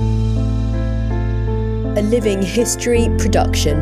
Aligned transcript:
A 0.00 2.00
Living 2.02 2.40
History 2.42 3.08
production. 3.18 3.80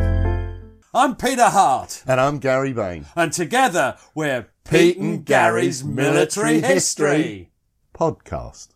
I'm 0.94 1.14
Peter 1.14 1.44
Hart, 1.48 2.02
And 2.06 2.18
I'm 2.20 2.38
Gary 2.38 2.72
Bain. 2.72 3.04
and 3.14 3.30
together 3.32 3.96
we're 4.14 4.46
Pete 4.64 4.96
and 4.96 5.24
Gary's 5.26 5.84
Military 5.84 6.60
History. 6.62 7.50
Podcast. 7.94 8.68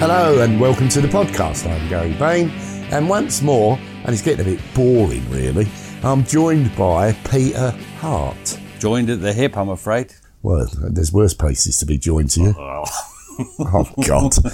Hello 0.00 0.40
and 0.42 0.60
welcome 0.60 0.88
to 0.88 1.00
the 1.00 1.08
podcast. 1.08 1.70
I'm 1.70 1.88
Gary 1.88 2.14
Bain, 2.14 2.50
and 2.90 3.08
once 3.08 3.42
more, 3.42 3.78
and 4.04 4.08
it's 4.10 4.22
getting 4.22 4.46
a 4.46 4.50
bit 4.56 4.60
boring 4.74 5.28
really, 5.30 5.68
I'm 6.02 6.24
joined 6.24 6.74
by 6.76 7.12
Peter 7.30 7.70
Hart. 7.98 8.58
Joined 8.78 9.10
at 9.10 9.20
the 9.20 9.32
hip, 9.32 9.56
I'm 9.56 9.68
afraid. 9.68 10.14
Well, 10.42 10.68
there's 10.74 11.12
worse 11.12 11.34
places 11.34 11.78
to 11.78 11.86
be 11.86 11.98
joined 11.98 12.30
to 12.30 12.40
you. 12.40 12.54
Oh, 12.58 13.88
God. 14.06 14.32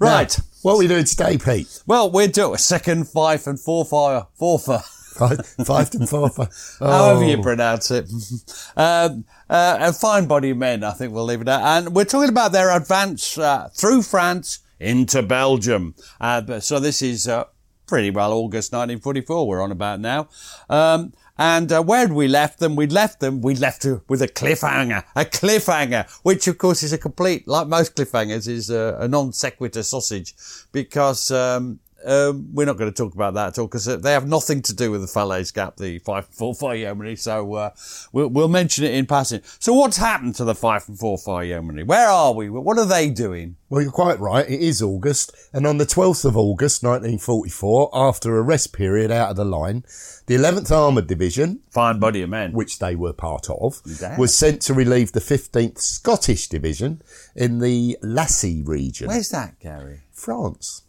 Right. 0.00 0.36
Now, 0.36 0.44
what 0.62 0.72
are 0.74 0.78
we 0.78 0.88
doing 0.88 1.04
today, 1.04 1.38
Pete? 1.38 1.80
Well, 1.86 2.10
we're 2.10 2.26
doing 2.26 2.56
a 2.56 2.58
second, 2.58 3.08
five, 3.08 3.46
and 3.46 3.58
four 3.58 3.84
fire, 3.84 4.26
four 4.34 4.58
for. 4.58 4.80
Five, 4.80 5.46
five 5.64 5.88
to 5.90 6.04
four. 6.08 6.28
five. 6.30 6.48
However 6.80 7.22
you 7.24 7.38
Oh. 7.38 7.42
pronounce 7.42 7.92
it. 7.92 8.10
um, 8.76 9.24
uh, 9.48 9.76
and 9.80 9.94
fine 9.94 10.26
body 10.26 10.52
men, 10.52 10.82
I 10.82 10.90
think 10.90 11.12
we'll 11.12 11.24
leave 11.24 11.42
it 11.42 11.48
at. 11.48 11.60
And 11.62 11.94
we're 11.94 12.04
talking 12.04 12.28
about 12.28 12.50
their 12.50 12.76
advance 12.76 13.38
uh, 13.38 13.68
through 13.72 14.02
France 14.02 14.58
into 14.80 15.22
Belgium. 15.22 15.94
Uh, 16.20 16.58
so 16.58 16.80
this 16.80 17.00
is 17.00 17.28
uh, 17.28 17.44
pretty 17.86 18.10
well 18.10 18.32
August 18.32 18.72
1944 18.72 19.46
we're 19.46 19.62
on 19.62 19.70
about 19.70 20.00
now. 20.00 20.28
Um, 20.68 21.12
and 21.36 21.72
uh, 21.72 21.82
where 21.82 22.00
had 22.00 22.12
we 22.12 22.28
left 22.28 22.60
them? 22.60 22.76
We'd 22.76 22.92
left 22.92 23.20
them, 23.20 23.40
we 23.40 23.56
left 23.56 23.82
her 23.82 24.02
with 24.08 24.22
a 24.22 24.28
cliffhanger, 24.28 25.04
a 25.16 25.24
cliffhanger, 25.24 26.08
which 26.22 26.46
of 26.46 26.58
course 26.58 26.82
is 26.82 26.92
a 26.92 26.98
complete, 26.98 27.48
like 27.48 27.66
most 27.66 27.96
cliffhangers, 27.96 28.46
is 28.46 28.70
a, 28.70 28.96
a 29.00 29.08
non 29.08 29.32
sequitur 29.32 29.82
sausage 29.82 30.34
because 30.70 31.30
um, 31.30 31.80
um, 32.06 32.48
we're 32.52 32.66
not 32.66 32.76
going 32.76 32.90
to 32.92 32.96
talk 32.96 33.14
about 33.14 33.34
that 33.34 33.48
at 33.48 33.58
all 33.58 33.66
because 33.66 33.84
they 33.84 34.12
have 34.12 34.26
nothing 34.28 34.62
to 34.62 34.74
do 34.74 34.90
with 34.90 35.00
the 35.00 35.06
Falaise 35.06 35.52
Gap, 35.52 35.76
the 35.76 35.98
Fife 36.00 36.28
and 36.28 36.36
Forfar 36.36 36.78
Yeomanry. 36.78 37.16
So 37.16 37.54
uh, 37.54 37.70
we'll, 38.12 38.28
we'll 38.28 38.48
mention 38.48 38.84
it 38.84 38.94
in 38.94 39.06
passing. 39.06 39.40
So 39.58 39.72
what's 39.72 39.96
happened 39.96 40.34
to 40.36 40.44
the 40.44 40.54
Fife 40.54 40.88
and 40.88 40.98
Forfar 40.98 41.46
Yeomanry? 41.46 41.82
Where 41.84 42.08
are 42.08 42.32
we? 42.32 42.48
What 42.50 42.78
are 42.78 42.86
they 42.86 43.10
doing? 43.10 43.56
Well, 43.68 43.82
you're 43.82 43.90
quite 43.90 44.20
right. 44.20 44.48
It 44.48 44.60
is 44.60 44.80
August. 44.80 45.32
And 45.52 45.66
on 45.66 45.78
the 45.78 45.86
12th 45.86 46.24
of 46.24 46.36
August, 46.36 46.82
1944, 46.84 47.90
after 47.92 48.36
a 48.38 48.42
rest 48.42 48.72
period 48.72 49.10
out 49.10 49.30
of 49.30 49.36
the 49.36 49.44
line, 49.44 49.84
the 50.26 50.36
11th 50.36 50.70
Armoured 50.70 51.08
Division, 51.08 51.60
Fine 51.70 51.98
body 51.98 52.22
of 52.22 52.30
men. 52.30 52.52
which 52.52 52.78
they 52.78 52.94
were 52.94 53.12
part 53.12 53.50
of, 53.50 53.82
Damn. 53.98 54.18
was 54.18 54.32
sent 54.34 54.62
to 54.62 54.74
relieve 54.74 55.10
the 55.12 55.20
15th 55.20 55.78
Scottish 55.80 56.48
Division 56.48 57.02
in 57.34 57.58
the 57.58 57.98
Lassy 58.00 58.62
region, 58.62 59.08
Where's 59.08 59.30
that, 59.30 59.58
Gary? 59.58 60.02
France. 60.12 60.82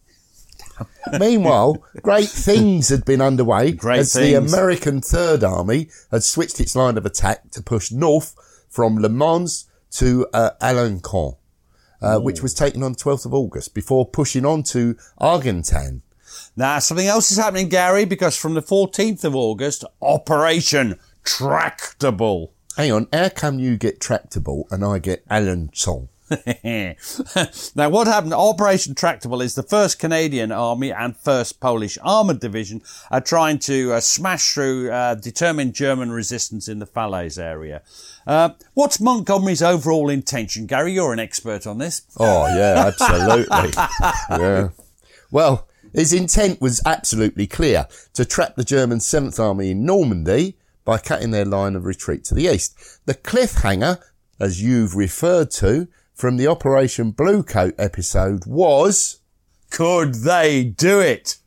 Meanwhile, 1.19 1.83
great 2.01 2.29
things 2.29 2.89
had 2.89 3.05
been 3.05 3.21
underway 3.21 3.71
Great 3.71 3.99
as 3.99 4.13
the. 4.13 4.33
American 4.33 5.01
Third 5.01 5.43
Army 5.43 5.89
had 6.11 6.23
switched 6.23 6.59
its 6.59 6.75
line 6.75 6.97
of 6.97 7.05
attack 7.05 7.51
to 7.51 7.61
push 7.61 7.91
north 7.91 8.35
from 8.69 8.97
Le 8.97 9.09
Mans 9.09 9.69
to 9.91 10.27
uh, 10.33 10.51
Alençon, 10.61 11.37
uh, 12.01 12.19
which 12.19 12.41
was 12.41 12.53
taken 12.53 12.83
on 12.83 12.95
12th 12.95 13.25
of 13.25 13.33
August 13.33 13.73
before 13.73 14.05
pushing 14.05 14.45
on 14.45 14.63
to 14.63 14.97
Argentan. 15.17 16.01
Now, 16.55 16.79
something 16.79 17.07
else 17.07 17.31
is 17.31 17.37
happening, 17.37 17.69
Gary, 17.69 18.05
because 18.05 18.35
from 18.35 18.53
the 18.53 18.61
14th 18.61 19.23
of 19.23 19.35
August, 19.35 19.85
Operation 20.01 20.99
Tractable. 21.23 22.53
Hang 22.77 22.91
on, 22.91 23.07
how 23.13 23.29
come 23.29 23.59
you 23.59 23.77
get 23.77 24.01
tractable 24.01 24.67
and 24.69 24.83
I 24.83 24.99
get 24.99 25.27
Alençon? 25.29 26.09
now, 27.75 27.89
what 27.89 28.07
happened? 28.07 28.33
Operation 28.33 28.95
Tractable 28.95 29.41
is 29.41 29.55
the 29.55 29.63
first 29.63 29.99
Canadian 29.99 30.51
Army 30.51 30.91
and 30.91 31.15
first 31.15 31.59
Polish 31.59 31.97
Armoured 32.01 32.39
Division 32.39 32.81
are 33.11 33.21
trying 33.21 33.59
to 33.59 33.93
uh, 33.93 33.99
smash 33.99 34.53
through 34.53 34.91
uh, 34.91 35.15
determined 35.15 35.73
German 35.73 36.11
resistance 36.11 36.67
in 36.67 36.79
the 36.79 36.85
Falaise 36.85 37.37
area. 37.37 37.81
Uh, 38.25 38.49
what's 38.73 38.99
Montgomery's 38.99 39.61
overall 39.61 40.09
intention, 40.09 40.65
Gary? 40.65 40.93
You're 40.93 41.13
an 41.13 41.19
expert 41.19 41.67
on 41.67 41.77
this. 41.77 42.01
Oh, 42.17 42.47
yeah, 42.47 42.85
absolutely. 42.99 43.71
yeah. 44.29 44.69
Well, 45.31 45.67
his 45.93 46.11
intent 46.11 46.59
was 46.59 46.81
absolutely 46.85 47.47
clear 47.47 47.87
to 48.13 48.25
trap 48.25 48.55
the 48.55 48.63
German 48.63 48.97
7th 48.97 49.39
Army 49.39 49.71
in 49.71 49.85
Normandy 49.85 50.57
by 50.83 50.97
cutting 50.97 51.31
their 51.31 51.45
line 51.45 51.75
of 51.75 51.85
retreat 51.85 52.23
to 52.25 52.35
the 52.35 52.45
east. 52.45 52.75
The 53.05 53.13
cliffhanger, 53.13 54.01
as 54.39 54.61
you've 54.61 54.95
referred 54.95 55.51
to 55.51 55.87
from 56.15 56.37
the 56.37 56.47
Operation 56.47 57.11
Bluecoat 57.13 57.73
episode, 57.77 58.45
was. 58.45 59.19
Could 59.69 60.15
they 60.15 60.63
do 60.63 60.99
it? 60.99 61.37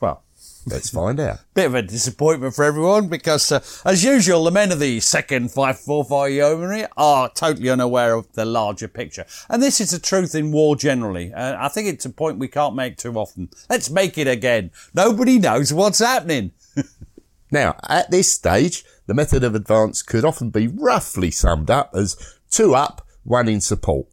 Well, 0.00 0.22
Let's 0.64 0.90
find 0.90 1.18
out. 1.18 1.40
bit 1.54 1.66
of 1.66 1.74
a 1.74 1.82
disappointment 1.82 2.54
for 2.54 2.64
everyone 2.64 3.08
because, 3.08 3.50
uh, 3.50 3.60
as 3.84 4.04
usual, 4.04 4.44
the 4.44 4.52
men 4.52 4.70
of 4.70 4.78
the 4.78 5.00
second 5.00 5.50
Fife 5.50 5.78
and 5.78 5.86
Forfar 5.86 6.32
Yeomanry 6.32 6.86
are 6.96 7.28
totally 7.30 7.68
unaware 7.68 8.14
of 8.14 8.32
the 8.32 8.44
larger 8.44 8.86
picture. 8.86 9.26
And 9.48 9.60
this 9.60 9.80
is 9.80 9.90
the 9.90 9.98
truth 9.98 10.36
in 10.36 10.52
war 10.52 10.76
generally. 10.76 11.34
Uh, 11.34 11.56
I 11.58 11.68
think 11.68 11.88
it's 11.88 12.04
a 12.04 12.10
point 12.10 12.38
we 12.38 12.48
can't 12.48 12.76
make 12.76 12.96
too 12.96 13.14
often. 13.14 13.50
Let's 13.68 13.90
make 13.90 14.16
it 14.16 14.28
again. 14.28 14.70
Nobody 14.94 15.38
knows 15.38 15.72
what's 15.72 15.98
happening. 15.98 16.52
Now, 17.52 17.76
at 17.86 18.10
this 18.10 18.32
stage, 18.32 18.82
the 19.06 19.12
method 19.12 19.44
of 19.44 19.54
advance 19.54 20.00
could 20.00 20.24
often 20.24 20.48
be 20.48 20.68
roughly 20.68 21.30
summed 21.30 21.70
up 21.70 21.90
as 21.94 22.16
two 22.50 22.74
up, 22.74 23.06
one 23.24 23.48
in 23.48 23.60
support. 23.60 24.06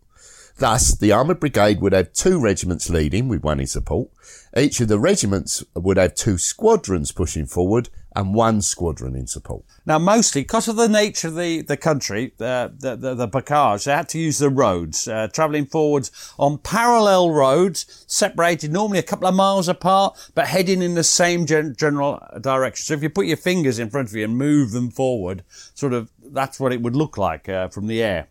Thus, 0.57 0.93
the 0.93 1.13
armoured 1.13 1.39
brigade 1.39 1.79
would 1.79 1.93
have 1.93 2.11
two 2.11 2.37
regiments 2.37 2.89
leading 2.89 3.29
with 3.29 3.43
one 3.43 3.61
in 3.61 3.67
support. 3.67 4.09
Each 4.55 4.81
of 4.81 4.89
the 4.89 4.99
regiments 4.99 5.63
would 5.73 5.95
have 5.95 6.15
two 6.15 6.37
squadrons 6.37 7.13
pushing 7.13 7.45
forward 7.45 7.87
and 8.13 8.33
one 8.33 8.61
squadron 8.61 9.15
in 9.15 9.25
support. 9.25 9.63
Now, 9.85 9.99
mostly 9.99 10.41
because 10.41 10.67
of 10.67 10.75
the 10.75 10.89
nature 10.89 11.29
of 11.29 11.35
the, 11.35 11.61
the 11.61 11.77
country, 11.77 12.33
uh, 12.41 12.69
the, 12.77 12.97
the, 12.97 13.15
the 13.15 13.27
Bocage, 13.27 13.85
they 13.85 13.93
had 13.93 14.09
to 14.09 14.19
use 14.19 14.39
the 14.39 14.49
roads, 14.49 15.07
uh, 15.07 15.29
travelling 15.31 15.65
forwards 15.65 16.33
on 16.37 16.57
parallel 16.57 17.31
roads, 17.31 18.03
separated 18.07 18.73
normally 18.73 18.99
a 18.99 19.03
couple 19.03 19.27
of 19.27 19.35
miles 19.35 19.69
apart, 19.69 20.31
but 20.35 20.47
heading 20.47 20.81
in 20.81 20.95
the 20.95 21.03
same 21.03 21.45
gen- 21.45 21.75
general 21.77 22.21
direction. 22.41 22.83
So 22.83 22.95
if 22.95 23.03
you 23.03 23.09
put 23.09 23.27
your 23.27 23.37
fingers 23.37 23.79
in 23.79 23.89
front 23.89 24.09
of 24.09 24.15
you 24.15 24.25
and 24.25 24.37
move 24.37 24.71
them 24.71 24.89
forward, 24.89 25.43
sort 25.73 25.93
of, 25.93 26.11
that's 26.21 26.59
what 26.59 26.73
it 26.73 26.81
would 26.81 26.97
look 26.97 27.17
like 27.17 27.47
uh, 27.47 27.69
from 27.69 27.87
the 27.87 28.03
air. 28.03 28.27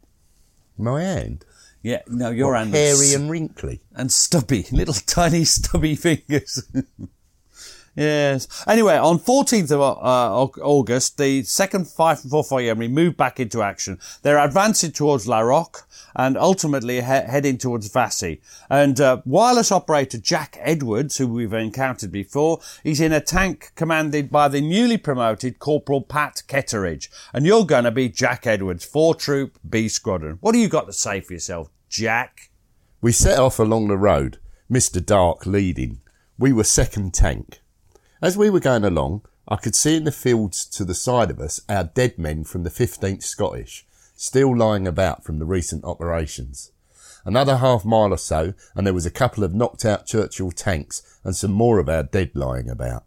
My 0.78 1.02
hand. 1.02 1.44
Yeah, 1.82 2.02
no, 2.08 2.30
your 2.30 2.52
What, 2.52 2.58
hand 2.58 2.74
hairy 2.74 3.14
and 3.14 3.30
wrinkly. 3.30 3.80
and 3.94 4.10
stubby, 4.10 4.66
little 4.72 4.94
tiny 4.94 5.44
stubby 5.44 5.94
fingers. 5.96 6.62
Yes. 7.98 8.64
Anyway, 8.68 8.96
on 8.96 9.18
14th 9.18 9.72
of 9.72 9.80
uh, 9.80 10.62
August, 10.62 11.18
the 11.18 11.42
2nd 11.42 11.92
Fife 11.92 12.22
and 12.22 12.30
Forfar 12.32 12.62
Yeomanry 12.62 12.86
moved 12.86 13.16
back 13.16 13.40
into 13.40 13.60
action. 13.60 13.98
They're 14.22 14.38
advancing 14.38 14.92
towards 14.92 15.26
La 15.26 15.40
Roque 15.40 15.84
and 16.14 16.38
ultimately 16.38 16.96
he- 16.96 17.00
heading 17.02 17.58
towards 17.58 17.90
Vassy. 17.90 18.40
And 18.70 19.00
uh, 19.00 19.22
wireless 19.24 19.72
operator 19.72 20.16
Jack 20.16 20.58
Edwards, 20.60 21.16
who 21.16 21.26
we've 21.26 21.52
encountered 21.52 22.12
before, 22.12 22.60
he's 22.84 23.00
in 23.00 23.12
a 23.12 23.20
tank 23.20 23.72
commanded 23.74 24.30
by 24.30 24.46
the 24.46 24.60
newly 24.60 24.96
promoted 24.96 25.58
Corporal 25.58 26.02
Pat 26.02 26.44
Ketteridge. 26.46 27.08
And 27.34 27.46
you're 27.46 27.66
going 27.66 27.82
to 27.82 27.90
be 27.90 28.08
Jack 28.08 28.46
Edwards, 28.46 28.84
4 28.84 29.16
Troop 29.16 29.58
B 29.68 29.88
Squadron. 29.88 30.38
What 30.40 30.52
do 30.52 30.58
you 30.58 30.68
got 30.68 30.86
to 30.86 30.92
say 30.92 31.20
for 31.20 31.32
yourself, 31.32 31.68
Jack? 31.88 32.50
We 33.00 33.10
set 33.10 33.40
off 33.40 33.58
along 33.58 33.88
the 33.88 33.96
road, 33.98 34.38
Mr. 34.70 35.04
Dark 35.04 35.46
leading. 35.46 36.00
We 36.38 36.52
were 36.52 36.62
second 36.62 37.12
tank. 37.12 37.60
As 38.20 38.36
we 38.36 38.50
were 38.50 38.58
going 38.58 38.84
along, 38.84 39.22
I 39.46 39.54
could 39.54 39.76
see 39.76 39.96
in 39.96 40.02
the 40.02 40.10
fields 40.10 40.66
to 40.70 40.84
the 40.84 40.94
side 40.94 41.30
of 41.30 41.38
us 41.38 41.60
our 41.68 41.84
dead 41.84 42.18
men 42.18 42.42
from 42.42 42.64
the 42.64 42.70
15th 42.70 43.22
Scottish, 43.22 43.86
still 44.16 44.56
lying 44.56 44.88
about 44.88 45.22
from 45.22 45.38
the 45.38 45.46
recent 45.46 45.84
operations. 45.84 46.72
Another 47.24 47.58
half 47.58 47.84
mile 47.84 48.12
or 48.12 48.18
so, 48.18 48.54
and 48.74 48.84
there 48.84 48.94
was 48.94 49.06
a 49.06 49.10
couple 49.10 49.44
of 49.44 49.54
knocked 49.54 49.84
out 49.84 50.06
Churchill 50.06 50.50
tanks 50.50 51.00
and 51.22 51.36
some 51.36 51.52
more 51.52 51.78
of 51.78 51.88
our 51.88 52.02
dead 52.02 52.32
lying 52.34 52.68
about. 52.68 53.04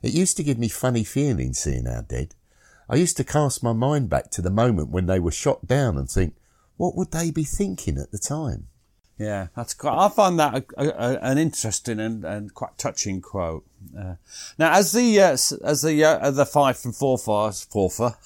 It 0.00 0.14
used 0.14 0.38
to 0.38 0.42
give 0.42 0.58
me 0.58 0.68
funny 0.68 1.04
feelings 1.04 1.58
seeing 1.58 1.86
our 1.86 2.02
dead. 2.02 2.34
I 2.88 2.96
used 2.96 3.18
to 3.18 3.24
cast 3.24 3.62
my 3.62 3.74
mind 3.74 4.08
back 4.08 4.30
to 4.30 4.40
the 4.40 4.50
moment 4.50 4.88
when 4.88 5.04
they 5.04 5.20
were 5.20 5.30
shot 5.30 5.66
down 5.66 5.98
and 5.98 6.08
think, 6.08 6.36
what 6.78 6.96
would 6.96 7.10
they 7.10 7.30
be 7.30 7.44
thinking 7.44 7.98
at 7.98 8.12
the 8.12 8.18
time? 8.18 8.68
Yeah, 9.18 9.48
that's 9.56 9.74
quite. 9.74 9.98
I 9.98 10.08
find 10.08 10.38
that 10.38 10.64
a, 10.76 10.82
a, 10.82 11.18
an 11.20 11.38
interesting 11.38 11.98
and, 11.98 12.24
and 12.24 12.54
quite 12.54 12.78
touching 12.78 13.20
quote. 13.20 13.64
Uh, 13.96 14.14
now, 14.58 14.72
as 14.72 14.92
the 14.92 15.20
uh, 15.20 15.32
as 15.32 15.82
the 15.82 16.04
uh, 16.04 16.30
the 16.30 16.46
Fife 16.46 16.84
and 16.84 16.94
Forfar 16.94 18.16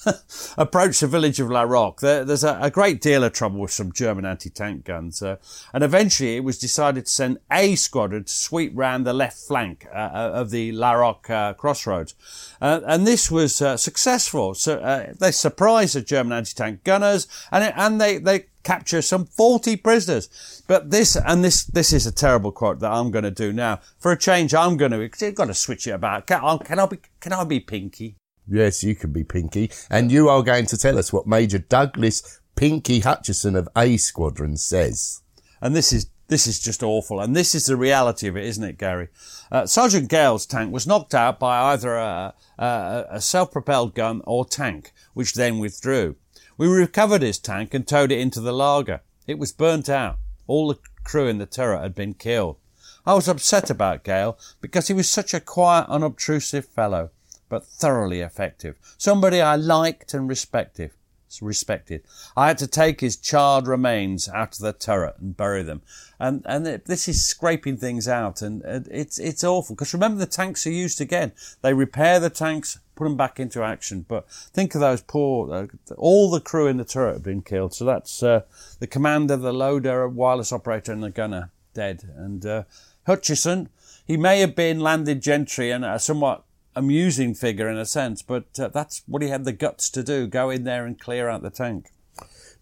approach 0.59 1.01
the 1.01 1.07
village 1.07 1.41
of 1.41 1.51
La 1.51 1.63
Roque, 1.63 2.01
there, 2.01 2.25
there's 2.25 2.45
a, 2.45 2.59
a, 2.61 2.71
great 2.71 3.01
deal 3.01 3.23
of 3.23 3.33
trouble 3.33 3.61
with 3.61 3.71
some 3.71 3.93
German 3.93 4.25
anti-tank 4.25 4.85
guns, 4.85 5.23
uh, 5.23 5.37
and 5.73 5.85
eventually 5.85 6.37
it 6.37 6.45
was 6.45 6.59
decided 6.59 7.07
to 7.07 7.13
send 7.13 7.39
a 7.51 7.75
squadron 7.75 8.25
to 8.25 8.33
sweep 8.33 8.73
round 8.75 9.07
the 9.07 9.13
left 9.13 9.39
flank 9.39 9.87
uh, 9.93 9.97
uh, 9.97 10.31
of 10.35 10.51
the 10.51 10.73
La 10.73 10.93
Roque 10.93 11.57
crossroads, 11.57 12.15
and 12.61 13.07
this 13.07 13.31
was 13.31 13.57
successful. 13.81 14.55
So 14.55 15.15
they 15.19 15.33
surprised 15.33 15.95
the 15.95 16.03
German 16.03 16.33
anti-tank 16.33 16.83
gunners, 16.85 17.29
and 17.51 17.65
it, 17.65 17.75
and 17.77 18.01
they 18.01 18.19
they 18.19 18.47
capture 18.63 19.03
some 19.03 19.27
40 19.27 19.77
prisoners. 19.77 20.63
But 20.67 20.91
this, 20.91 21.17
and 21.17 21.45
this, 21.45 21.65
this 21.65 21.93
is 21.93 22.07
a 22.07 22.13
terrible 22.13 22.53
quote 22.53 22.81
that 22.81 22.93
I'm 22.93 23.11
going 23.11 23.25
to 23.25 23.31
do 23.31 23.53
now. 23.53 23.81
For 23.99 24.13
a 24.13 24.19
change, 24.19 24.55
I'm 24.55 24.77
going 24.77 24.93
to, 24.93 25.01
you've 25.01 25.35
got 25.35 25.47
to 25.47 25.55
switch 25.55 25.87
it 25.87 25.93
about. 25.93 26.27
Can 26.27 26.45
I, 26.45 26.57
can 26.59 26.79
I 26.79 26.87
be, 26.87 26.99
can 27.21 27.33
I 27.33 27.45
be 27.45 27.61
Pinky? 27.61 28.17
Yes, 28.49 28.83
you 28.83 28.95
can 28.95 29.13
be 29.13 29.25
Pinky. 29.25 29.71
And 29.91 30.11
you 30.11 30.29
are 30.29 30.43
going 30.43 30.67
to 30.67 30.79
tell 30.79 30.99
us 30.99 31.13
what 31.13 31.27
Major 31.27 31.59
Douglas 31.59 32.41
Pinky 32.57 33.01
Hutchison 33.01 33.57
of 33.57 33.69
A 33.77 33.97
Squadron 33.97 34.57
says. 34.57 35.23
And 35.61 35.77
this 35.77 35.93
is, 35.93 36.11
this 36.29 36.47
is 36.47 36.61
just 36.61 36.83
awful. 36.83 37.21
And 37.21 37.37
this 37.37 37.55
is 37.55 37.67
the 37.67 37.77
reality 37.77 38.27
of 38.27 38.37
it, 38.37 38.45
isn't 38.45 38.65
it, 38.65 38.79
Gary? 38.79 39.09
Uh, 39.51 39.67
Sergeant 39.67 40.09
Gale's 40.09 40.47
tank 40.47 40.73
was 40.73 40.87
knocked 40.87 41.15
out 41.15 41.39
by 41.39 41.73
either 41.73 41.95
a, 41.97 42.35
a, 42.59 43.05
a 43.11 43.21
self-propelled 43.21 43.95
gun 43.95 44.23
or 44.25 44.45
tank, 44.45 44.93
which 45.15 45.35
then 45.35 45.59
withdrew. 45.59 46.17
We 46.63 46.69
recovered 46.69 47.23
his 47.23 47.41
tank 47.41 47.75
and 47.75 47.85
towed 47.85 48.13
it 48.13 48.21
into 48.21 48.41
the 48.41 48.53
lager. 48.53 49.01
It 49.27 49.37
was 49.37 49.51
burnt 49.51 49.89
out. 49.89 50.19
All 50.47 50.69
the 50.69 50.79
crew 51.03 51.27
in 51.27 51.39
the 51.39 51.45
turret 51.45 51.83
had 51.83 51.97
been 51.97 52.15
killed. 52.15 52.57
I 53.05 53.15
was 53.15 53.27
upset 53.27 53.69
about 53.69 54.05
Gale 54.05 54.39
because 54.61 54.87
he 54.87 54.95
was 54.95 55.11
such 55.11 55.35
a 55.35 55.41
quiet, 55.41 55.89
unobtrusive 55.89 56.67
fellow, 56.67 57.11
but 57.49 57.67
thoroughly 57.67 58.21
effective. 58.21 58.77
Somebody 58.97 59.41
I 59.41 59.57
liked 59.57 60.15
and 60.15 60.29
respected 60.29 60.93
respected. 61.41 62.03
I 62.37 62.49
had 62.49 62.59
to 62.59 62.67
take 62.67 63.01
his 63.01 63.17
charred 63.17 63.67
remains 63.67 64.29
out 64.29 64.57
of 64.57 64.59
the 64.59 64.73
turret 64.73 65.15
and 65.19 65.37
bury 65.37 65.63
them. 65.63 65.83
And, 66.21 66.43
and 66.45 66.67
this 66.67 67.09
is 67.09 67.25
scraping 67.25 67.79
things 67.79 68.07
out 68.07 68.43
and 68.43 68.63
it's, 68.91 69.19
it's 69.19 69.45
awful. 69.45 69.75
Because 69.75 69.95
remember 69.95 70.19
the 70.19 70.27
tanks 70.27 70.67
are 70.67 70.71
used 70.71 71.01
again. 71.01 71.33
They 71.63 71.73
repair 71.73 72.21
the 72.21 72.31
tanks, 72.31 72.79
put 73.03 73.09
them 73.09 73.17
back 73.17 73.41
into 73.41 73.65
action. 73.65 74.05
But 74.07 74.29
think 74.31 74.75
of 74.75 74.81
those 74.81 75.03
poor, 75.03 75.53
uh, 75.53 75.95
all 75.97 76.31
the 76.31 76.41
crew 76.41 76.69
in 76.69 76.77
the 76.77 76.85
turret 76.85 77.15
have 77.15 77.23
been 77.23 77.43
killed. 77.43 77.75
So 77.75 77.85
that's, 77.85 78.23
uh, 78.23 78.43
the 78.79 78.87
commander, 78.87 79.37
the 79.37 79.53
loader, 79.53 80.09
wireless 80.09 80.53
operator 80.53 80.93
and 80.93 81.03
the 81.03 81.11
gunner 81.11 81.51
dead. 81.75 82.05
And, 82.17 82.47
uh, 82.47 82.63
Hutchison, 83.07 83.69
he 84.07 84.17
may 84.17 84.39
have 84.41 84.55
been 84.55 84.79
landed 84.79 85.21
gentry 85.21 85.73
and 85.73 85.85
a 85.85 85.99
somewhat 85.99 86.45
amusing 86.77 87.35
figure 87.35 87.69
in 87.69 87.77
a 87.77 87.87
sense, 87.87 88.23
but 88.23 88.45
uh, 88.59 88.69
that's 88.69 89.03
what 89.07 89.23
he 89.23 89.29
had 89.29 89.45
the 89.45 89.53
guts 89.53 89.91
to 89.91 90.03
do: 90.03 90.27
go 90.27 90.51
in 90.51 90.65
there 90.65 90.87
and 90.87 91.01
clear 91.01 91.29
out 91.29 91.43
the 91.43 91.51
tank. 91.51 91.91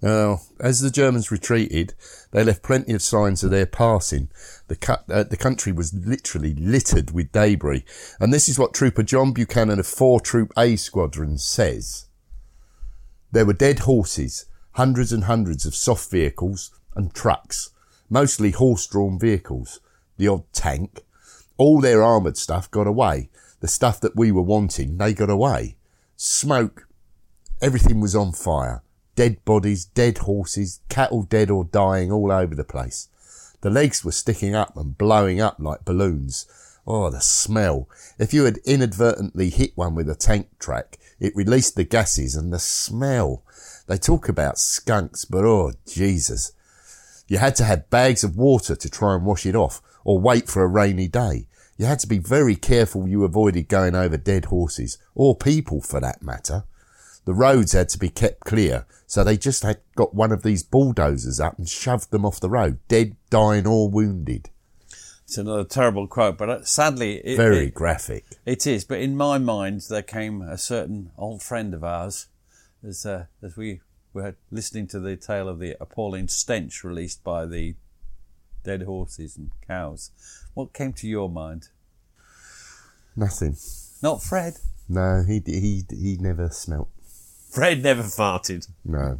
Now, 0.02 0.40
as 0.58 0.80
the 0.80 0.90
Germans 0.90 1.30
retreated, 1.30 1.92
they 2.30 2.42
left 2.42 2.62
plenty 2.62 2.94
of 2.94 3.02
signs 3.02 3.44
of 3.44 3.50
their 3.50 3.66
passing. 3.66 4.30
The, 4.68 4.76
cu- 4.76 5.12
uh, 5.12 5.24
the 5.24 5.36
country 5.36 5.72
was 5.72 5.92
literally 5.92 6.54
littered 6.54 7.10
with 7.10 7.32
debris, 7.32 7.84
and 8.18 8.32
this 8.32 8.48
is 8.48 8.58
what 8.58 8.72
Trooper 8.72 9.02
John 9.02 9.32
Buchanan 9.32 9.78
of 9.78 9.86
4 9.86 10.20
Troop 10.20 10.52
A 10.56 10.76
Squadron 10.76 11.36
says. 11.36 12.06
There 13.30 13.44
were 13.44 13.52
dead 13.52 13.80
horses, 13.80 14.46
hundreds 14.72 15.12
and 15.12 15.24
hundreds 15.24 15.66
of 15.66 15.74
soft 15.74 16.10
vehicles, 16.10 16.70
and 16.96 17.12
trucks, 17.14 17.70
mostly 18.08 18.52
horse-drawn 18.52 19.18
vehicles, 19.18 19.80
the 20.16 20.28
odd 20.28 20.50
tank. 20.52 21.00
All 21.58 21.80
their 21.80 22.02
armoured 22.02 22.38
stuff 22.38 22.70
got 22.70 22.86
away, 22.86 23.28
the 23.60 23.68
stuff 23.68 24.00
that 24.00 24.16
we 24.16 24.32
were 24.32 24.40
wanting, 24.40 24.96
they 24.96 25.12
got 25.12 25.28
away. 25.28 25.76
Smoke, 26.16 26.88
everything 27.60 28.00
was 28.00 28.16
on 28.16 28.32
fire. 28.32 28.82
Dead 29.20 29.44
bodies, 29.44 29.84
dead 29.84 30.16
horses, 30.16 30.80
cattle 30.88 31.24
dead 31.24 31.50
or 31.50 31.64
dying 31.64 32.10
all 32.10 32.32
over 32.32 32.54
the 32.54 32.64
place. 32.64 33.08
The 33.60 33.68
legs 33.68 34.02
were 34.02 34.12
sticking 34.12 34.54
up 34.54 34.74
and 34.78 34.96
blowing 34.96 35.42
up 35.42 35.56
like 35.58 35.84
balloons. 35.84 36.46
Oh, 36.86 37.10
the 37.10 37.20
smell. 37.20 37.86
If 38.18 38.32
you 38.32 38.44
had 38.44 38.60
inadvertently 38.64 39.50
hit 39.50 39.72
one 39.74 39.94
with 39.94 40.08
a 40.08 40.14
tank 40.14 40.58
track, 40.58 40.96
it 41.18 41.36
released 41.36 41.76
the 41.76 41.84
gases 41.84 42.34
and 42.34 42.50
the 42.50 42.58
smell. 42.58 43.42
They 43.88 43.98
talk 43.98 44.26
about 44.30 44.58
skunks, 44.58 45.26
but 45.26 45.44
oh, 45.44 45.72
Jesus. 45.86 46.52
You 47.28 47.36
had 47.36 47.56
to 47.56 47.64
have 47.64 47.90
bags 47.90 48.24
of 48.24 48.38
water 48.38 48.74
to 48.74 48.88
try 48.88 49.16
and 49.16 49.26
wash 49.26 49.44
it 49.44 49.54
off 49.54 49.82
or 50.02 50.18
wait 50.18 50.48
for 50.48 50.62
a 50.62 50.66
rainy 50.66 51.08
day. 51.08 51.46
You 51.76 51.84
had 51.84 51.98
to 51.98 52.06
be 52.06 52.20
very 52.20 52.56
careful 52.56 53.06
you 53.06 53.24
avoided 53.24 53.68
going 53.68 53.94
over 53.94 54.16
dead 54.16 54.46
horses, 54.46 54.96
or 55.14 55.36
people 55.36 55.82
for 55.82 56.00
that 56.00 56.22
matter. 56.22 56.64
The 57.30 57.36
roads 57.36 57.74
had 57.74 57.88
to 57.90 57.98
be 57.98 58.08
kept 58.08 58.40
clear, 58.40 58.86
so 59.06 59.22
they 59.22 59.36
just 59.36 59.62
had 59.62 59.78
got 59.94 60.12
one 60.12 60.32
of 60.32 60.42
these 60.42 60.64
bulldozers 60.64 61.38
up 61.38 61.56
and 61.58 61.68
shoved 61.68 62.10
them 62.10 62.26
off 62.26 62.40
the 62.40 62.50
road, 62.50 62.80
dead, 62.88 63.14
dying, 63.30 63.68
or 63.68 63.88
wounded. 63.88 64.50
It's 65.22 65.38
another 65.38 65.62
terrible 65.62 66.08
quote, 66.08 66.36
but 66.36 66.50
uh, 66.50 66.64
sadly, 66.64 67.18
it, 67.18 67.36
very 67.36 67.66
it, 67.66 67.74
graphic. 67.74 68.24
It 68.44 68.66
is, 68.66 68.84
but 68.84 68.98
in 68.98 69.16
my 69.16 69.38
mind, 69.38 69.82
there 69.88 70.02
came 70.02 70.42
a 70.42 70.58
certain 70.58 71.12
old 71.16 71.40
friend 71.40 71.72
of 71.72 71.84
ours, 71.84 72.26
as 72.82 73.06
uh, 73.06 73.26
as 73.40 73.56
we 73.56 73.80
were 74.12 74.34
listening 74.50 74.88
to 74.88 74.98
the 74.98 75.14
tale 75.14 75.48
of 75.48 75.60
the 75.60 75.76
appalling 75.80 76.26
stench 76.26 76.82
released 76.82 77.22
by 77.22 77.46
the 77.46 77.76
dead 78.64 78.82
horses 78.82 79.36
and 79.36 79.52
cows. 79.64 80.10
What 80.54 80.72
came 80.72 80.94
to 80.94 81.06
your 81.06 81.28
mind? 81.28 81.68
Nothing. 83.14 83.56
Not 84.02 84.20
Fred. 84.20 84.54
No, 84.88 85.22
he 85.24 85.40
he 85.46 85.84
he 85.88 86.16
never 86.16 86.48
smelt. 86.48 86.88
Fred 87.50 87.82
never 87.82 88.02
farted. 88.02 88.68
No. 88.84 89.18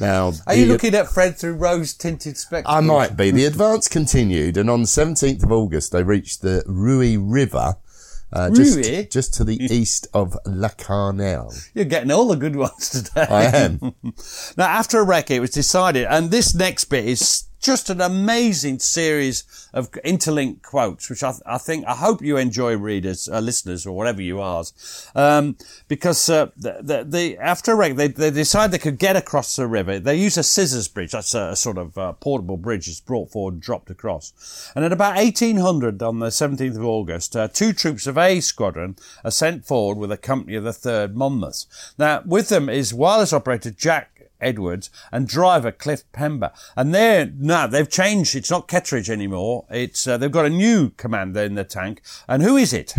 Now, 0.00 0.32
are 0.46 0.54
you 0.54 0.66
looking 0.66 0.94
at 0.94 1.08
Fred 1.08 1.36
through 1.36 1.54
rose-tinted 1.54 2.36
spectacles? 2.36 2.76
I 2.76 2.80
might 2.80 3.16
be. 3.16 3.30
The 3.30 3.44
advance 3.44 3.86
continued, 3.86 4.56
and 4.56 4.68
on 4.68 4.82
the 4.82 4.88
17th 4.88 5.44
of 5.44 5.52
August, 5.52 5.92
they 5.92 6.02
reached 6.02 6.42
the 6.42 6.64
Rui 6.66 7.16
River, 7.16 7.76
uh, 8.32 8.50
just, 8.50 9.12
just 9.12 9.34
to 9.34 9.44
the 9.44 9.62
east 9.62 10.08
of 10.12 10.36
La 10.46 10.68
Lacarnelle. 10.68 11.70
You're 11.74 11.84
getting 11.84 12.10
all 12.10 12.26
the 12.26 12.36
good 12.36 12.56
ones 12.56 12.90
today. 13.04 13.26
I 13.30 13.44
am. 13.44 13.78
now, 14.56 14.66
after 14.66 15.00
a 15.00 15.06
recce, 15.06 15.30
it 15.30 15.40
was 15.40 15.50
decided, 15.50 16.06
and 16.10 16.30
this 16.30 16.54
next 16.54 16.86
bit 16.86 17.04
is 17.04 17.44
just 17.64 17.88
an 17.88 18.00
amazing 18.00 18.78
series 18.78 19.68
of 19.72 19.88
interlinked 20.04 20.62
quotes, 20.62 21.08
which 21.08 21.22
I, 21.22 21.32
I 21.46 21.56
think, 21.56 21.86
I 21.86 21.94
hope 21.94 22.20
you 22.20 22.36
enjoy 22.36 22.76
readers, 22.76 23.28
uh, 23.28 23.40
listeners, 23.40 23.86
or 23.86 23.96
whatever 23.96 24.20
you 24.20 24.40
are, 24.40 24.62
um, 25.14 25.56
because 25.88 26.28
uh, 26.28 26.50
the, 26.56 26.78
the, 26.82 27.04
the, 27.04 27.38
after 27.38 27.72
a 27.72 27.76
recce, 27.76 27.96
they, 27.96 28.08
they 28.08 28.30
decided 28.30 28.72
they 28.72 28.78
could 28.78 28.98
get 28.98 29.16
across 29.16 29.56
the 29.56 29.66
river. 29.66 29.98
They 29.98 30.16
use 30.16 30.36
a 30.36 30.42
scissors 30.42 30.88
bridge. 30.88 31.12
That's 31.12 31.34
a, 31.34 31.50
a 31.50 31.56
sort 31.56 31.78
of 31.78 31.96
uh, 31.96 32.12
portable 32.12 32.58
bridge. 32.58 32.86
It's 32.86 33.00
brought 33.00 33.30
forward, 33.30 33.60
dropped 33.60 33.90
across. 33.90 34.70
And 34.76 34.84
at 34.84 34.92
about 34.92 35.16
1800 35.16 36.02
on 36.02 36.18
the 36.18 36.26
17th 36.26 36.76
of 36.76 36.84
August, 36.84 37.34
uh, 37.34 37.48
two 37.48 37.72
troops 37.72 38.06
of 38.06 38.18
A 38.18 38.40
Squadron 38.40 38.96
are 39.24 39.30
sent 39.30 39.64
forward 39.64 39.96
with 39.96 40.12
a 40.12 40.18
company 40.18 40.54
of 40.54 40.64
the 40.64 40.70
3rd 40.70 41.14
Monmouth. 41.14 41.64
Now, 41.96 42.22
with 42.26 42.50
them 42.50 42.68
is 42.68 42.92
wireless 42.92 43.32
operator 43.32 43.70
Jack 43.70 44.13
Edwards 44.44 44.90
and 45.10 45.26
driver 45.26 45.72
Cliff 45.72 46.04
Pember. 46.12 46.52
And 46.76 46.94
they're, 46.94 47.32
now 47.36 47.66
they've 47.66 47.90
changed. 47.90 48.36
It's 48.36 48.50
not 48.50 48.68
Ketteridge 48.68 49.08
anymore. 49.08 49.66
It's, 49.70 50.06
uh, 50.06 50.18
they've 50.18 50.30
got 50.30 50.46
a 50.46 50.50
new 50.50 50.90
commander 50.90 51.40
in 51.40 51.54
the 51.54 51.64
tank. 51.64 52.02
And 52.28 52.42
who 52.42 52.56
is 52.56 52.72
it? 52.72 52.94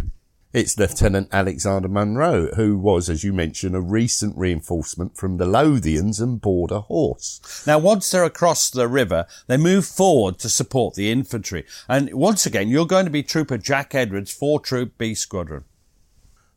It's 0.56 0.80
Lieutenant 0.80 1.28
Alexander 1.34 1.90
Munro, 1.90 2.48
who 2.56 2.78
was, 2.78 3.10
as 3.10 3.26
you 3.26 3.34
mentioned, 3.34 3.76
a 3.76 3.82
recent 3.82 4.38
reinforcement 4.38 5.18
from 5.18 5.36
the 5.36 5.46
Lothians 5.46 6.22
and 6.22 6.40
Border 6.40 6.80
Horse. 6.80 7.68
Now, 7.68 7.78
once 7.78 8.10
they're 8.10 8.24
across 8.24 8.70
the 8.70 8.88
river, 8.88 9.28
they 9.48 9.58
move 9.58 9.86
forward 9.86 10.40
to 10.40 10.48
support 10.48 10.96
the 10.96 11.12
infantry. 11.12 11.66
And 11.90 12.14
once 12.14 12.46
again, 12.46 12.70
you're 12.70 12.86
going 12.86 13.04
to 13.04 13.12
be 13.12 13.22
Trooper 13.22 13.58
Jack 13.58 13.94
Edwards, 13.94 14.32
4 14.32 14.62
Troop 14.62 14.98
B 14.98 15.14
Squadron. 15.14 15.66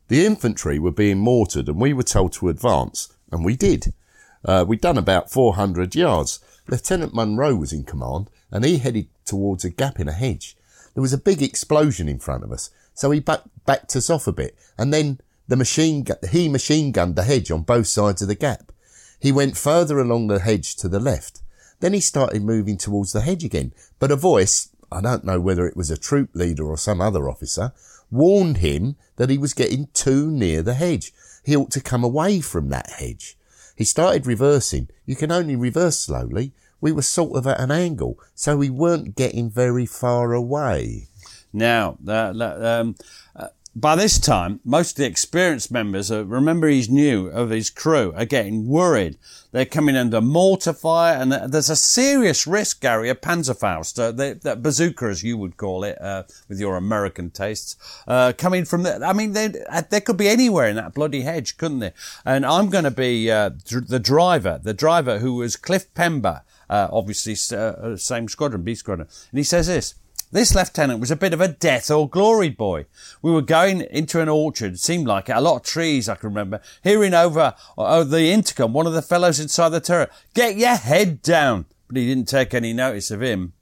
The 0.07 0.25
infantry 0.25 0.79
were 0.79 0.91
being 0.91 1.19
mortared 1.19 1.67
and 1.67 1.81
we 1.81 1.91
were 1.91 2.03
told 2.03 2.31
to 2.33 2.47
advance, 2.47 3.13
and 3.33 3.43
we 3.43 3.57
did. 3.57 3.93
Uh, 4.45 4.65
we'd 4.67 4.81
done 4.81 4.97
about 4.97 5.31
400 5.31 5.95
yards. 5.95 6.39
Lieutenant 6.67 7.13
Munro 7.13 7.55
was 7.55 7.73
in 7.73 7.83
command 7.83 8.29
and 8.51 8.63
he 8.63 8.77
headed 8.77 9.07
towards 9.25 9.65
a 9.65 9.69
gap 9.69 9.99
in 9.99 10.07
a 10.07 10.13
hedge. 10.13 10.55
There 10.93 11.01
was 11.01 11.13
a 11.13 11.17
big 11.17 11.41
explosion 11.41 12.09
in 12.09 12.19
front 12.19 12.43
of 12.43 12.51
us, 12.51 12.69
so 12.93 13.11
he 13.11 13.19
back, 13.19 13.41
backed 13.65 13.95
us 13.95 14.09
off 14.09 14.27
a 14.27 14.31
bit 14.31 14.55
and 14.77 14.93
then 14.93 15.19
the 15.47 15.55
machine 15.55 16.03
gu- 16.03 16.27
he 16.31 16.47
machine 16.47 16.91
gunned 16.91 17.15
the 17.15 17.23
hedge 17.23 17.49
on 17.51 17.63
both 17.63 17.87
sides 17.87 18.21
of 18.21 18.27
the 18.27 18.35
gap. 18.35 18.71
He 19.19 19.31
went 19.31 19.57
further 19.57 19.99
along 19.99 20.27
the 20.27 20.39
hedge 20.39 20.75
to 20.77 20.87
the 20.87 20.99
left. 20.99 21.41
Then 21.79 21.93
he 21.93 21.99
started 21.99 22.43
moving 22.43 22.77
towards 22.77 23.13
the 23.13 23.21
hedge 23.21 23.43
again, 23.43 23.73
but 23.99 24.11
a 24.11 24.15
voice, 24.15 24.69
I 24.91 25.01
don't 25.01 25.23
know 25.23 25.39
whether 25.39 25.67
it 25.67 25.77
was 25.77 25.89
a 25.89 25.97
troop 25.97 26.29
leader 26.33 26.65
or 26.65 26.77
some 26.77 27.01
other 27.01 27.29
officer, 27.29 27.73
warned 28.11 28.57
him 28.57 28.95
that 29.15 29.29
he 29.29 29.37
was 29.37 29.53
getting 29.53 29.87
too 29.93 30.29
near 30.29 30.61
the 30.61 30.73
hedge. 30.73 31.13
He 31.43 31.55
ought 31.55 31.71
to 31.71 31.81
come 31.81 32.03
away 32.03 32.41
from 32.41 32.69
that 32.69 32.89
hedge. 32.91 33.37
He 33.79 33.85
started 33.85 34.27
reversing. 34.27 34.89
You 35.05 35.15
can 35.15 35.31
only 35.31 35.55
reverse 35.55 35.97
slowly. 35.97 36.51
We 36.81 36.91
were 36.91 37.01
sort 37.01 37.37
of 37.37 37.47
at 37.47 37.61
an 37.61 37.71
angle, 37.71 38.19
so 38.35 38.57
we 38.57 38.69
weren't 38.69 39.15
getting 39.15 39.49
very 39.49 39.85
far 39.85 40.33
away. 40.33 41.07
Now, 41.53 41.97
um, 42.05 42.95
uh, 43.37 43.47
by 43.79 43.95
this 43.95 44.19
time, 44.19 44.59
most 44.65 44.91
of 44.91 44.95
the 44.97 45.05
experienced 45.05 45.71
members, 45.71 46.11
uh, 46.11 46.25
remember 46.25 46.67
he's 46.67 46.89
new, 46.89 47.27
of 47.27 47.49
his 47.49 47.69
crew, 47.69 48.13
are 48.15 48.25
getting 48.25 48.67
worried. 48.67 49.17
They're 49.51 49.65
coming 49.65 49.95
under 49.95 50.21
mortar 50.21 50.73
fire, 50.73 51.15
and 51.15 51.31
there's 51.31 51.69
a 51.69 51.75
serious 51.75 52.45
risk, 52.45 52.81
Gary, 52.81 53.09
of 53.09 53.21
Panzerfaust, 53.21 53.97
uh, 53.97 54.11
the, 54.11 54.55
bazooka, 54.55 55.05
as 55.05 55.23
you 55.23 55.37
would 55.37 55.57
call 55.57 55.83
it, 55.83 55.99
uh, 56.01 56.23
with 56.47 56.59
your 56.59 56.77
American 56.77 57.29
tastes, 57.29 57.75
uh, 58.07 58.33
coming 58.37 58.65
from 58.65 58.83
the. 58.83 59.03
I 59.03 59.13
mean, 59.13 59.33
they, 59.33 59.53
uh, 59.69 59.83
they 59.89 60.01
could 60.01 60.17
be 60.17 60.27
anywhere 60.27 60.67
in 60.67 60.75
that 60.75 60.93
bloody 60.93 61.21
hedge, 61.21 61.57
couldn't 61.57 61.79
they? 61.79 61.93
And 62.25 62.45
I'm 62.45 62.69
going 62.69 62.83
to 62.83 62.91
be 62.91 63.31
uh, 63.31 63.49
dr- 63.49 63.87
the 63.87 63.99
driver, 63.99 64.59
the 64.61 64.73
driver 64.73 65.19
who 65.19 65.35
was 65.35 65.55
Cliff 65.55 65.93
Pember, 65.93 66.41
uh, 66.69 66.89
obviously 66.91 67.35
same 67.35 68.27
squadron, 68.27 68.63
B 68.63 68.75
squadron, 68.75 69.07
and 69.31 69.37
he 69.37 69.43
says 69.43 69.67
this. 69.67 69.95
This 70.31 70.53
lieutenant 70.53 70.99
was 70.99 71.09
a 71.09 71.15
bit 71.15 71.33
of 71.33 71.41
a 71.41 71.47
death 71.47 71.89
or 71.89 72.07
glory 72.07 72.49
boy. 72.49 72.85
We 73.21 73.31
were 73.31 73.41
going 73.41 73.81
into 73.81 74.21
an 74.21 74.29
orchard, 74.29 74.79
seemed 74.79 75.07
like 75.07 75.27
it, 75.27 75.35
a 75.35 75.41
lot 75.41 75.55
of 75.55 75.63
trees, 75.63 76.07
I 76.07 76.15
can 76.15 76.29
remember, 76.29 76.61
hearing 76.83 77.15
over, 77.15 77.55
over 77.77 78.03
the 78.03 78.31
intercom 78.31 78.71
one 78.71 78.85
of 78.85 78.93
the 78.93 79.01
fellows 79.01 79.39
inside 79.39 79.69
the 79.69 79.79
turret, 79.79 80.11
get 80.35 80.55
your 80.55 80.75
head 80.75 81.23
down. 81.23 81.65
But 81.87 81.97
he 81.97 82.07
didn't 82.07 82.27
take 82.27 82.53
any 82.53 82.73
notice 82.73 83.09
of 83.09 83.23
him. 83.23 83.53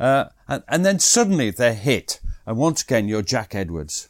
Uh, 0.00 0.26
and, 0.48 0.62
and 0.68 0.86
then 0.86 0.98
suddenly 0.98 1.50
they're 1.50 1.74
hit. 1.74 2.20
And 2.46 2.56
once 2.56 2.82
again, 2.82 3.06
you're 3.06 3.22
Jack 3.22 3.54
Edwards. 3.54 4.08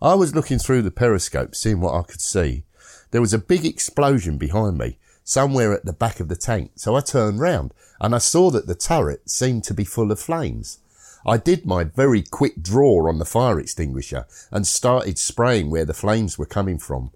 I 0.00 0.14
was 0.14 0.36
looking 0.36 0.60
through 0.60 0.82
the 0.82 0.92
periscope, 0.92 1.56
seeing 1.56 1.80
what 1.80 1.94
I 1.94 2.02
could 2.02 2.20
see. 2.20 2.62
There 3.10 3.20
was 3.20 3.34
a 3.34 3.38
big 3.38 3.64
explosion 3.64 4.38
behind 4.38 4.78
me, 4.78 4.98
somewhere 5.24 5.72
at 5.72 5.84
the 5.84 5.92
back 5.92 6.20
of 6.20 6.28
the 6.28 6.36
tank, 6.36 6.72
so 6.76 6.94
I 6.94 7.00
turned 7.00 7.40
round 7.40 7.74
and 8.00 8.14
I 8.14 8.18
saw 8.18 8.50
that 8.50 8.66
the 8.66 8.74
turret 8.74 9.28
seemed 9.28 9.64
to 9.64 9.74
be 9.74 9.84
full 9.84 10.12
of 10.12 10.20
flames. 10.20 10.78
I 11.26 11.36
did 11.36 11.66
my 11.66 11.84
very 11.84 12.22
quick 12.22 12.62
draw 12.62 13.08
on 13.08 13.18
the 13.18 13.24
fire 13.24 13.58
extinguisher 13.60 14.26
and 14.50 14.66
started 14.66 15.18
spraying 15.18 15.70
where 15.70 15.84
the 15.84 15.94
flames 15.94 16.38
were 16.38 16.46
coming 16.46 16.78
from. 16.78 17.10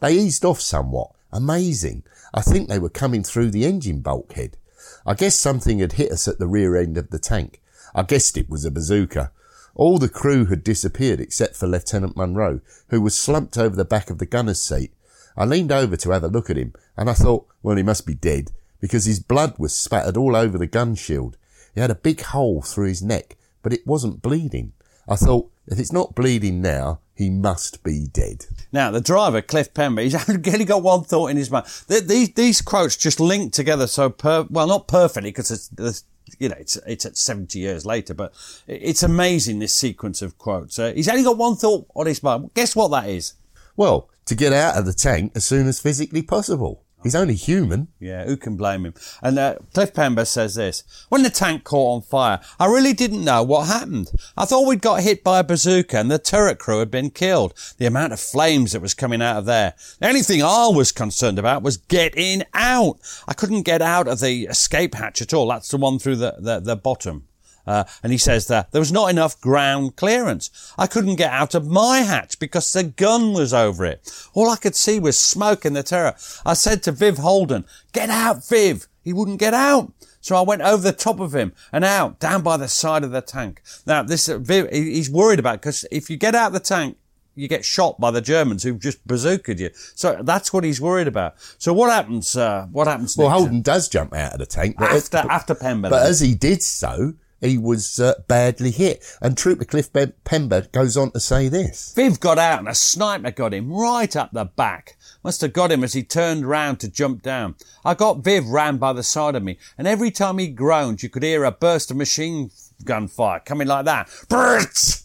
They 0.00 0.14
eased 0.14 0.44
off 0.44 0.60
somewhat. 0.60 1.10
Amazing. 1.32 2.04
I 2.32 2.40
think 2.40 2.68
they 2.68 2.78
were 2.78 2.88
coming 2.88 3.22
through 3.22 3.50
the 3.50 3.64
engine 3.64 4.00
bulkhead. 4.00 4.56
I 5.04 5.14
guess 5.14 5.34
something 5.34 5.78
had 5.78 5.94
hit 5.94 6.12
us 6.12 6.28
at 6.28 6.38
the 6.38 6.46
rear 6.46 6.76
end 6.76 6.96
of 6.96 7.10
the 7.10 7.18
tank. 7.18 7.60
I 7.94 8.02
guessed 8.02 8.36
it 8.36 8.48
was 8.48 8.64
a 8.64 8.70
bazooka. 8.70 9.32
All 9.74 9.98
the 9.98 10.08
crew 10.08 10.46
had 10.46 10.64
disappeared 10.64 11.20
except 11.20 11.56
for 11.56 11.66
Lieutenant 11.66 12.16
Munro, 12.16 12.60
who 12.88 13.00
was 13.00 13.18
slumped 13.18 13.56
over 13.56 13.76
the 13.76 13.84
back 13.84 14.10
of 14.10 14.18
the 14.18 14.26
gunner's 14.26 14.60
seat. 14.60 14.92
I 15.36 15.44
leaned 15.44 15.72
over 15.72 15.96
to 15.96 16.10
have 16.10 16.24
a 16.24 16.28
look 16.28 16.50
at 16.50 16.56
him, 16.56 16.74
and 16.96 17.08
I 17.08 17.12
thought, 17.12 17.46
well, 17.62 17.76
he 17.76 17.82
must 17.82 18.06
be 18.06 18.14
dead, 18.14 18.50
because 18.80 19.04
his 19.04 19.20
blood 19.20 19.54
was 19.56 19.74
spattered 19.74 20.16
all 20.16 20.34
over 20.34 20.58
the 20.58 20.66
gun 20.66 20.96
shield. 20.96 21.36
He 21.74 21.80
had 21.80 21.92
a 21.92 21.94
big 21.94 22.22
hole 22.22 22.60
through 22.60 22.88
his 22.88 23.02
neck, 23.02 23.36
but 23.68 23.76
it 23.76 23.86
wasn't 23.86 24.22
bleeding. 24.22 24.72
I 25.06 25.16
thought, 25.16 25.50
if 25.66 25.78
it's 25.78 25.92
not 25.92 26.14
bleeding 26.14 26.62
now, 26.62 27.00
he 27.14 27.28
must 27.28 27.82
be 27.84 28.06
dead. 28.10 28.46
Now, 28.72 28.90
the 28.90 29.02
driver, 29.02 29.42
Cliff 29.42 29.74
Pember, 29.74 30.00
he's 30.00 30.14
only 30.48 30.64
got 30.64 30.82
one 30.82 31.04
thought 31.04 31.26
in 31.26 31.36
his 31.36 31.50
mind. 31.50 31.66
These, 31.86 32.32
these 32.32 32.62
quotes 32.62 32.96
just 32.96 33.20
link 33.20 33.52
together 33.52 33.86
so 33.86 34.08
per, 34.08 34.46
well, 34.48 34.66
not 34.66 34.88
perfectly, 34.88 35.28
because 35.28 35.50
it's, 35.50 35.68
it's, 35.78 36.04
you 36.38 36.48
know, 36.48 36.56
it's, 36.58 36.76
it's 36.86 37.04
at 37.04 37.18
70 37.18 37.58
years 37.58 37.84
later, 37.84 38.14
but 38.14 38.32
it's 38.66 39.02
amazing, 39.02 39.58
this 39.58 39.74
sequence 39.74 40.22
of 40.22 40.38
quotes. 40.38 40.78
Uh, 40.78 40.94
he's 40.94 41.10
only 41.10 41.22
got 41.22 41.36
one 41.36 41.56
thought 41.56 41.86
on 41.94 42.06
his 42.06 42.22
mind. 42.22 42.50
Guess 42.54 42.74
what 42.74 42.88
that 42.88 43.06
is? 43.06 43.34
Well, 43.76 44.08
to 44.24 44.34
get 44.34 44.54
out 44.54 44.78
of 44.78 44.86
the 44.86 44.94
tank 44.94 45.32
as 45.34 45.44
soon 45.44 45.66
as 45.66 45.78
physically 45.78 46.22
possible. 46.22 46.84
He's 47.02 47.14
only 47.14 47.34
human. 47.34 47.88
Yeah, 48.00 48.24
who 48.24 48.36
can 48.36 48.56
blame 48.56 48.84
him? 48.84 48.94
And 49.22 49.38
uh, 49.38 49.56
Cliff 49.72 49.94
Pember 49.94 50.24
says 50.24 50.56
this. 50.56 50.82
When 51.08 51.22
the 51.22 51.30
tank 51.30 51.62
caught 51.62 51.94
on 51.94 52.02
fire, 52.02 52.40
I 52.58 52.66
really 52.66 52.92
didn't 52.92 53.24
know 53.24 53.42
what 53.44 53.68
happened. 53.68 54.10
I 54.36 54.44
thought 54.44 54.66
we'd 54.66 54.82
got 54.82 55.02
hit 55.02 55.22
by 55.22 55.38
a 55.38 55.44
bazooka 55.44 55.96
and 55.96 56.10
the 56.10 56.18
turret 56.18 56.58
crew 56.58 56.80
had 56.80 56.90
been 56.90 57.10
killed. 57.10 57.54
The 57.78 57.86
amount 57.86 58.14
of 58.14 58.20
flames 58.20 58.72
that 58.72 58.82
was 58.82 58.94
coming 58.94 59.22
out 59.22 59.36
of 59.36 59.44
there. 59.44 59.74
The 60.00 60.08
only 60.08 60.22
thing 60.22 60.42
I 60.42 60.68
was 60.68 60.90
concerned 60.90 61.38
about 61.38 61.62
was 61.62 61.76
getting 61.76 62.42
out. 62.52 62.98
I 63.28 63.34
couldn't 63.34 63.62
get 63.62 63.80
out 63.80 64.08
of 64.08 64.18
the 64.18 64.46
escape 64.46 64.94
hatch 64.94 65.22
at 65.22 65.32
all. 65.32 65.48
That's 65.48 65.68
the 65.68 65.76
one 65.76 66.00
through 66.00 66.16
the, 66.16 66.34
the, 66.38 66.58
the 66.58 66.76
bottom. 66.76 67.28
Uh, 67.68 67.84
and 68.02 68.12
he 68.12 68.18
says 68.18 68.46
that 68.46 68.72
there 68.72 68.80
was 68.80 68.90
not 68.90 69.10
enough 69.10 69.38
ground 69.40 69.94
clearance. 69.96 70.72
I 70.78 70.86
couldn't 70.86 71.16
get 71.16 71.30
out 71.30 71.54
of 71.54 71.66
my 71.68 71.98
hatch 71.98 72.38
because 72.38 72.72
the 72.72 72.84
gun 72.84 73.34
was 73.34 73.52
over 73.52 73.84
it. 73.84 74.10
All 74.32 74.48
I 74.48 74.56
could 74.56 74.74
see 74.74 74.98
was 74.98 75.18
smoke 75.18 75.66
and 75.66 75.76
the 75.76 75.82
turret. 75.82 76.14
I 76.46 76.54
said 76.54 76.82
to 76.84 76.92
Viv 76.92 77.18
Holden, 77.18 77.66
get 77.92 78.08
out, 78.08 78.46
Viv. 78.48 78.88
He 79.02 79.12
wouldn't 79.12 79.38
get 79.38 79.52
out. 79.54 79.92
So 80.20 80.34
I 80.36 80.40
went 80.40 80.62
over 80.62 80.82
the 80.82 80.92
top 80.92 81.20
of 81.20 81.34
him 81.34 81.52
and 81.72 81.84
out, 81.84 82.18
down 82.18 82.42
by 82.42 82.56
the 82.56 82.68
side 82.68 83.04
of 83.04 83.10
the 83.10 83.20
tank. 83.20 83.60
Now, 83.86 84.02
this, 84.02 84.28
uh, 84.28 84.38
Viv, 84.38 84.68
he's 84.72 85.10
worried 85.10 85.38
about 85.38 85.60
because 85.60 85.84
if 85.90 86.08
you 86.10 86.16
get 86.16 86.34
out 86.34 86.48
of 86.48 86.52
the 86.54 86.60
tank, 86.60 86.96
you 87.34 87.48
get 87.48 87.64
shot 87.64 88.00
by 88.00 88.10
the 88.10 88.20
Germans 88.20 88.62
who've 88.64 88.80
just 88.80 89.06
bazookaed 89.06 89.58
you. 89.60 89.70
So 89.94 90.20
that's 90.22 90.52
what 90.52 90.64
he's 90.64 90.80
worried 90.80 91.06
about. 91.06 91.34
So 91.58 91.72
what 91.72 91.90
happens? 91.90 92.34
Uh, 92.36 92.66
what 92.72 92.88
happens? 92.88 93.16
Well, 93.16 93.28
next? 93.28 93.38
Holden 93.40 93.62
does 93.62 93.88
jump 93.88 94.12
out 94.14 94.32
of 94.32 94.38
the 94.40 94.46
tank 94.46 94.76
but 94.78 94.90
after 94.90 95.18
it- 95.18 95.26
after 95.30 95.54
Pember. 95.54 95.88
But 95.90 96.06
as 96.06 96.18
he 96.20 96.34
did 96.34 96.62
so, 96.62 97.14
he 97.40 97.58
was 97.58 98.00
uh, 98.00 98.14
badly 98.26 98.70
hit. 98.70 99.04
And 99.20 99.36
Trooper 99.36 99.64
Cliff 99.64 99.92
Pem- 99.92 100.14
Pember 100.24 100.62
goes 100.72 100.96
on 100.96 101.12
to 101.12 101.20
say 101.20 101.48
this. 101.48 101.92
Viv 101.94 102.20
got 102.20 102.38
out 102.38 102.60
and 102.60 102.68
a 102.68 102.74
sniper 102.74 103.30
got 103.30 103.54
him 103.54 103.72
right 103.72 104.14
up 104.16 104.32
the 104.32 104.44
back. 104.44 104.96
Must 105.22 105.40
have 105.40 105.52
got 105.52 105.72
him 105.72 105.84
as 105.84 105.94
he 105.94 106.02
turned 106.02 106.48
round 106.48 106.80
to 106.80 106.88
jump 106.88 107.22
down. 107.22 107.56
I 107.84 107.94
got 107.94 108.24
Viv 108.24 108.46
round 108.46 108.78
by 108.80 108.92
the 108.92 109.02
side 109.02 109.34
of 109.34 109.42
me, 109.42 109.58
and 109.76 109.86
every 109.86 110.10
time 110.10 110.38
he 110.38 110.48
groaned, 110.48 111.02
you 111.02 111.08
could 111.08 111.22
hear 111.22 111.44
a 111.44 111.50
burst 111.50 111.90
of 111.90 111.96
machine 111.96 112.50
gun 112.84 113.08
fire 113.08 113.40
coming 113.40 113.66
like 113.68 113.84
that. 113.86 114.06
Brrrt! 114.28 115.04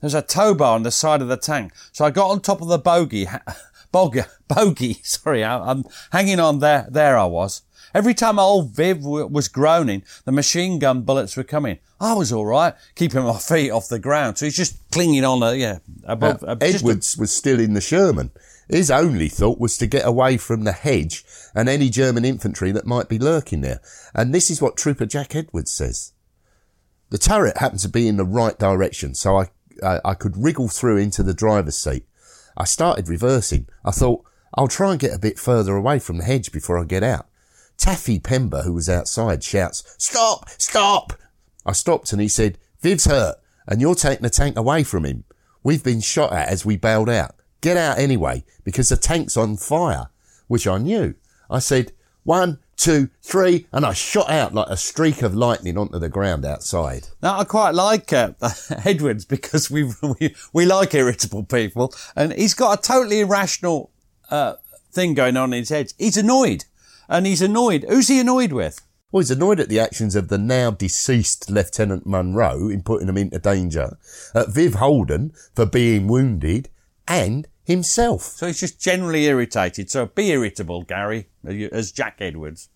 There's 0.00 0.14
a 0.14 0.22
tow 0.22 0.54
bar 0.54 0.74
on 0.74 0.82
the 0.82 0.90
side 0.90 1.20
of 1.20 1.28
the 1.28 1.36
tank, 1.36 1.72
so 1.92 2.04
I 2.06 2.10
got 2.10 2.30
on 2.30 2.40
top 2.40 2.62
of 2.62 2.68
the 2.68 2.78
bogey, 2.78 3.26
bog, 3.92 4.18
bogey, 4.48 4.94
sorry, 5.02 5.44
I'm 5.44 5.84
hanging 6.10 6.40
on 6.40 6.60
there, 6.60 6.86
there 6.90 7.18
I 7.18 7.26
was. 7.26 7.62
Every 7.94 8.14
time 8.14 8.38
old 8.38 8.70
Viv 8.70 9.02
w- 9.02 9.26
was 9.26 9.48
groaning, 9.48 10.02
the 10.24 10.32
machine 10.32 10.78
gun 10.78 11.02
bullets 11.02 11.36
were 11.36 11.44
coming. 11.44 11.78
I 12.00 12.14
was 12.14 12.32
all 12.32 12.46
right, 12.46 12.74
keeping 12.94 13.22
my 13.24 13.38
feet 13.38 13.70
off 13.70 13.88
the 13.88 13.98
ground. 13.98 14.38
So 14.38 14.46
he's 14.46 14.56
just 14.56 14.78
clinging 14.90 15.24
on, 15.24 15.42
uh, 15.42 15.50
yeah, 15.50 15.78
above. 16.04 16.42
uh, 16.44 16.54
just 16.56 16.74
a- 16.74 16.78
Edwards 16.78 17.16
was 17.18 17.32
still 17.32 17.58
in 17.60 17.74
the 17.74 17.80
Sherman. 17.80 18.30
His 18.68 18.90
only 18.90 19.28
thought 19.28 19.58
was 19.58 19.76
to 19.78 19.86
get 19.88 20.06
away 20.06 20.36
from 20.36 20.62
the 20.62 20.72
hedge 20.72 21.24
and 21.54 21.68
any 21.68 21.90
German 21.90 22.24
infantry 22.24 22.70
that 22.72 22.86
might 22.86 23.08
be 23.08 23.18
lurking 23.18 23.62
there. 23.62 23.80
And 24.14 24.32
this 24.32 24.48
is 24.50 24.62
what 24.62 24.76
Trooper 24.76 25.06
Jack 25.06 25.34
Edwards 25.34 25.72
says. 25.72 26.12
The 27.10 27.18
turret 27.18 27.58
happened 27.58 27.80
to 27.80 27.88
be 27.88 28.06
in 28.06 28.16
the 28.16 28.24
right 28.24 28.56
direction, 28.56 29.14
so 29.16 29.38
I, 29.38 29.48
uh, 29.82 29.98
I 30.04 30.14
could 30.14 30.36
wriggle 30.36 30.68
through 30.68 30.98
into 30.98 31.24
the 31.24 31.34
driver's 31.34 31.76
seat. 31.76 32.06
I 32.56 32.64
started 32.64 33.08
reversing. 33.08 33.66
I 33.84 33.90
thought, 33.90 34.24
I'll 34.54 34.68
try 34.68 34.92
and 34.92 35.00
get 35.00 35.14
a 35.14 35.18
bit 35.18 35.38
further 35.38 35.74
away 35.74 35.98
from 35.98 36.18
the 36.18 36.24
hedge 36.24 36.52
before 36.52 36.78
I 36.78 36.84
get 36.84 37.02
out. 37.02 37.26
Taffy 37.80 38.20
Pember, 38.20 38.62
who 38.62 38.74
was 38.74 38.88
outside, 38.88 39.42
shouts, 39.42 39.96
Stop! 39.98 40.48
Stop! 40.50 41.14
I 41.64 41.72
stopped 41.72 42.12
and 42.12 42.20
he 42.20 42.28
said, 42.28 42.58
Viv's 42.80 43.06
hurt 43.06 43.36
and 43.66 43.80
you're 43.80 43.94
taking 43.94 44.22
the 44.22 44.30
tank 44.30 44.56
away 44.56 44.84
from 44.84 45.04
him. 45.04 45.24
We've 45.62 45.82
been 45.82 46.00
shot 46.00 46.32
at 46.32 46.48
as 46.48 46.64
we 46.64 46.76
bailed 46.76 47.08
out. 47.08 47.36
Get 47.60 47.76
out 47.76 47.98
anyway 47.98 48.44
because 48.64 48.88
the 48.88 48.96
tank's 48.96 49.36
on 49.36 49.56
fire, 49.56 50.08
which 50.46 50.66
I 50.66 50.78
knew. 50.78 51.14
I 51.48 51.58
said, 51.58 51.92
one, 52.22 52.58
two, 52.76 53.10
three, 53.22 53.66
and 53.72 53.84
I 53.84 53.92
shot 53.92 54.30
out 54.30 54.54
like 54.54 54.68
a 54.68 54.76
streak 54.76 55.22
of 55.22 55.34
lightning 55.34 55.76
onto 55.76 55.98
the 55.98 56.08
ground 56.08 56.44
outside. 56.44 57.08
Now, 57.22 57.38
I 57.38 57.44
quite 57.44 57.74
like 57.74 58.12
uh, 58.12 58.32
Edwards 58.84 59.24
because 59.24 59.70
we, 59.70 59.84
we 60.20 60.34
we 60.52 60.66
like 60.66 60.94
irritable 60.94 61.44
people, 61.44 61.94
and 62.16 62.32
he's 62.32 62.54
got 62.54 62.78
a 62.78 62.82
totally 62.82 63.20
irrational 63.20 63.90
uh, 64.30 64.54
thing 64.92 65.14
going 65.14 65.36
on 65.36 65.52
in 65.52 65.60
his 65.60 65.68
head. 65.68 65.92
He's 65.98 66.16
annoyed, 66.16 66.64
and 67.10 67.26
he's 67.26 67.42
annoyed. 67.42 67.84
Who's 67.88 68.08
he 68.08 68.20
annoyed 68.20 68.52
with? 68.52 68.80
Well, 69.12 69.20
he's 69.20 69.30
annoyed 69.30 69.58
at 69.58 69.68
the 69.68 69.80
actions 69.80 70.14
of 70.14 70.28
the 70.28 70.38
now 70.38 70.70
deceased 70.70 71.50
Lieutenant 71.50 72.06
Munro 72.06 72.68
in 72.68 72.82
putting 72.82 73.08
him 73.08 73.18
into 73.18 73.40
danger, 73.40 73.98
at 74.34 74.50
Viv 74.50 74.74
Holden 74.74 75.32
for 75.54 75.66
being 75.66 76.06
wounded, 76.06 76.68
and 77.08 77.48
himself. 77.64 78.22
So 78.22 78.46
he's 78.46 78.60
just 78.60 78.80
generally 78.80 79.24
irritated. 79.24 79.90
So 79.90 80.06
be 80.06 80.30
irritable, 80.30 80.84
Gary, 80.84 81.28
as 81.44 81.90
Jack 81.90 82.18
Edwards. 82.20 82.68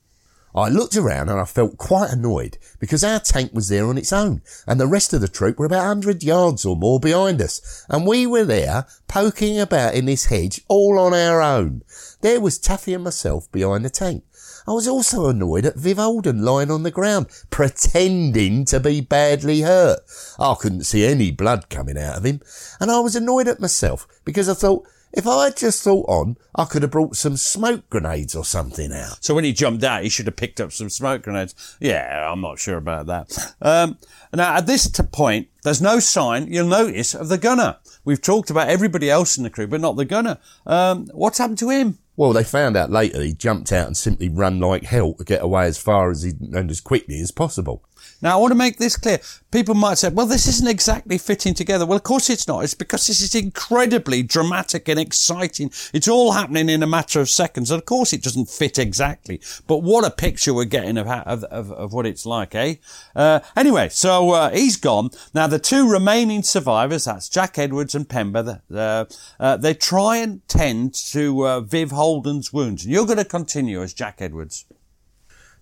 I 0.55 0.69
looked 0.69 0.97
around 0.97 1.29
and 1.29 1.41
I 1.41 1.45
felt 1.45 1.79
quite 1.79 2.11
annoyed 2.11 2.59
because 2.79 3.03
our 3.03 3.19
tank 3.19 3.53
was 3.53 3.69
there 3.69 3.87
on 3.87 3.99
its 3.99 4.13
own 4.13 4.43
and 4.67 4.81
the 4.81 4.87
rest 4.87 5.13
of 5.13 5.21
the 5.21 5.29
troop 5.29 5.59
were 5.59 5.67
about 5.67 5.87
100 5.87 6.23
yards 6.23 6.65
or 6.65 6.77
more 6.77 7.01
behind 7.01 7.43
us 7.43 7.85
and 7.89 8.07
we 8.07 8.27
were 8.27 8.45
there 8.45 8.87
poking 9.09 9.59
about 9.59 9.95
in 9.95 10.05
this 10.07 10.27
hedge 10.27 10.61
all 10.69 10.99
on 10.99 11.13
our 11.13 11.43
own. 11.43 11.83
There 12.21 12.41
was 12.41 12.59
Taffy 12.59 12.95
and 12.95 13.03
myself 13.05 13.51
behind 13.51 13.85
the 13.85 13.91
tank. 13.91 14.25
I 14.67 14.73
was 14.73 14.89
also 14.89 15.29
annoyed 15.29 15.67
at 15.67 15.77
Viv 15.77 15.99
Holden 15.99 16.43
lying 16.43 16.71
on 16.71 16.85
the 16.85 16.91
ground, 16.91 17.27
pretending 17.51 18.65
to 18.67 18.81
be 18.81 19.03
badly 19.03 19.61
hurt. 19.61 20.01
I 20.39 20.55
couldn't 20.59 20.85
see 20.85 21.05
any 21.05 21.31
blood 21.31 21.69
coming 21.69 21.99
out 21.99 22.17
of 22.17 22.25
him, 22.25 22.41
and 22.81 22.91
I 22.91 23.01
was 23.01 23.15
annoyed 23.15 23.47
at 23.47 23.61
myself 23.61 24.09
because 24.25 24.49
I 24.49 24.55
thought, 24.55 24.87
if 25.17 25.27
I 25.27 25.45
had 25.45 25.57
just 25.57 25.83
thought 25.83 26.07
on, 26.09 26.37
I 26.55 26.65
could 26.65 26.83
have 26.83 26.91
brought 26.91 27.17
some 27.17 27.37
smoke 27.37 27.89
grenades 27.89 28.35
or 28.35 28.45
something 28.45 28.93
out. 28.93 29.25
So 29.25 29.35
when 29.35 29.45
he 29.45 29.53
jumped 29.53 29.85
out, 29.85 30.03
he 30.03 30.09
should 30.09 30.27
have 30.27 30.37
picked 30.37 30.61
up 30.61 30.73
some 30.73 30.91
smoke 30.91 31.23
grenades. 31.23 31.77
Yeah, 31.81 32.31
I'm 32.31 32.41
not 32.41 32.59
sure 32.59 32.77
about 32.77 33.07
that. 33.07 33.55
Um, 33.61 33.99
now, 34.33 34.57
at 34.57 34.67
this 34.67 34.89
point, 35.13 35.49
there's 35.63 35.81
no 35.81 36.01
sign, 36.01 36.53
you'll 36.53 36.67
notice, 36.67 37.15
of 37.15 37.29
the 37.29 37.39
gunner. 37.39 37.77
We've 38.05 38.21
talked 38.21 38.51
about 38.51 38.69
everybody 38.69 39.11
else 39.11 39.37
in 39.37 39.45
the 39.45 39.51
crew, 39.51 39.67
but 39.67 39.81
not 39.81 39.97
the 39.97 40.05
gunner. 40.05 40.39
Um, 40.67 41.07
what's 41.13 41.39
happened 41.39 41.59
to 41.59 41.71
him? 41.71 41.99
Well, 42.17 42.33
they 42.33 42.45
found 42.45 42.77
out 42.77 42.91
later 42.91 43.21
he 43.23 43.33
jumped 43.33 43.73
out 43.73 43.87
and 43.87 43.97
simply 43.97 44.29
run 44.29 44.61
like 44.61 44.85
hell 44.85 45.15
to 45.15 45.25
get 45.25 45.43
away 45.43 45.67
as 45.67 45.79
far 45.79 46.11
as 46.11 46.23
he 46.23 46.33
and 46.53 46.71
as 46.71 46.81
quickly 46.81 47.21
as 47.21 47.33
possible. 47.33 47.83
Now, 48.25 48.39
I 48.39 48.41
want 48.41 48.53
to 48.53 48.57
make 48.57 48.79
this 48.79 48.97
clear. 48.97 49.21
People 49.51 49.75
might 49.75 49.99
say, 49.99 50.09
well, 50.09 50.25
this 50.25 50.49
isn't 50.49 50.67
exactly 50.67 51.19
fitting 51.19 51.53
together. 51.53 51.85
Well, 51.85 51.99
of 51.99 52.05
course 52.05 52.31
it's 52.31 52.49
not. 52.49 52.65
It's 52.65 52.73
because 52.73 53.07
this 53.07 53.21
is 53.21 53.35
incredibly 53.35 54.23
dramatic 54.23 54.89
and 54.89 54.99
exciting. 54.99 55.71
It's 55.93 56.09
all 56.09 56.33
happening 56.33 56.71
in 56.71 56.83
a 56.83 56.87
matter 56.87 57.21
of 57.21 57.29
seconds. 57.29 57.71
And 57.71 57.79
of 57.79 57.85
course 57.85 58.15
it 58.15 58.23
doesn't 58.23 58.49
fit 58.49 58.79
exactly. 58.79 59.43
But 59.67 59.83
what 59.83 60.07
a 60.07 60.11
picture 60.11 60.55
we're 60.55 60.65
getting 60.65 60.97
of, 60.97 61.07
of, 61.07 61.45
of, 61.45 61.71
of 61.73 61.93
what 61.93 62.07
it's 62.07 62.25
like, 62.25 62.55
eh? 62.55 62.77
Uh, 63.15 63.41
anyway, 63.55 63.91
so 63.91 64.31
uh, 64.31 64.51
he's 64.51 64.79
gone. 64.79 65.11
Now, 65.35 65.47
the 65.47 65.59
two 65.59 65.87
remaining 65.87 66.43
survivors, 66.43 67.05
that's 67.05 67.29
Jack 67.29 67.59
Edwards 67.59 67.95
and 67.95 68.09
Pember, 68.09 68.63
uh, 68.75 69.57
they 69.59 69.75
try 69.75 70.17
and 70.17 70.49
tend 70.49 70.95
to 71.13 71.47
uh, 71.47 71.61
Viv 71.61 71.91
Holden's 71.91 72.55
wounds. 72.55 72.85
And 72.85 72.93
you're 72.95 73.05
going 73.05 73.19
to 73.19 73.25
continue 73.27 73.83
as 73.83 73.93
Jack 73.93 74.23
Edwards. 74.23 74.65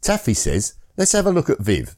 Taffy 0.01 0.35
says, 0.35 0.75
let's 0.97 1.11
have 1.11 1.27
a 1.27 1.33
look 1.33 1.51
at 1.51 1.59
Viv. 1.59 1.97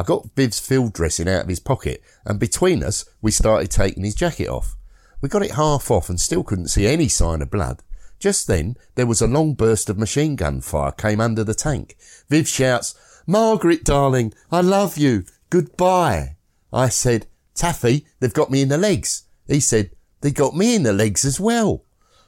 I 0.00 0.02
got 0.02 0.34
Viv's 0.34 0.58
field 0.58 0.94
dressing 0.94 1.28
out 1.28 1.42
of 1.42 1.48
his 1.48 1.60
pocket, 1.60 2.02
and 2.24 2.40
between 2.40 2.82
us, 2.82 3.04
we 3.20 3.30
started 3.30 3.70
taking 3.70 4.02
his 4.02 4.14
jacket 4.14 4.48
off. 4.48 4.74
We 5.20 5.28
got 5.28 5.42
it 5.42 5.50
half 5.50 5.90
off 5.90 6.08
and 6.08 6.18
still 6.18 6.42
couldn't 6.42 6.68
see 6.68 6.86
any 6.86 7.06
sign 7.06 7.42
of 7.42 7.50
blood. 7.50 7.82
Just 8.18 8.46
then, 8.46 8.76
there 8.94 9.06
was 9.06 9.20
a 9.20 9.26
long 9.26 9.52
burst 9.52 9.90
of 9.90 9.98
machine 9.98 10.36
gun 10.36 10.62
fire 10.62 10.90
came 10.90 11.20
under 11.20 11.44
the 11.44 11.52
tank. 11.52 11.98
Viv 12.30 12.48
shouts, 12.48 12.94
Margaret, 13.26 13.84
darling, 13.84 14.32
I 14.50 14.62
love 14.62 14.96
you. 14.96 15.24
Goodbye. 15.50 16.36
I 16.72 16.88
said, 16.88 17.26
Taffy, 17.54 18.06
they've 18.20 18.32
got 18.32 18.50
me 18.50 18.62
in 18.62 18.70
the 18.70 18.78
legs. 18.78 19.24
He 19.48 19.60
said, 19.60 19.90
they 20.22 20.30
got 20.30 20.56
me 20.56 20.76
in 20.76 20.82
the 20.82 20.94
legs 20.94 21.26
as 21.26 21.38
well. 21.38 21.84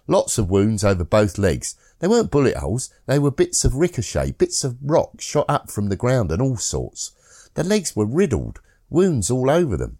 Lots 0.06 0.36
of 0.36 0.50
wounds 0.50 0.84
over 0.84 1.04
both 1.04 1.38
legs. 1.38 1.74
They 2.00 2.08
weren't 2.08 2.30
bullet 2.30 2.58
holes. 2.58 2.92
They 3.06 3.18
were 3.18 3.30
bits 3.30 3.64
of 3.64 3.76
ricochet, 3.76 4.32
bits 4.32 4.62
of 4.62 4.76
rock 4.82 5.22
shot 5.22 5.46
up 5.48 5.70
from 5.70 5.88
the 5.88 5.96
ground 5.96 6.30
and 6.30 6.42
all 6.42 6.58
sorts. 6.58 7.12
The 7.54 7.64
legs 7.64 7.94
were 7.94 8.06
riddled, 8.06 8.60
wounds 8.88 9.30
all 9.30 9.50
over 9.50 9.76
them. 9.76 9.98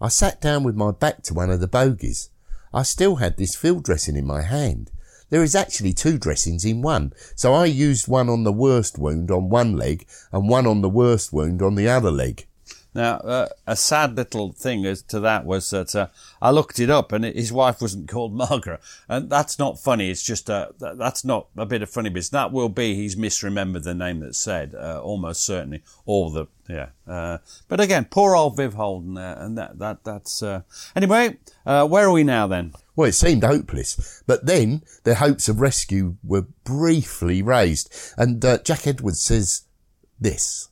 I 0.00 0.08
sat 0.08 0.40
down 0.40 0.64
with 0.64 0.76
my 0.76 0.90
back 0.90 1.22
to 1.24 1.34
one 1.34 1.50
of 1.50 1.60
the 1.60 1.68
bogies. 1.68 2.30
I 2.72 2.82
still 2.82 3.16
had 3.16 3.36
this 3.36 3.54
field 3.54 3.84
dressing 3.84 4.16
in 4.16 4.26
my 4.26 4.42
hand. 4.42 4.90
There 5.30 5.42
is 5.42 5.54
actually 5.54 5.94
two 5.94 6.18
dressings 6.18 6.64
in 6.64 6.82
one, 6.82 7.12
so 7.34 7.54
I 7.54 7.64
used 7.64 8.06
one 8.06 8.28
on 8.28 8.44
the 8.44 8.52
worst 8.52 8.98
wound 8.98 9.30
on 9.30 9.48
one 9.48 9.76
leg 9.76 10.06
and 10.30 10.48
one 10.48 10.66
on 10.66 10.82
the 10.82 10.90
worst 10.90 11.32
wound 11.32 11.62
on 11.62 11.74
the 11.74 11.88
other 11.88 12.10
leg. 12.10 12.46
Now, 12.94 13.16
uh, 13.18 13.48
a 13.66 13.74
sad 13.74 14.16
little 14.16 14.52
thing 14.52 14.84
as 14.84 15.02
to 15.04 15.20
that 15.20 15.46
was 15.46 15.70
that 15.70 15.96
uh, 15.96 16.08
I 16.42 16.50
looked 16.50 16.78
it 16.78 16.90
up, 16.90 17.10
and 17.12 17.24
his 17.24 17.50
wife 17.50 17.80
wasn't 17.80 18.08
called 18.10 18.34
Margaret, 18.34 18.80
and 19.08 19.30
that's 19.30 19.58
not 19.58 19.80
funny. 19.80 20.10
It's 20.10 20.22
just 20.22 20.50
a 20.50 20.74
that's 20.78 21.24
not 21.24 21.48
a 21.56 21.64
bit 21.64 21.82
of 21.82 21.88
funny 21.88 22.10
business. 22.10 22.30
That 22.30 22.52
will 22.52 22.68
be 22.68 22.94
he's 22.94 23.16
misremembered 23.16 23.84
the 23.84 23.94
name 23.94 24.20
that's 24.20 24.38
said, 24.38 24.74
uh, 24.74 25.00
almost 25.02 25.44
certainly, 25.44 25.82
or 26.04 26.30
the 26.30 26.46
yeah. 26.68 26.88
Uh, 27.06 27.38
but 27.68 27.80
again, 27.80 28.06
poor 28.10 28.36
old 28.36 28.56
Viv 28.56 28.74
Holden 28.74 29.14
there, 29.14 29.38
and 29.38 29.56
that 29.56 29.78
that 29.78 30.04
that's 30.04 30.42
uh, 30.42 30.62
anyway. 30.94 31.38
Uh, 31.64 31.86
where 31.86 32.08
are 32.08 32.12
we 32.12 32.24
now 32.24 32.46
then? 32.46 32.74
Well, 32.94 33.08
it 33.08 33.12
seemed 33.12 33.42
hopeless, 33.42 34.22
but 34.26 34.44
then 34.44 34.82
their 35.04 35.14
hopes 35.14 35.48
of 35.48 35.60
rescue 35.60 36.16
were 36.22 36.46
briefly 36.64 37.40
raised, 37.40 37.94
and 38.18 38.42
Jack 38.64 38.86
Edwards 38.86 39.22
says 39.22 39.62
this. 40.20 40.68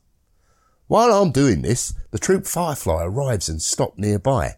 While 0.91 1.13
I'm 1.13 1.31
doing 1.31 1.63
this, 1.63 1.95
the 2.11 2.19
troop 2.19 2.49
Firefly 2.49 3.05
arrives 3.05 3.49
and 3.49 3.63
stops 3.63 3.97
nearby. 3.97 4.57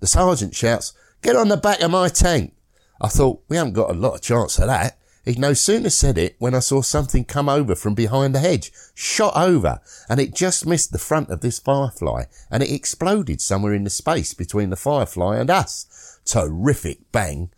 The 0.00 0.06
sergeant 0.06 0.54
shouts, 0.54 0.94
get 1.20 1.36
on 1.36 1.48
the 1.48 1.58
back 1.58 1.82
of 1.82 1.90
my 1.90 2.08
tank. 2.08 2.54
I 3.02 3.08
thought, 3.08 3.42
we 3.50 3.58
haven't 3.58 3.74
got 3.74 3.90
a 3.90 3.92
lot 3.92 4.14
of 4.14 4.22
chance 4.22 4.58
of 4.58 4.68
that. 4.68 4.96
He'd 5.26 5.38
no 5.38 5.52
sooner 5.52 5.90
said 5.90 6.16
it 6.16 6.36
when 6.38 6.54
I 6.54 6.60
saw 6.60 6.80
something 6.80 7.26
come 7.26 7.50
over 7.50 7.74
from 7.74 7.94
behind 7.94 8.34
the 8.34 8.38
hedge, 8.38 8.72
shot 8.94 9.36
over, 9.36 9.78
and 10.08 10.20
it 10.20 10.34
just 10.34 10.64
missed 10.64 10.90
the 10.90 10.98
front 10.98 11.28
of 11.28 11.42
this 11.42 11.58
Firefly, 11.58 12.24
and 12.50 12.62
it 12.62 12.72
exploded 12.72 13.42
somewhere 13.42 13.74
in 13.74 13.84
the 13.84 13.90
space 13.90 14.32
between 14.32 14.70
the 14.70 14.76
Firefly 14.76 15.36
and 15.36 15.50
us. 15.50 16.18
Terrific 16.24 17.12
bang. 17.12 17.50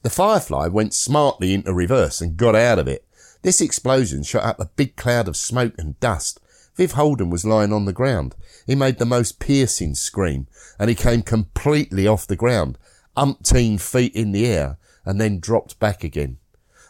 The 0.00 0.08
Firefly 0.08 0.68
went 0.68 0.94
smartly 0.94 1.52
into 1.52 1.74
reverse 1.74 2.22
and 2.22 2.38
got 2.38 2.54
out 2.54 2.78
of 2.78 2.88
it. 2.88 3.06
This 3.42 3.60
explosion 3.60 4.22
shot 4.22 4.44
up 4.44 4.58
a 4.58 4.70
big 4.74 4.96
cloud 4.96 5.28
of 5.28 5.36
smoke 5.36 5.74
and 5.76 6.00
dust, 6.00 6.40
Viv 6.76 6.92
Holden 6.92 7.30
was 7.30 7.44
lying 7.44 7.72
on 7.72 7.84
the 7.84 7.92
ground. 7.92 8.34
He 8.66 8.74
made 8.74 8.98
the 8.98 9.06
most 9.06 9.38
piercing 9.38 9.94
scream, 9.94 10.48
and 10.78 10.88
he 10.88 10.96
came 10.96 11.22
completely 11.22 12.06
off 12.06 12.26
the 12.26 12.36
ground, 12.36 12.78
umpteen 13.16 13.80
feet 13.80 14.14
in 14.14 14.32
the 14.32 14.46
air, 14.46 14.78
and 15.04 15.20
then 15.20 15.38
dropped 15.38 15.78
back 15.78 16.02
again. 16.02 16.38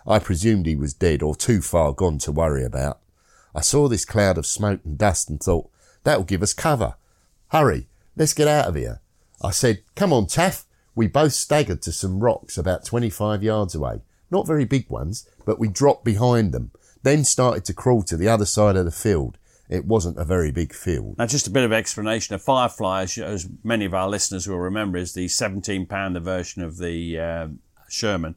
I 0.07 0.19
presumed 0.19 0.67
he 0.67 0.77
was 0.77 0.95
dead 0.95 1.23
or 1.23 1.35
too 1.35 1.61
far 1.61 1.93
gone 1.93 2.19
to 2.19 2.33
worry 2.33 2.65
about. 2.65 3.01
I 3.55 3.61
saw 3.61 3.89
this 3.89 4.05
cloud 4.05 4.39
of 4.39 4.47
smoke 4.47 4.81
and 4.85 4.97
dust 4.97 5.29
and 5.29 5.41
thought, 5.41 5.69
that'll 6.03 6.25
give 6.25 6.43
us 6.43 6.55
cover. 6.55 6.95
Hurry, 7.49 7.87
let's 8.17 8.35
get 8.35 8.49
out 8.49 8.69
of 8.69 8.75
here. 8.75 9.01
I 9.43 9.51
said, 9.51 9.83
come 9.95 10.13
on, 10.13 10.27
Taff. 10.27 10.65
We 10.95 11.09
both 11.09 11.33
staggered 11.33 11.83
to 11.83 11.93
some 11.93 12.21
rocks 12.21 12.57
about 12.57 12.85
25 12.85 13.43
yards 13.43 13.75
away. 13.75 14.01
Not 14.31 14.47
very 14.47 14.65
big 14.65 14.89
ones, 14.89 15.29
but 15.45 15.59
we 15.59 15.69
dropped 15.69 16.05
behind 16.05 16.53
them, 16.53 16.71
then 17.03 17.25
started 17.25 17.65
to 17.67 17.75
crawl 17.75 18.03
to 18.05 18.17
the 18.17 18.29
other 18.29 18.47
side 18.47 18.77
of 18.77 18.85
the 18.85 18.91
field 18.91 19.37
it 19.69 19.85
wasn't 19.87 20.19
a 20.19 20.25
very 20.25 20.51
big 20.51 20.75
field. 20.75 21.17
Now, 21.19 21.27
just 21.27 21.47
a 21.47 21.51
bit 21.51 21.65
of 21.65 21.73
explanation. 21.73 22.35
A 22.35 22.39
Firefly, 22.39 23.03
as, 23.03 23.19
as 23.19 23.49
many 23.63 23.85
of 23.85 23.95
our 23.95 24.09
listeners 24.09 24.47
will 24.47 24.59
remember, 24.59 24.99
is 24.99 25.15
the 25.15 25.29
17 25.29 25.87
pounder 25.87 26.21
version 26.21 26.63
of 26.63 26.79
the 26.79 27.19
uh, 27.19 27.49
Sherman. 27.89 28.37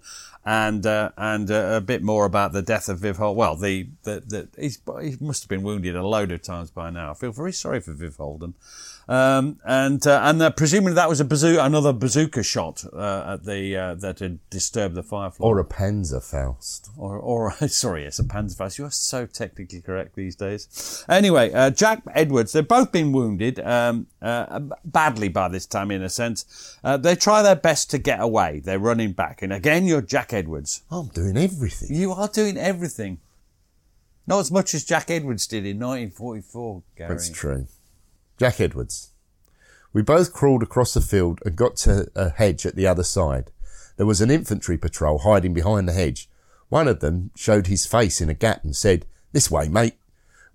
And 0.50 0.86
uh, 0.86 1.12
and 1.18 1.52
uh, 1.52 1.74
a 1.74 1.82
bit 1.82 2.02
more 2.02 2.24
about 2.24 2.54
the 2.54 2.62
death 2.62 2.88
of 2.88 3.00
Viv 3.00 3.18
Holden. 3.18 3.38
Well, 3.38 3.58
the, 3.58 3.90
the, 4.04 4.48
the 4.56 5.02
he 5.02 5.18
must 5.20 5.44
have 5.44 5.50
been 5.50 5.62
wounded 5.62 5.94
a 5.94 6.08
load 6.08 6.32
of 6.32 6.42
times 6.42 6.72
by 6.72 6.90
now. 6.90 7.12
I 7.12 7.16
feel 7.16 7.34
very 7.34 7.52
sorry 7.52 7.82
for 7.82 7.92
Viv 7.92 8.16
Holden. 8.16 8.54
Um, 9.10 9.60
and 9.64 10.06
uh, 10.06 10.20
and 10.24 10.42
uh, 10.42 10.50
presumably 10.50 10.94
that 10.94 11.08
was 11.08 11.22
a 11.22 11.26
bazooka, 11.26 11.64
another 11.64 11.94
bazooka 11.94 12.44
shot 12.44 12.84
uh, 12.92 13.36
at 13.36 13.46
the 13.46 13.76
uh, 13.76 13.96
that 13.96 14.20
had 14.20 14.40
disturbed 14.50 14.96
the 14.96 15.04
Firefly, 15.04 15.46
or 15.48 15.60
a 15.60 15.64
Panzerfaust, 15.64 16.90
or 16.98 17.18
or 17.18 17.52
sorry, 17.68 18.04
it's 18.04 18.20
a 18.20 18.24
Panzerfaust. 18.24 18.78
You 18.78 18.86
are 18.86 18.92
so 18.92 19.26
technically 19.26 19.80
correct 19.80 20.16
these 20.16 20.36
days. 20.36 21.06
Anyway, 21.08 21.54
uh, 21.54 21.70
Jack 21.70 22.04
Edwards, 22.14 22.52
they've 22.52 22.68
both 22.68 22.92
been 22.92 23.14
wounded 23.14 23.60
um, 23.62 24.08
uh, 24.22 24.60
badly 24.84 25.30
by 25.30 25.48
this 25.48 25.66
time, 25.66 25.90
in 25.90 26.04
a 26.04 26.10
sense. 26.10 26.78
they 27.00 27.16
try 27.16 27.42
their 27.42 27.56
best 27.56 27.90
to 27.92 27.98
get 27.98 28.20
away. 28.20 28.60
They're 28.60 28.78
running 28.78 29.14
back, 29.14 29.42
and 29.42 29.54
again, 29.54 29.86
you're 29.86 30.02
Jack 30.02 30.34
Edwards. 30.38 30.84
I'm 30.91 31.08
doing 31.08 31.38
everything. 31.38 31.95
You 31.95 32.13
are 32.13 32.28
doing 32.28 32.58
everything. 32.58 33.19
Not 34.26 34.39
as 34.39 34.52
much 34.52 34.73
as 34.73 34.84
Jack 34.84 35.10
Edwards 35.10 35.47
did 35.47 35.65
in 35.65 35.80
1944, 35.80 36.84
Gary. 36.95 37.10
That's 37.10 37.30
true. 37.30 37.67
Jack 38.38 38.60
Edwards. 38.62 39.12
We 39.93 40.02
both 40.02 40.34
crawled 40.34 40.63
across 40.63 40.93
the 40.93 41.02
field 41.02 41.39
and 41.45 41.56
got 41.56 41.78
to 41.78 42.08
a 42.15 42.30
hedge 42.30 42.65
at 42.65 42.76
the 42.76 42.86
other 42.86 43.04
side. 43.04 43.52
There 43.95 44.06
was 44.06 44.21
an 44.21 44.30
infantry 44.30 44.78
patrol 44.78 45.19
hiding 45.19 45.54
behind 45.54 45.88
the 45.88 45.93
hedge. 45.93 46.30
One 46.69 46.88
of 46.88 47.00
them 47.00 47.32
showed 47.36 47.67
his 47.67 47.86
face 47.86 48.21
in 48.21 48.30
a 48.30 48.34
gap 48.34 48.63
and 48.63 48.76
said, 48.76 49.06
This 49.32 49.50
way, 49.50 49.69
mate. 49.69 49.95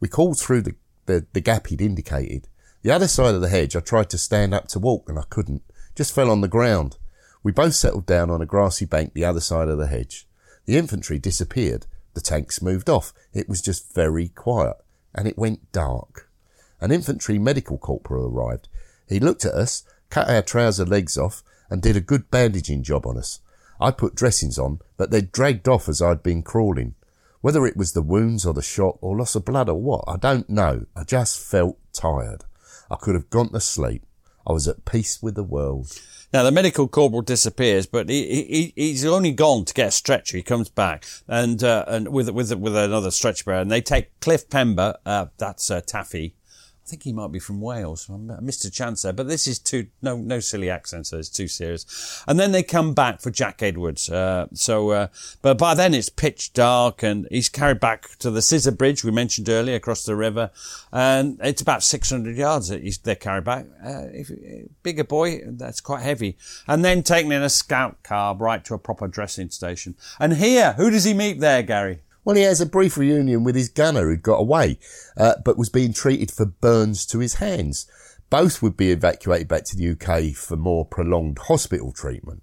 We 0.00 0.08
called 0.08 0.38
through 0.38 0.62
the, 0.62 0.74
the, 1.06 1.26
the 1.32 1.40
gap 1.40 1.68
he'd 1.68 1.80
indicated. 1.80 2.48
The 2.82 2.92
other 2.92 3.08
side 3.08 3.34
of 3.34 3.40
the 3.40 3.48
hedge, 3.48 3.74
I 3.74 3.80
tried 3.80 4.10
to 4.10 4.18
stand 4.18 4.52
up 4.52 4.68
to 4.68 4.78
walk 4.78 5.08
and 5.08 5.18
I 5.18 5.24
couldn't. 5.30 5.62
Just 5.94 6.14
fell 6.14 6.30
on 6.30 6.40
the 6.40 6.48
ground. 6.48 6.98
We 7.42 7.52
both 7.52 7.74
settled 7.74 8.06
down 8.06 8.30
on 8.30 8.40
a 8.40 8.46
grassy 8.46 8.84
bank 8.84 9.12
the 9.12 9.24
other 9.24 9.40
side 9.40 9.68
of 9.68 9.78
the 9.78 9.86
hedge. 9.86 10.26
The 10.66 10.76
infantry 10.76 11.18
disappeared. 11.18 11.86
The 12.14 12.20
tanks 12.20 12.62
moved 12.62 12.88
off. 12.88 13.12
It 13.32 13.48
was 13.48 13.60
just 13.60 13.94
very 13.94 14.28
quiet. 14.28 14.76
And 15.14 15.26
it 15.26 15.38
went 15.38 15.72
dark. 15.72 16.30
An 16.80 16.92
infantry 16.92 17.38
medical 17.38 17.78
corporal 17.78 18.26
arrived. 18.26 18.68
He 19.08 19.20
looked 19.20 19.44
at 19.44 19.54
us, 19.54 19.84
cut 20.10 20.28
our 20.28 20.42
trouser 20.42 20.84
legs 20.84 21.18
off, 21.18 21.42
and 21.68 21.82
did 21.82 21.96
a 21.96 22.00
good 22.00 22.30
bandaging 22.30 22.82
job 22.82 23.06
on 23.06 23.18
us. 23.18 23.40
I 23.80 23.90
put 23.90 24.14
dressings 24.14 24.58
on, 24.58 24.80
but 24.96 25.10
they'd 25.10 25.32
dragged 25.32 25.68
off 25.68 25.88
as 25.88 26.00
I'd 26.00 26.22
been 26.22 26.42
crawling. 26.42 26.94
Whether 27.40 27.66
it 27.66 27.76
was 27.76 27.92
the 27.92 28.02
wounds 28.02 28.46
or 28.46 28.54
the 28.54 28.62
shock 28.62 28.98
or 29.00 29.16
loss 29.16 29.34
of 29.34 29.44
blood 29.44 29.68
or 29.68 29.74
what, 29.74 30.04
I 30.06 30.16
don't 30.16 30.48
know. 30.48 30.86
I 30.94 31.02
just 31.02 31.40
felt 31.40 31.78
tired. 31.92 32.44
I 32.90 32.96
could 32.96 33.14
have 33.16 33.30
gone 33.30 33.50
to 33.50 33.60
sleep. 33.60 34.04
I 34.46 34.52
was 34.52 34.68
at 34.68 34.84
peace 34.84 35.20
with 35.22 35.34
the 35.34 35.42
world. 35.42 35.98
Now 36.32 36.44
the 36.44 36.50
medical 36.50 36.88
corporal 36.88 37.20
disappears, 37.20 37.84
but 37.84 38.08
he, 38.08 38.24
he 38.24 38.72
he's 38.74 39.04
only 39.04 39.32
gone 39.32 39.66
to 39.66 39.74
get 39.74 39.88
a 39.88 39.90
stretcher. 39.90 40.38
He 40.38 40.42
comes 40.42 40.70
back 40.70 41.04
and 41.28 41.62
uh, 41.62 41.84
and 41.86 42.08
with 42.08 42.30
with 42.30 42.52
with 42.54 42.74
another 42.74 43.10
stretcher 43.10 43.44
bearer, 43.44 43.60
and 43.60 43.70
they 43.70 43.82
take 43.82 44.18
Cliff 44.20 44.48
Pember, 44.48 44.96
uh, 45.04 45.26
that's 45.36 45.70
uh, 45.70 45.82
Taffy, 45.82 46.34
think 46.92 47.04
he 47.04 47.12
might 47.14 47.32
be 47.32 47.38
from 47.38 47.62
Wales. 47.62 48.10
I 48.10 48.40
missed 48.42 48.66
a 48.66 48.70
chance 48.70 49.00
there, 49.00 49.14
but 49.14 49.26
this 49.26 49.46
is 49.46 49.58
too 49.58 49.86
no 50.02 50.18
no 50.18 50.40
silly 50.40 50.68
accents. 50.68 51.08
So 51.08 51.18
it's 51.18 51.30
too 51.30 51.48
serious. 51.48 52.22
And 52.28 52.38
then 52.38 52.52
they 52.52 52.62
come 52.62 52.92
back 52.92 53.22
for 53.22 53.30
Jack 53.30 53.62
Edwards. 53.62 54.10
Uh, 54.10 54.48
so, 54.52 54.90
uh, 54.90 55.06
but 55.40 55.56
by 55.56 55.72
then 55.74 55.94
it's 55.94 56.10
pitch 56.10 56.52
dark, 56.52 57.02
and 57.02 57.26
he's 57.30 57.48
carried 57.48 57.80
back 57.80 58.18
to 58.18 58.30
the 58.30 58.42
Scissor 58.42 58.72
Bridge 58.72 59.04
we 59.04 59.10
mentioned 59.10 59.48
earlier 59.48 59.76
across 59.76 60.04
the 60.04 60.14
river, 60.14 60.50
and 60.92 61.40
it's 61.42 61.62
about 61.62 61.82
600 61.82 62.36
yards 62.36 62.68
that 62.68 62.82
he's, 62.82 62.98
they're 62.98 63.14
carried 63.14 63.44
back. 63.44 63.64
Uh, 63.82 64.08
if, 64.12 64.30
bigger 64.82 65.04
boy, 65.04 65.40
that's 65.46 65.80
quite 65.80 66.02
heavy. 66.02 66.36
And 66.66 66.84
then 66.84 67.02
taken 67.02 67.32
in 67.32 67.42
a 67.42 67.48
scout 67.48 68.02
car 68.02 68.36
right 68.36 68.62
to 68.66 68.74
a 68.74 68.78
proper 68.78 69.08
dressing 69.08 69.48
station. 69.48 69.94
And 70.20 70.34
here, 70.34 70.74
who 70.74 70.90
does 70.90 71.04
he 71.04 71.14
meet 71.14 71.40
there, 71.40 71.62
Gary? 71.62 72.00
Well, 72.24 72.36
he 72.36 72.42
has 72.42 72.60
a 72.60 72.66
brief 72.66 72.96
reunion 72.96 73.42
with 73.42 73.56
his 73.56 73.68
gunner 73.68 74.02
who'd 74.02 74.22
got 74.22 74.36
away, 74.36 74.78
uh, 75.16 75.34
but 75.44 75.58
was 75.58 75.68
being 75.68 75.92
treated 75.92 76.30
for 76.30 76.46
burns 76.46 77.04
to 77.06 77.18
his 77.18 77.34
hands. 77.34 77.86
Both 78.30 78.62
would 78.62 78.76
be 78.76 78.92
evacuated 78.92 79.48
back 79.48 79.64
to 79.64 79.76
the 79.76 79.90
UK 79.90 80.34
for 80.34 80.56
more 80.56 80.86
prolonged 80.86 81.38
hospital 81.38 81.92
treatment. 81.92 82.42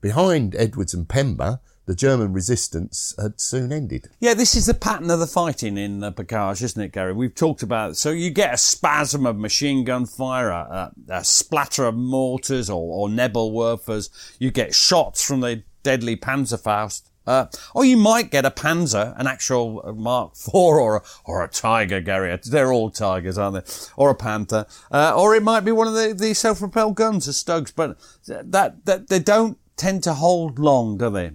Behind 0.00 0.54
Edwards 0.54 0.94
and 0.94 1.08
Pember, 1.08 1.60
the 1.86 1.94
German 1.94 2.32
resistance 2.32 3.14
had 3.20 3.40
soon 3.40 3.72
ended. 3.72 4.08
Yeah, 4.20 4.34
this 4.34 4.54
is 4.54 4.66
the 4.66 4.74
pattern 4.74 5.10
of 5.10 5.20
the 5.20 5.26
fighting 5.26 5.76
in 5.78 6.00
the 6.00 6.12
Bocage, 6.12 6.62
isn't 6.62 6.82
it, 6.82 6.92
Gary? 6.92 7.12
We've 7.12 7.34
talked 7.34 7.62
about 7.62 7.92
it. 7.92 7.94
So 7.96 8.10
you 8.10 8.30
get 8.30 8.54
a 8.54 8.58
spasm 8.58 9.24
of 9.24 9.36
machine 9.36 9.84
gun 9.84 10.06
fire, 10.06 10.50
a, 10.50 10.92
a 11.08 11.24
splatter 11.24 11.84
of 11.84 11.94
mortars 11.94 12.68
or, 12.68 12.76
or 12.76 13.08
Nebelwerfers. 13.08 14.10
You 14.38 14.50
get 14.50 14.74
shots 14.74 15.24
from 15.24 15.40
the 15.40 15.62
deadly 15.82 16.16
Panzerfaust. 16.16 17.02
Uh, 17.26 17.46
or 17.74 17.84
you 17.84 17.96
might 17.96 18.30
get 18.30 18.44
a 18.44 18.50
Panzer, 18.50 19.18
an 19.18 19.26
actual 19.26 19.82
uh, 19.84 19.92
Mark 19.92 20.32
IV 20.48 20.54
or 20.54 20.96
a, 20.96 21.02
or 21.24 21.42
a 21.42 21.48
Tiger, 21.48 22.00
Gary. 22.00 22.38
They're 22.44 22.72
all 22.72 22.90
Tigers, 22.90 23.36
aren't 23.36 23.66
they? 23.66 23.72
Or 23.96 24.10
a 24.10 24.14
Panther. 24.14 24.66
Uh, 24.90 25.14
or 25.16 25.34
it 25.34 25.42
might 25.42 25.60
be 25.60 25.72
one 25.72 25.88
of 25.88 25.94
the, 25.94 26.14
the 26.14 26.34
self-propelled 26.34 26.94
guns, 26.94 27.26
the 27.26 27.32
Stugs. 27.32 27.72
But 27.74 27.98
that, 28.26 28.84
that, 28.86 29.08
they 29.08 29.18
don't 29.18 29.58
tend 29.76 30.02
to 30.04 30.14
hold 30.14 30.58
long, 30.58 30.98
do 30.98 31.10
they? 31.10 31.32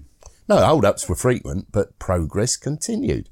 No, 0.47 0.57
hold-ups 0.57 1.07
were 1.07 1.15
frequent, 1.15 1.71
but 1.71 1.97
progress 1.99 2.57
continued. 2.57 3.29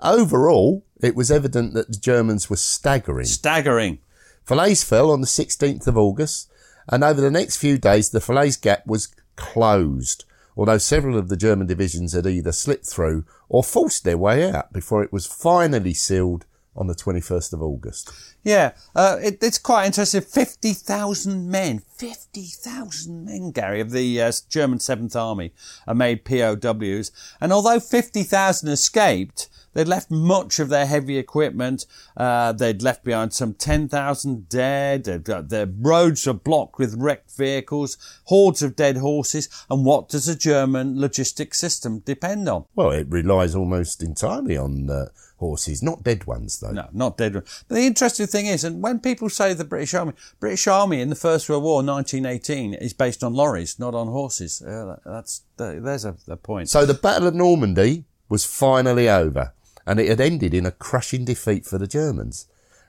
Overall, 0.00 0.84
it 1.00 1.14
was 1.14 1.30
evident 1.30 1.74
that 1.74 1.88
the 1.88 1.98
Germans 1.98 2.48
were 2.48 2.56
staggering. 2.56 3.26
Staggering. 3.26 3.98
Falaise 4.44 4.82
fell 4.82 5.10
on 5.10 5.20
the 5.20 5.26
16th 5.26 5.86
of 5.86 5.98
August, 5.98 6.50
and 6.88 7.04
over 7.04 7.20
the 7.20 7.30
next 7.30 7.56
few 7.56 7.78
days, 7.78 8.10
the 8.10 8.20
Falaise 8.20 8.56
Gap 8.56 8.86
was 8.86 9.08
closed 9.36 10.24
although 10.58 10.76
several 10.76 11.16
of 11.16 11.28
the 11.28 11.36
German 11.36 11.68
divisions 11.68 12.12
had 12.12 12.26
either 12.26 12.50
slipped 12.50 12.84
through 12.84 13.24
or 13.48 13.62
forced 13.62 14.02
their 14.02 14.18
way 14.18 14.50
out 14.50 14.72
before 14.72 15.04
it 15.04 15.12
was 15.12 15.24
finally 15.24 15.94
sealed 15.94 16.44
on 16.74 16.88
the 16.88 16.94
21st 16.94 17.52
of 17.52 17.62
August. 17.62 18.27
Yeah, 18.42 18.72
uh, 18.94 19.18
it, 19.22 19.38
it's 19.42 19.58
quite 19.58 19.86
interesting. 19.86 20.20
50,000 20.20 21.50
men, 21.50 21.80
50,000 21.96 23.24
men, 23.24 23.50
Gary, 23.50 23.80
of 23.80 23.90
the 23.90 24.22
uh, 24.22 24.32
German 24.48 24.78
7th 24.78 25.16
Army 25.16 25.52
are 25.86 25.94
made 25.94 26.24
POWs. 26.24 27.10
And 27.40 27.52
although 27.52 27.80
50,000 27.80 28.68
escaped, 28.68 29.48
They'd 29.78 29.86
left 29.86 30.10
much 30.10 30.58
of 30.58 30.70
their 30.70 30.86
heavy 30.86 31.18
equipment. 31.18 31.86
Uh, 32.16 32.50
they'd 32.50 32.82
left 32.82 33.04
behind 33.04 33.32
some 33.32 33.54
10,000 33.54 34.48
dead. 34.48 35.04
Their 35.04 35.66
roads 35.66 36.26
were 36.26 36.32
blocked 36.32 36.78
with 36.78 36.96
wrecked 36.96 37.36
vehicles, 37.36 37.96
hordes 38.24 38.60
of 38.60 38.74
dead 38.74 38.96
horses. 38.96 39.48
And 39.70 39.84
what 39.84 40.08
does 40.08 40.26
a 40.26 40.34
German 40.34 41.00
logistics 41.00 41.60
system 41.60 42.00
depend 42.00 42.48
on? 42.48 42.64
Well, 42.74 42.90
it 42.90 43.06
relies 43.08 43.54
almost 43.54 44.02
entirely 44.02 44.56
on 44.56 44.90
uh, 44.90 45.10
horses, 45.38 45.82
not 45.82 46.04
dead 46.04 46.26
ones, 46.26 46.60
though. 46.60 46.70
No, 46.70 46.88
not 46.92 47.16
dead 47.16 47.34
ones. 47.34 47.64
But 47.66 47.76
the 47.76 47.86
interesting 47.86 48.26
thing 48.26 48.46
is, 48.46 48.64
and 48.64 48.82
when 48.82 49.00
people 49.00 49.28
say 49.28 49.54
the 49.54 49.64
British 49.64 49.94
Army, 49.94 50.12
British 50.38 50.66
Army 50.66 51.00
in 51.00 51.08
the 51.08 51.16
First 51.16 51.48
World 51.48 51.64
War, 51.64 51.82
1918, 51.82 52.74
is 52.74 52.92
based 52.92 53.24
on 53.24 53.34
lorries, 53.34 53.78
not 53.78 53.94
on 53.94 54.08
horses. 54.08 54.62
Uh, 54.62 54.96
that's 55.04 55.42
there's 55.56 56.04
a, 56.04 56.16
a 56.28 56.36
point. 56.36 56.68
So 56.68 56.86
the 56.86 56.94
Battle 56.94 57.28
of 57.28 57.34
Normandy 57.34 58.04
was 58.28 58.44
finally 58.44 59.08
over 59.08 59.52
and 59.88 59.98
it 59.98 60.08
had 60.08 60.20
ended 60.20 60.52
in 60.52 60.66
a 60.66 60.70
crushing 60.70 61.24
defeat 61.24 61.64
for 61.64 61.78
the 61.78 61.86
Germans. 61.86 62.46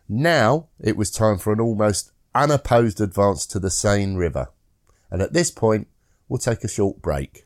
Now 0.10 0.68
it 0.82 0.98
was 0.98 1.10
time 1.10 1.38
for 1.38 1.54
an 1.54 1.62
almost 1.62 2.12
unopposed 2.36 3.00
advance 3.00 3.46
to 3.48 3.60
the 3.60 3.72
Seine 3.72 4.18
River. 4.18 4.50
And 5.10 5.22
at 5.22 5.32
this 5.32 5.50
point, 5.50 5.88
we'll 6.28 6.40
take 6.40 6.64
a 6.66 6.68
short 6.68 7.02
break. 7.02 7.46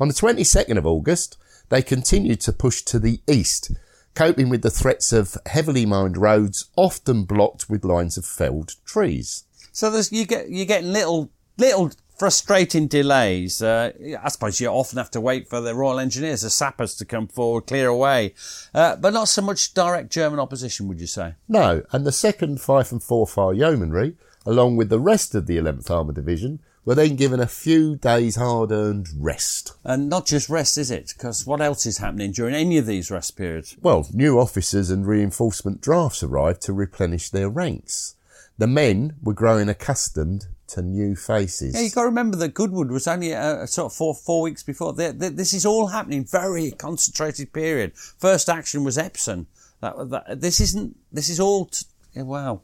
On 0.00 0.08
the 0.08 0.14
22nd 0.14 0.76
of 0.76 0.86
August, 0.86 1.38
they 1.68 1.80
continued 1.80 2.40
to 2.40 2.52
push 2.52 2.82
to 2.82 2.98
the 2.98 3.20
east, 3.28 3.70
coping 4.14 4.48
with 4.48 4.62
the 4.62 4.70
threats 4.70 5.12
of 5.12 5.36
heavily 5.46 5.86
mined 5.86 6.16
roads, 6.16 6.70
often 6.76 7.24
blocked 7.24 7.70
with 7.70 7.84
lines 7.84 8.18
of 8.18 8.26
felled 8.26 8.74
trees. 8.84 9.44
So 9.70 9.90
there's, 9.90 10.10
you 10.10 10.26
get 10.26 10.48
you 10.48 10.64
get 10.64 10.82
little 10.82 11.30
little 11.58 11.92
frustrating 12.16 12.88
delays. 12.88 13.62
Uh, 13.62 13.92
I 14.20 14.28
suppose 14.28 14.60
you 14.60 14.68
often 14.68 14.98
have 14.98 15.10
to 15.12 15.20
wait 15.20 15.48
for 15.48 15.60
the 15.60 15.74
Royal 15.74 16.00
Engineers, 16.00 16.42
the 16.42 16.50
sappers, 16.50 16.96
to 16.96 17.04
come 17.04 17.28
forward, 17.28 17.66
clear 17.66 17.88
away, 17.88 18.34
uh, 18.74 18.96
but 18.96 19.12
not 19.12 19.28
so 19.28 19.42
much 19.42 19.74
direct 19.74 20.10
German 20.10 20.40
opposition. 20.40 20.88
Would 20.88 21.00
you 21.00 21.06
say? 21.06 21.34
No, 21.48 21.82
and 21.92 22.04
the 22.04 22.12
second 22.12 22.60
Fife 22.60 22.90
and 22.90 23.00
Forfar 23.00 23.56
Yeomanry, 23.56 24.16
along 24.44 24.76
with 24.76 24.88
the 24.88 25.00
rest 25.00 25.34
of 25.36 25.46
the 25.46 25.56
11th 25.56 25.90
Armour 25.90 26.12
Division, 26.12 26.60
were 26.84 26.94
then 26.94 27.16
given 27.16 27.40
a 27.40 27.46
few 27.46 27.96
days 27.96 28.36
hard-earned 28.36 29.08
rest. 29.18 29.72
And 29.84 30.08
not 30.08 30.26
just 30.26 30.48
rest, 30.48 30.76
is 30.78 30.90
it? 30.90 31.14
Because 31.16 31.46
what 31.46 31.60
else 31.60 31.86
is 31.86 31.98
happening 31.98 32.32
during 32.32 32.54
any 32.54 32.78
of 32.78 32.86
these 32.86 33.10
rest 33.10 33.36
periods? 33.36 33.76
Well, 33.80 34.06
new 34.12 34.38
officers 34.38 34.90
and 34.90 35.06
reinforcement 35.06 35.80
drafts 35.80 36.22
arrived 36.22 36.62
to 36.62 36.72
replenish 36.72 37.30
their 37.30 37.48
ranks. 37.48 38.16
The 38.58 38.66
men 38.66 39.14
were 39.22 39.32
growing 39.32 39.68
accustomed 39.68 40.46
to 40.68 40.82
new 40.82 41.16
faces. 41.16 41.74
Yeah, 41.74 41.82
you've 41.82 41.94
got 41.94 42.02
to 42.02 42.08
remember 42.08 42.36
that 42.38 42.54
Goodwood 42.54 42.90
was 42.90 43.06
only 43.06 43.32
a, 43.32 43.62
a 43.62 43.66
sort 43.66 43.92
of 43.92 43.96
four 43.96 44.14
four 44.14 44.42
weeks 44.42 44.62
before. 44.62 44.92
they 44.92 45.10
they 45.10 45.28
this 45.28 45.52
is 45.52 45.66
all 45.66 45.88
happening 45.88 46.24
very 46.24 46.70
concentrated 46.70 47.52
period. 47.52 47.92
First 47.94 48.48
action 48.48 48.84
was 48.84 48.96
Epsom. 48.96 49.46
That, 49.80 50.08
that, 50.10 50.40
this 50.40 50.60
isn't. 50.60 50.96
This 51.12 51.28
is 51.28 51.40
all. 51.40 51.66
T- 51.66 51.86
wow. 52.16 52.62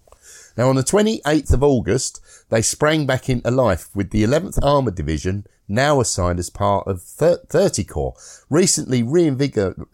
Now, 0.60 0.68
on 0.68 0.76
the 0.76 0.82
28th 0.82 1.54
of 1.54 1.62
August, 1.62 2.20
they 2.50 2.60
sprang 2.60 3.06
back 3.06 3.30
into 3.30 3.50
life 3.50 3.88
with 3.94 4.10
the 4.10 4.22
11th 4.22 4.58
Armoured 4.62 4.94
Division, 4.94 5.46
now 5.66 6.02
assigned 6.02 6.38
as 6.38 6.50
part 6.50 6.86
of 6.86 7.00
30 7.00 7.82
Corps, 7.84 8.14
recently 8.50 9.02
reinvigor- 9.02 9.86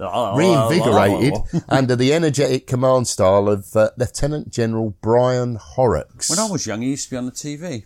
ah, 0.00 0.34
reinvigorated 0.34 1.34
ah, 1.34 1.44
ah, 1.52 1.60
under 1.68 1.94
the 1.94 2.14
energetic 2.14 2.66
command 2.66 3.06
style 3.06 3.50
of 3.50 3.76
uh, 3.76 3.90
Lieutenant 3.98 4.48
General 4.48 4.96
Brian 5.02 5.56
Horrocks. 5.56 6.30
When 6.30 6.38
I 6.38 6.50
was 6.50 6.66
young, 6.66 6.80
he 6.80 6.88
used 6.88 7.04
to 7.04 7.10
be 7.10 7.16
on 7.18 7.26
the 7.26 7.32
TV. 7.32 7.84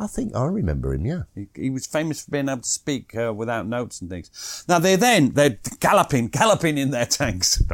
I 0.00 0.06
think 0.06 0.34
I 0.34 0.46
remember 0.46 0.94
him, 0.94 1.04
yeah. 1.04 1.22
He, 1.34 1.48
he 1.54 1.70
was 1.70 1.86
famous 1.86 2.24
for 2.24 2.30
being 2.30 2.48
able 2.48 2.62
to 2.62 2.68
speak 2.68 3.14
uh, 3.14 3.34
without 3.34 3.66
notes 3.66 4.00
and 4.00 4.08
things. 4.08 4.64
Now 4.66 4.78
they're 4.78 4.96
then, 4.96 5.32
they're 5.32 5.58
galloping, 5.78 6.28
galloping 6.28 6.78
in 6.78 6.90
their 6.90 7.06
tanks. 7.06 7.62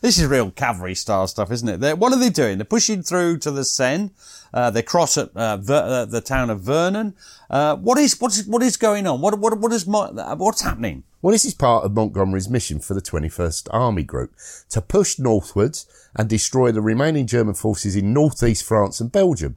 This 0.00 0.18
is 0.18 0.26
real 0.26 0.50
cavalry 0.50 0.94
style 0.94 1.26
stuff, 1.26 1.50
isn't 1.50 1.68
it? 1.68 1.80
They're, 1.80 1.96
what 1.96 2.12
are 2.12 2.18
they 2.18 2.30
doing? 2.30 2.58
They're 2.58 2.64
pushing 2.64 3.02
through 3.02 3.38
to 3.38 3.50
the 3.50 3.64
Seine. 3.64 4.10
Uh, 4.52 4.70
they 4.70 4.82
cross 4.82 5.18
at 5.18 5.36
uh, 5.36 5.56
Ver, 5.56 5.82
uh, 5.82 6.04
the 6.04 6.20
town 6.20 6.50
of 6.50 6.60
Vernon. 6.60 7.14
Uh, 7.50 7.74
what 7.76 7.98
is 7.98 8.18
what 8.20 8.32
is 8.32 8.46
what 8.46 8.62
is 8.62 8.76
going 8.76 9.06
on? 9.06 9.20
What 9.20 9.38
what 9.40 9.58
what 9.58 9.72
is 9.72 9.84
what's 9.84 10.62
happening? 10.62 11.02
Well, 11.20 11.32
this 11.32 11.44
is 11.44 11.54
part 11.54 11.84
of 11.84 11.94
Montgomery's 11.94 12.48
mission 12.48 12.78
for 12.78 12.94
the 12.94 13.00
21st 13.00 13.68
Army 13.72 14.02
Group 14.02 14.32
to 14.68 14.80
push 14.80 15.18
northwards 15.18 15.86
and 16.14 16.28
destroy 16.28 16.70
the 16.70 16.82
remaining 16.82 17.26
German 17.26 17.54
forces 17.54 17.96
in 17.96 18.12
northeast 18.12 18.62
France 18.62 19.00
and 19.00 19.10
Belgium. 19.10 19.56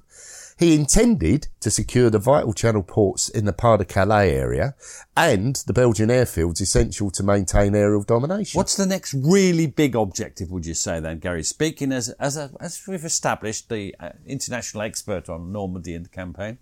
He 0.58 0.74
intended 0.74 1.50
to 1.60 1.70
secure 1.70 2.10
the 2.10 2.18
vital 2.18 2.52
channel 2.52 2.82
ports 2.82 3.30
in 3.30 3.46
the 3.46 3.54
Pas-de-Calais 3.54 4.34
area 4.34 4.74
and 5.16 5.56
the 5.68 5.74
Belgian 5.74 6.10
airfields 6.10 6.62
essential 6.62 7.12
to 7.12 7.22
maintain 7.22 7.76
aerial 7.76 8.02
domination. 8.02 8.58
What's 8.58 8.76
the 8.76 8.88
next 8.88 9.14
really 9.14 9.68
big 9.68 9.96
objective, 9.96 10.50
would 10.50 10.66
you 10.66 10.74
say 10.74 11.00
then, 11.00 11.20
Gary? 11.20 11.44
Speaking 11.44 11.92
as, 11.92 12.10
as, 12.10 12.38
a, 12.38 12.50
as 12.60 12.82
we've 12.88 13.06
established 13.06 13.70
the 13.70 13.96
uh, 14.00 14.10
international 14.26 14.82
expert 14.82 15.30
on 15.30 15.52
Normandy 15.52 15.94
in 15.94 16.02
the 16.04 16.10
campaign. 16.10 16.58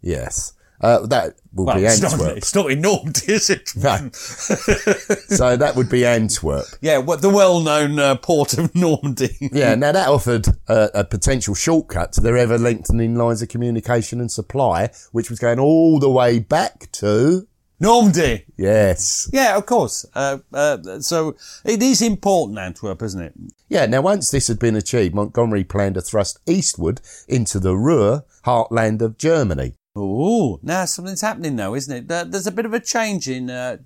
Yes. 0.00 0.54
Uh, 0.80 1.06
that 1.06 1.34
will 1.52 1.66
well, 1.66 1.76
be 1.76 1.84
it's 1.84 2.02
Antwerp. 2.02 2.28
Not, 2.28 2.36
it's 2.36 2.54
not 2.54 2.70
in 2.70 2.80
Normandy, 2.80 3.20
is 3.32 3.50
it? 3.50 3.70
No. 3.76 4.10
so 4.12 5.56
that 5.56 5.74
would 5.76 5.90
be 5.90 6.06
Antwerp. 6.06 6.66
Yeah, 6.80 6.98
well, 6.98 7.18
the 7.18 7.28
well-known 7.28 7.98
uh, 7.98 8.16
port 8.16 8.54
of 8.54 8.74
Normandy. 8.74 9.36
yeah, 9.52 9.74
now 9.74 9.92
that 9.92 10.08
offered 10.08 10.48
a, 10.68 10.90
a 10.94 11.04
potential 11.04 11.54
shortcut 11.54 12.12
to 12.14 12.20
their 12.20 12.36
ever-lengthening 12.36 13.14
lines 13.14 13.42
of 13.42 13.48
communication 13.48 14.20
and 14.20 14.32
supply, 14.32 14.90
which 15.12 15.28
was 15.28 15.38
going 15.38 15.58
all 15.58 15.98
the 15.98 16.10
way 16.10 16.38
back 16.38 16.90
to 16.92 17.46
Normandy. 17.78 18.44
Yes. 18.56 19.28
Yeah, 19.32 19.56
of 19.56 19.66
course. 19.66 20.06
Uh, 20.14 20.38
uh, 20.52 21.00
so 21.00 21.36
it 21.64 21.82
is 21.82 22.02
important, 22.02 22.58
Antwerp, 22.58 23.02
isn't 23.02 23.22
it? 23.22 23.34
Yeah. 23.68 23.86
Now, 23.86 24.02
once 24.02 24.30
this 24.30 24.48
had 24.48 24.58
been 24.58 24.76
achieved, 24.76 25.14
Montgomery 25.14 25.64
planned 25.64 25.94
to 25.94 26.02
thrust 26.02 26.38
eastward 26.46 27.00
into 27.26 27.58
the 27.58 27.76
Ruhr, 27.76 28.24
heartland 28.44 29.00
of 29.00 29.16
Germany. 29.16 29.74
Oh, 29.96 30.60
now 30.62 30.84
something's 30.84 31.20
happening 31.20 31.56
though, 31.56 31.74
isn't 31.74 32.10
it? 32.10 32.30
There's 32.30 32.46
a 32.46 32.52
bit 32.52 32.66
of 32.66 32.72
a 32.72 32.80
change 32.80 33.28
in. 33.28 33.50
Uh, 33.50 33.78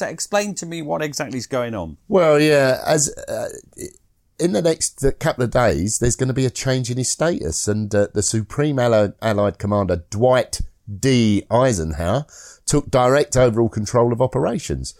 explain 0.00 0.54
to 0.54 0.66
me 0.66 0.80
what 0.82 1.02
exactly 1.02 1.38
is 1.38 1.46
going 1.46 1.74
on. 1.74 1.96
Well, 2.06 2.40
yeah, 2.40 2.80
as 2.86 3.12
uh, 3.26 3.48
in 4.38 4.52
the 4.52 4.62
next 4.62 5.04
couple 5.18 5.42
of 5.44 5.50
days, 5.50 5.98
there's 5.98 6.16
going 6.16 6.28
to 6.28 6.34
be 6.34 6.46
a 6.46 6.50
change 6.50 6.90
in 6.90 6.98
his 6.98 7.10
status, 7.10 7.66
and 7.66 7.92
uh, 7.94 8.08
the 8.14 8.22
Supreme 8.22 8.78
Allied 8.78 9.58
Commander 9.58 10.04
Dwight 10.08 10.60
D. 10.98 11.44
Eisenhower 11.50 12.26
took 12.64 12.90
direct 12.90 13.36
overall 13.36 13.68
control 13.68 14.12
of 14.12 14.22
operations. 14.22 14.94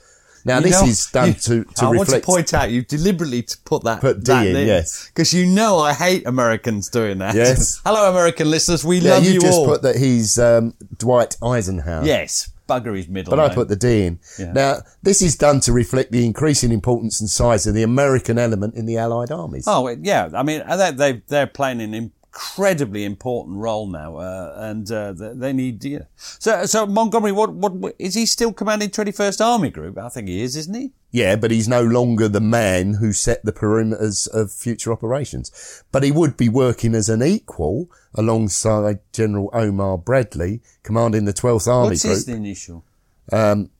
Now 0.44 0.58
you 0.58 0.64
this 0.64 0.80
know, 0.80 0.88
is 0.88 1.06
done 1.10 1.34
to, 1.34 1.64
to 1.64 1.84
I 1.84 1.90
reflect. 1.90 1.92
I 1.92 1.96
want 1.96 2.08
to 2.08 2.20
point 2.20 2.54
out 2.54 2.70
you 2.70 2.82
deliberately 2.82 3.42
to 3.42 3.58
put 3.64 3.84
that 3.84 4.00
put 4.00 4.18
D 4.18 4.32
that 4.32 4.46
in, 4.46 4.56
in, 4.56 4.66
yes, 4.66 5.08
because 5.08 5.32
you 5.34 5.46
know 5.46 5.78
I 5.78 5.92
hate 5.92 6.26
Americans 6.26 6.88
doing 6.88 7.18
that. 7.18 7.34
Yes. 7.34 7.80
Hello, 7.84 8.10
American 8.10 8.50
listeners, 8.50 8.84
we 8.84 8.98
yeah, 8.98 9.14
love 9.14 9.24
you 9.24 9.32
you 9.32 9.40
just 9.40 9.58
all. 9.58 9.66
put 9.66 9.82
that 9.82 9.96
he's 9.96 10.38
um, 10.38 10.74
Dwight 10.96 11.36
Eisenhower. 11.42 12.04
Yes, 12.04 12.50
bugger 12.68 12.96
his 12.96 13.08
middle. 13.08 13.30
But 13.30 13.42
name. 13.42 13.50
I 13.50 13.54
put 13.54 13.68
the 13.68 13.76
D 13.76 14.06
in. 14.06 14.18
Yeah. 14.38 14.52
Now 14.52 14.76
this 15.02 15.22
is 15.22 15.36
done 15.36 15.60
to 15.60 15.72
reflect 15.72 16.12
the 16.12 16.24
increasing 16.24 16.72
importance 16.72 17.20
and 17.20 17.28
size 17.28 17.66
of 17.66 17.74
the 17.74 17.82
American 17.82 18.38
element 18.38 18.74
in 18.74 18.86
the 18.86 18.96
Allied 18.98 19.30
armies. 19.30 19.64
Oh 19.66 19.88
yeah, 19.88 20.30
I 20.34 20.42
mean 20.42 20.62
they 20.68 20.90
they 20.92 21.12
they're 21.26 21.46
playing 21.46 21.80
an 21.80 22.12
incredibly 22.32 23.04
important 23.04 23.58
role 23.58 23.88
now, 23.88 24.16
uh, 24.16 24.54
and 24.56 24.90
uh, 24.90 25.12
they 25.12 25.52
need. 25.52 25.84
Yeah. 25.84 26.04
So, 26.16 26.64
so 26.66 26.86
Montgomery, 26.86 27.32
what, 27.32 27.52
what 27.52 27.94
is 27.98 28.14
he 28.14 28.26
still 28.26 28.52
commanding 28.52 28.90
Twenty 28.90 29.12
First 29.12 29.40
Army 29.40 29.70
Group? 29.70 29.98
I 29.98 30.08
think 30.08 30.28
he 30.28 30.42
is, 30.42 30.56
isn't 30.56 30.74
he? 30.74 30.92
Yeah, 31.10 31.34
but 31.34 31.50
he's 31.50 31.66
no 31.66 31.82
longer 31.82 32.28
the 32.28 32.40
man 32.40 32.94
who 32.94 33.12
set 33.12 33.44
the 33.44 33.52
perimeters 33.52 34.28
of 34.28 34.52
future 34.52 34.92
operations. 34.92 35.82
But 35.90 36.04
he 36.04 36.12
would 36.12 36.36
be 36.36 36.48
working 36.48 36.94
as 36.94 37.08
an 37.08 37.22
equal 37.22 37.90
alongside 38.14 39.00
General 39.12 39.50
Omar 39.52 39.98
Bradley, 39.98 40.60
commanding 40.84 41.24
the 41.24 41.32
12th 41.32 41.66
Army 41.66 41.90
What's 41.90 42.02
Group. 42.02 42.12
What's 42.12 42.26
his 42.26 42.34
initial? 42.36 42.84
Um, 43.32 43.70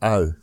oh, 0.00 0.34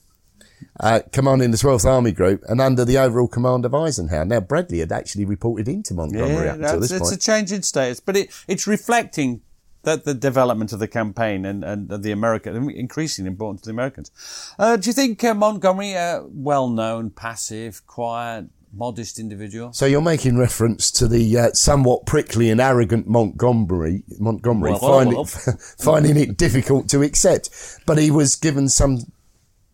uh, 0.79 1.01
commanding 1.11 1.51
the 1.51 1.57
12th 1.57 1.85
Army 1.85 2.11
Group 2.11 2.43
and 2.47 2.61
under 2.61 2.85
the 2.85 2.97
overall 2.97 3.27
command 3.27 3.65
of 3.65 3.73
Eisenhower. 3.73 4.25
Now, 4.25 4.39
Bradley 4.39 4.79
had 4.79 4.91
actually 4.91 5.25
reported 5.25 5.67
into 5.67 5.93
Montgomery 5.93 6.45
yeah, 6.45 6.53
up 6.53 6.59
until 6.59 6.79
this 6.79 6.91
it's 6.91 6.99
point. 6.99 7.13
It's 7.13 7.25
a 7.25 7.31
change 7.31 7.51
in 7.51 7.63
status, 7.63 7.99
but 7.99 8.15
it, 8.15 8.29
it's 8.47 8.67
reflecting 8.67 9.41
that 9.83 10.03
the 10.03 10.13
development 10.13 10.73
of 10.73 10.79
the 10.79 10.87
campaign 10.87 11.45
and, 11.45 11.63
and 11.63 11.89
the 11.89 12.11
American, 12.11 12.69
increasing 12.71 13.25
importance 13.25 13.61
to 13.61 13.67
the 13.67 13.71
Americans. 13.71 14.11
Uh, 14.59 14.75
do 14.75 14.89
you 14.89 14.93
think 14.93 15.23
uh, 15.23 15.33
Montgomery, 15.33 15.95
uh, 15.95 16.23
well-known, 16.25 17.09
passive, 17.09 17.87
quiet, 17.87 18.47
modest 18.73 19.17
individual? 19.17 19.71
So 19.71 19.85
you're 19.85 20.01
making 20.01 20.37
reference 20.37 20.91
to 20.91 21.07
the 21.07 21.37
uh, 21.37 21.51
somewhat 21.53 22.05
prickly 22.05 22.49
and 22.49 22.59
arrogant 22.59 23.07
Montgomery, 23.07 24.03
Montgomery, 24.19 24.71
Well, 24.71 25.05
well, 25.05 25.21
it, 25.21 25.27
finding 25.79 26.17
it 26.17 26.37
difficult 26.37 26.89
to 26.89 27.01
accept, 27.01 27.49
but 27.85 27.97
he 27.97 28.11
was 28.11 28.35
given 28.35 28.67
some 28.67 28.99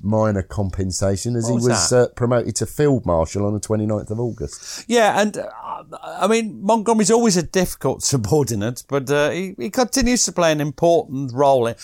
minor 0.04 0.42
compensation 0.42 1.36
as 1.36 1.46
What 1.46 1.50
he 1.50 1.56
was 1.56 1.68
was 1.68 1.94
uh, 1.94 2.08
promoted 2.10 2.56
to 2.58 2.66
field 2.66 3.06
marshal 3.06 3.46
on 3.46 3.54
the 3.54 3.60
29th 3.60 4.12
of 4.12 4.20
August. 4.20 4.86
Yeah, 4.88 5.20
and 5.20 5.38
uh, 5.38 5.84
I 6.02 6.28
mean 6.28 6.62
Montgomery's 6.62 7.12
always 7.12 7.38
a 7.38 7.44
difficult 7.44 8.04
subordinate, 8.14 8.84
but 8.88 9.10
uh, 9.10 9.30
he, 9.30 9.56
he 9.58 9.70
continues 9.70 10.24
to 10.26 10.32
play 10.32 10.52
an 10.52 10.62
important 10.62 11.32
role. 11.34 11.68
In, 11.68 11.76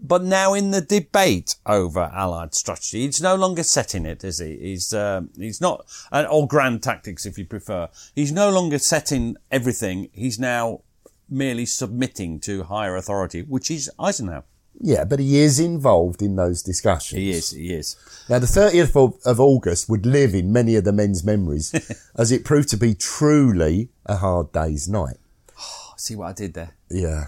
but 0.00 0.22
now 0.22 0.54
in 0.54 0.70
the 0.70 0.80
debate 0.80 1.56
over 1.66 2.10
Allied 2.14 2.54
strategy, 2.54 3.04
he's 3.04 3.20
no 3.20 3.34
longer 3.34 3.62
setting 3.62 4.06
it, 4.06 4.24
is 4.24 4.38
he? 4.38 4.56
He's 4.56 4.92
um, 4.94 5.30
he's 5.36 5.60
not, 5.60 5.86
or 6.12 6.48
grand 6.48 6.82
tactics 6.82 7.26
if 7.26 7.38
you 7.38 7.44
prefer. 7.44 7.88
He's 8.14 8.32
no 8.32 8.50
longer 8.50 8.78
setting 8.78 9.36
everything. 9.50 10.08
He's 10.12 10.38
now 10.38 10.80
merely 11.28 11.66
submitting 11.66 12.40
to 12.40 12.64
higher 12.64 12.96
authority, 12.96 13.42
which 13.42 13.70
is 13.70 13.90
Eisenhower. 13.98 14.44
Yeah, 14.80 15.04
but 15.04 15.20
he 15.20 15.38
is 15.40 15.58
involved 15.58 16.22
in 16.22 16.36
those 16.36 16.62
discussions. 16.62 17.18
He 17.18 17.30
is, 17.30 17.50
he 17.50 17.72
is. 17.72 17.96
Now, 18.28 18.38
the 18.38 18.46
30th 18.46 18.96
of, 18.96 19.18
of 19.24 19.40
August 19.40 19.88
would 19.88 20.04
live 20.04 20.34
in 20.34 20.52
many 20.52 20.76
of 20.76 20.84
the 20.84 20.92
men's 20.92 21.24
memories 21.24 21.74
as 22.16 22.30
it 22.30 22.44
proved 22.44 22.68
to 22.70 22.76
be 22.76 22.94
truly 22.94 23.88
a 24.04 24.16
hard 24.16 24.52
day's 24.52 24.88
night. 24.88 25.16
See 25.96 26.14
what 26.14 26.28
I 26.28 26.32
did 26.32 26.54
there? 26.54 26.72
Yeah. 26.90 27.26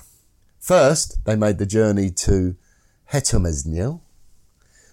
First, 0.58 1.24
they 1.24 1.36
made 1.36 1.58
the 1.58 1.66
journey 1.66 2.10
to 2.10 2.56
Hetomesnil, 3.12 4.00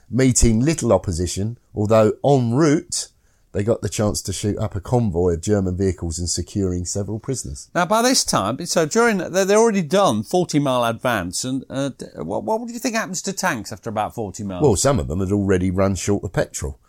meeting 0.09 0.61
little 0.61 0.93
opposition, 0.93 1.57
although 1.73 2.13
en 2.23 2.53
route, 2.53 3.09
they 3.55 3.63
got 3.63 3.81
the 3.81 3.89
chance 3.89 4.21
to 4.21 4.33
shoot 4.33 4.57
up 4.57 4.75
a 4.75 4.81
convoy 4.81 5.33
of 5.33 5.41
German 5.41 5.77
vehicles 5.77 6.19
and 6.19 6.29
securing 6.29 6.83
several 6.83 7.19
prisoners. 7.19 7.69
Now, 7.73 7.85
by 7.85 8.01
this 8.01 8.25
time, 8.25 8.63
so 8.65 8.85
during, 8.85 9.17
they're 9.17 9.45
they're 9.45 9.57
already 9.57 9.81
done 9.81 10.23
40 10.23 10.59
mile 10.59 10.83
advance, 10.83 11.45
and 11.45 11.63
uh, 11.69 11.91
what, 12.17 12.43
what 12.43 12.67
do 12.67 12.73
you 12.73 12.79
think 12.79 12.95
happens 12.95 13.21
to 13.23 13.33
tanks 13.33 13.71
after 13.71 13.89
about 13.89 14.13
40 14.13 14.43
miles? 14.43 14.61
Well, 14.61 14.75
some 14.75 14.99
of 14.99 15.07
them 15.07 15.21
had 15.21 15.31
already 15.31 15.71
run 15.71 15.95
short 15.95 16.23
of 16.25 16.33
petrol. 16.33 16.79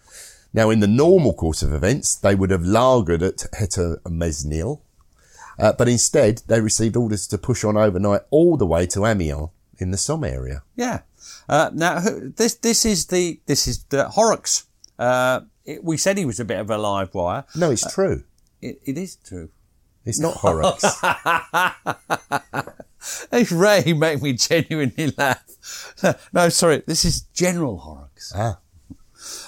Now, 0.53 0.71
in 0.71 0.81
the 0.81 0.89
normal 0.89 1.35
course 1.35 1.63
of 1.63 1.73
events, 1.73 2.17
they 2.17 2.35
would 2.35 2.51
have 2.51 2.63
lagered 2.63 3.23
at 3.23 3.47
Hetomesnil, 3.59 4.81
uh, 5.59 5.73
but 5.73 5.89
instead 5.89 6.43
they 6.49 6.61
received 6.61 6.97
orders 6.97 7.27
to 7.29 7.39
push 7.39 7.63
on 7.63 7.77
overnight 7.77 8.23
all 8.31 8.57
the 8.57 8.67
way 8.67 8.87
to 8.87 9.07
Amiens 9.07 9.51
in 9.79 9.93
the 9.93 9.99
Somme 9.99 10.25
area. 10.25 10.63
Yeah. 10.75 11.03
Uh, 11.49 11.71
now 11.73 12.01
this 12.01 12.55
this 12.55 12.85
is 12.85 13.07
the 13.07 13.41
this 13.47 13.69
is 13.69 13.85
the 13.85 14.09
Horrocks. 14.09 14.67
Uh, 14.99 15.43
it, 15.67 15.85
we 15.85 15.97
said 15.97 16.17
he 16.19 16.25
was 16.25 16.41
a 16.41 16.45
bit 16.45 16.59
of 16.59 16.71
a 16.71 16.79
live 16.79 17.15
wire. 17.15 17.45
No, 17.55 17.71
it's 17.71 17.93
true. 17.93 18.25
It, 18.63 18.81
it 18.85 18.97
is 18.97 19.17
true. 19.17 19.51
It's 20.05 20.21
not 20.21 20.35
Horrocks. 20.35 20.85
It's 23.31 23.53
Ray 23.53 23.93
make 23.93 24.21
me 24.21 24.33
genuinely 24.33 25.13
laugh. 25.19 25.45
No, 26.33 26.49
sorry, 26.49 26.83
this 26.87 27.05
is 27.05 27.21
General 27.35 27.79
Horrocks. 27.79 28.33
ah. 28.35 28.59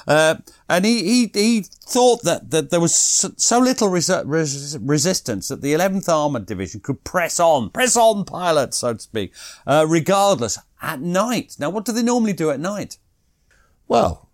Uh, 0.06 0.36
and 0.68 0.84
he, 0.84 1.02
he, 1.04 1.30
he 1.34 1.60
thought 1.62 2.22
that, 2.22 2.50
that 2.50 2.70
there 2.70 2.80
was 2.80 2.94
so, 2.94 3.30
so 3.36 3.58
little 3.58 3.88
resi- 3.88 4.22
res- 4.26 4.78
resistance 4.80 5.48
that 5.48 5.60
the 5.60 5.72
11th 5.74 6.08
Armoured 6.08 6.46
Division 6.46 6.80
could 6.80 7.04
press 7.04 7.38
on, 7.38 7.70
press 7.70 7.96
on 7.96 8.24
pilots, 8.24 8.78
so 8.78 8.94
to 8.94 9.00
speak, 9.00 9.32
uh, 9.66 9.86
regardless, 9.88 10.58
at 10.82 11.00
night. 11.00 11.56
Now, 11.58 11.70
what 11.70 11.84
do 11.84 11.92
they 11.92 12.02
normally 12.02 12.32
do 12.32 12.50
at 12.50 12.58
night? 12.60 12.98
Well, 13.86 14.27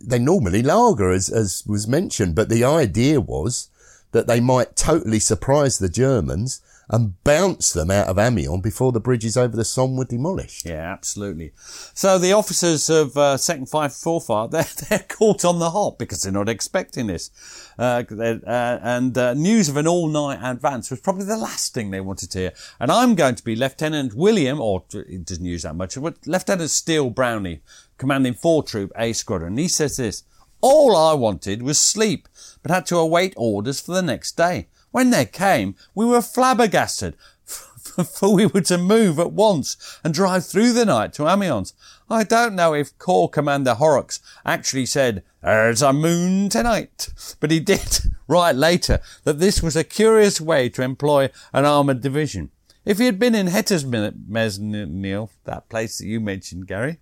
they 0.00 0.18
normally 0.18 0.62
lager, 0.62 1.10
as, 1.10 1.28
as 1.28 1.64
was 1.66 1.86
mentioned, 1.86 2.34
but 2.34 2.48
the 2.48 2.64
idea 2.64 3.20
was 3.20 3.70
that 4.12 4.26
they 4.26 4.40
might 4.40 4.76
totally 4.76 5.20
surprise 5.20 5.78
the 5.78 5.88
Germans 5.88 6.60
and 6.88 7.22
bounce 7.24 7.72
them 7.72 7.90
out 7.90 8.06
of 8.06 8.18
Amiens 8.18 8.62
before 8.62 8.92
the 8.92 9.00
bridges 9.00 9.36
over 9.36 9.56
the 9.56 9.64
Somme 9.64 9.96
were 9.96 10.04
demolished. 10.04 10.64
Yeah, 10.64 10.92
absolutely. 10.92 11.52
So 11.94 12.18
the 12.18 12.32
officers 12.32 12.88
of 12.88 13.16
uh, 13.16 13.36
Second 13.36 13.68
Five 13.68 13.92
Four 13.92 14.20
Fire, 14.20 14.46
they're, 14.50 14.66
they're 14.88 15.06
caught 15.08 15.44
on 15.44 15.58
the 15.58 15.70
hop 15.70 15.98
because 15.98 16.22
they're 16.22 16.32
not 16.32 16.48
expecting 16.48 17.08
this. 17.08 17.30
Uh, 17.78 18.04
uh, 18.08 18.78
and 18.82 19.18
uh, 19.18 19.34
news 19.34 19.68
of 19.68 19.76
an 19.76 19.88
all-night 19.88 20.38
advance 20.42 20.90
was 20.90 21.00
probably 21.00 21.24
the 21.24 21.36
last 21.36 21.74
thing 21.74 21.90
they 21.90 22.00
wanted 22.00 22.30
to 22.30 22.38
hear. 22.38 22.52
And 22.78 22.90
I'm 22.90 23.16
going 23.16 23.34
to 23.34 23.44
be 23.44 23.56
Lieutenant 23.56 24.14
William, 24.14 24.60
or 24.60 24.84
he 24.92 25.18
doesn't 25.18 25.44
use 25.44 25.62
that 25.62 25.74
much, 25.74 26.00
but 26.00 26.26
Lieutenant 26.26 26.70
Steel 26.70 27.10
Brownlie, 27.10 27.60
commanding 27.98 28.34
4 28.34 28.62
Troop 28.62 28.92
A 28.96 29.12
Squadron. 29.12 29.52
And 29.52 29.58
he 29.58 29.68
says 29.68 29.96
this, 29.96 30.24
all 30.60 30.96
I 30.96 31.14
wanted 31.14 31.62
was 31.62 31.78
sleep, 31.78 32.28
but 32.62 32.70
had 32.70 32.86
to 32.86 32.96
await 32.96 33.34
orders 33.36 33.80
for 33.80 33.92
the 33.92 34.02
next 34.02 34.36
day. 34.36 34.68
When 34.90 35.10
they 35.10 35.26
came, 35.26 35.76
we 35.94 36.06
were 36.06 36.22
flabbergasted, 36.22 37.16
for 37.44 38.34
we 38.34 38.46
were 38.46 38.62
to 38.62 38.78
move 38.78 39.18
at 39.18 39.32
once 39.32 40.00
and 40.02 40.14
drive 40.14 40.46
through 40.46 40.72
the 40.72 40.86
night 40.86 41.12
to 41.14 41.28
Amiens. 41.28 41.74
I 42.08 42.24
don't 42.24 42.54
know 42.54 42.72
if 42.72 42.96
Corps 42.98 43.28
Commander 43.28 43.74
Horrocks 43.74 44.20
actually 44.44 44.86
said, 44.86 45.22
there's 45.42 45.82
a 45.82 45.92
moon 45.92 46.48
tonight, 46.48 47.08
but 47.40 47.50
he 47.50 47.60
did 47.60 48.00
write 48.28 48.56
later 48.56 49.00
that 49.24 49.38
this 49.38 49.62
was 49.62 49.76
a 49.76 49.84
curious 49.84 50.40
way 50.40 50.68
to 50.70 50.82
employ 50.82 51.30
an 51.52 51.64
armoured 51.64 52.00
division. 52.00 52.50
If 52.86 52.98
he 52.98 53.06
had 53.06 53.18
been 53.18 53.34
in 53.34 53.48
Hettesmesnil, 53.48 55.28
that 55.44 55.68
place 55.68 55.98
that 55.98 56.06
you 56.06 56.20
mentioned, 56.20 56.68
Gary, 56.68 57.00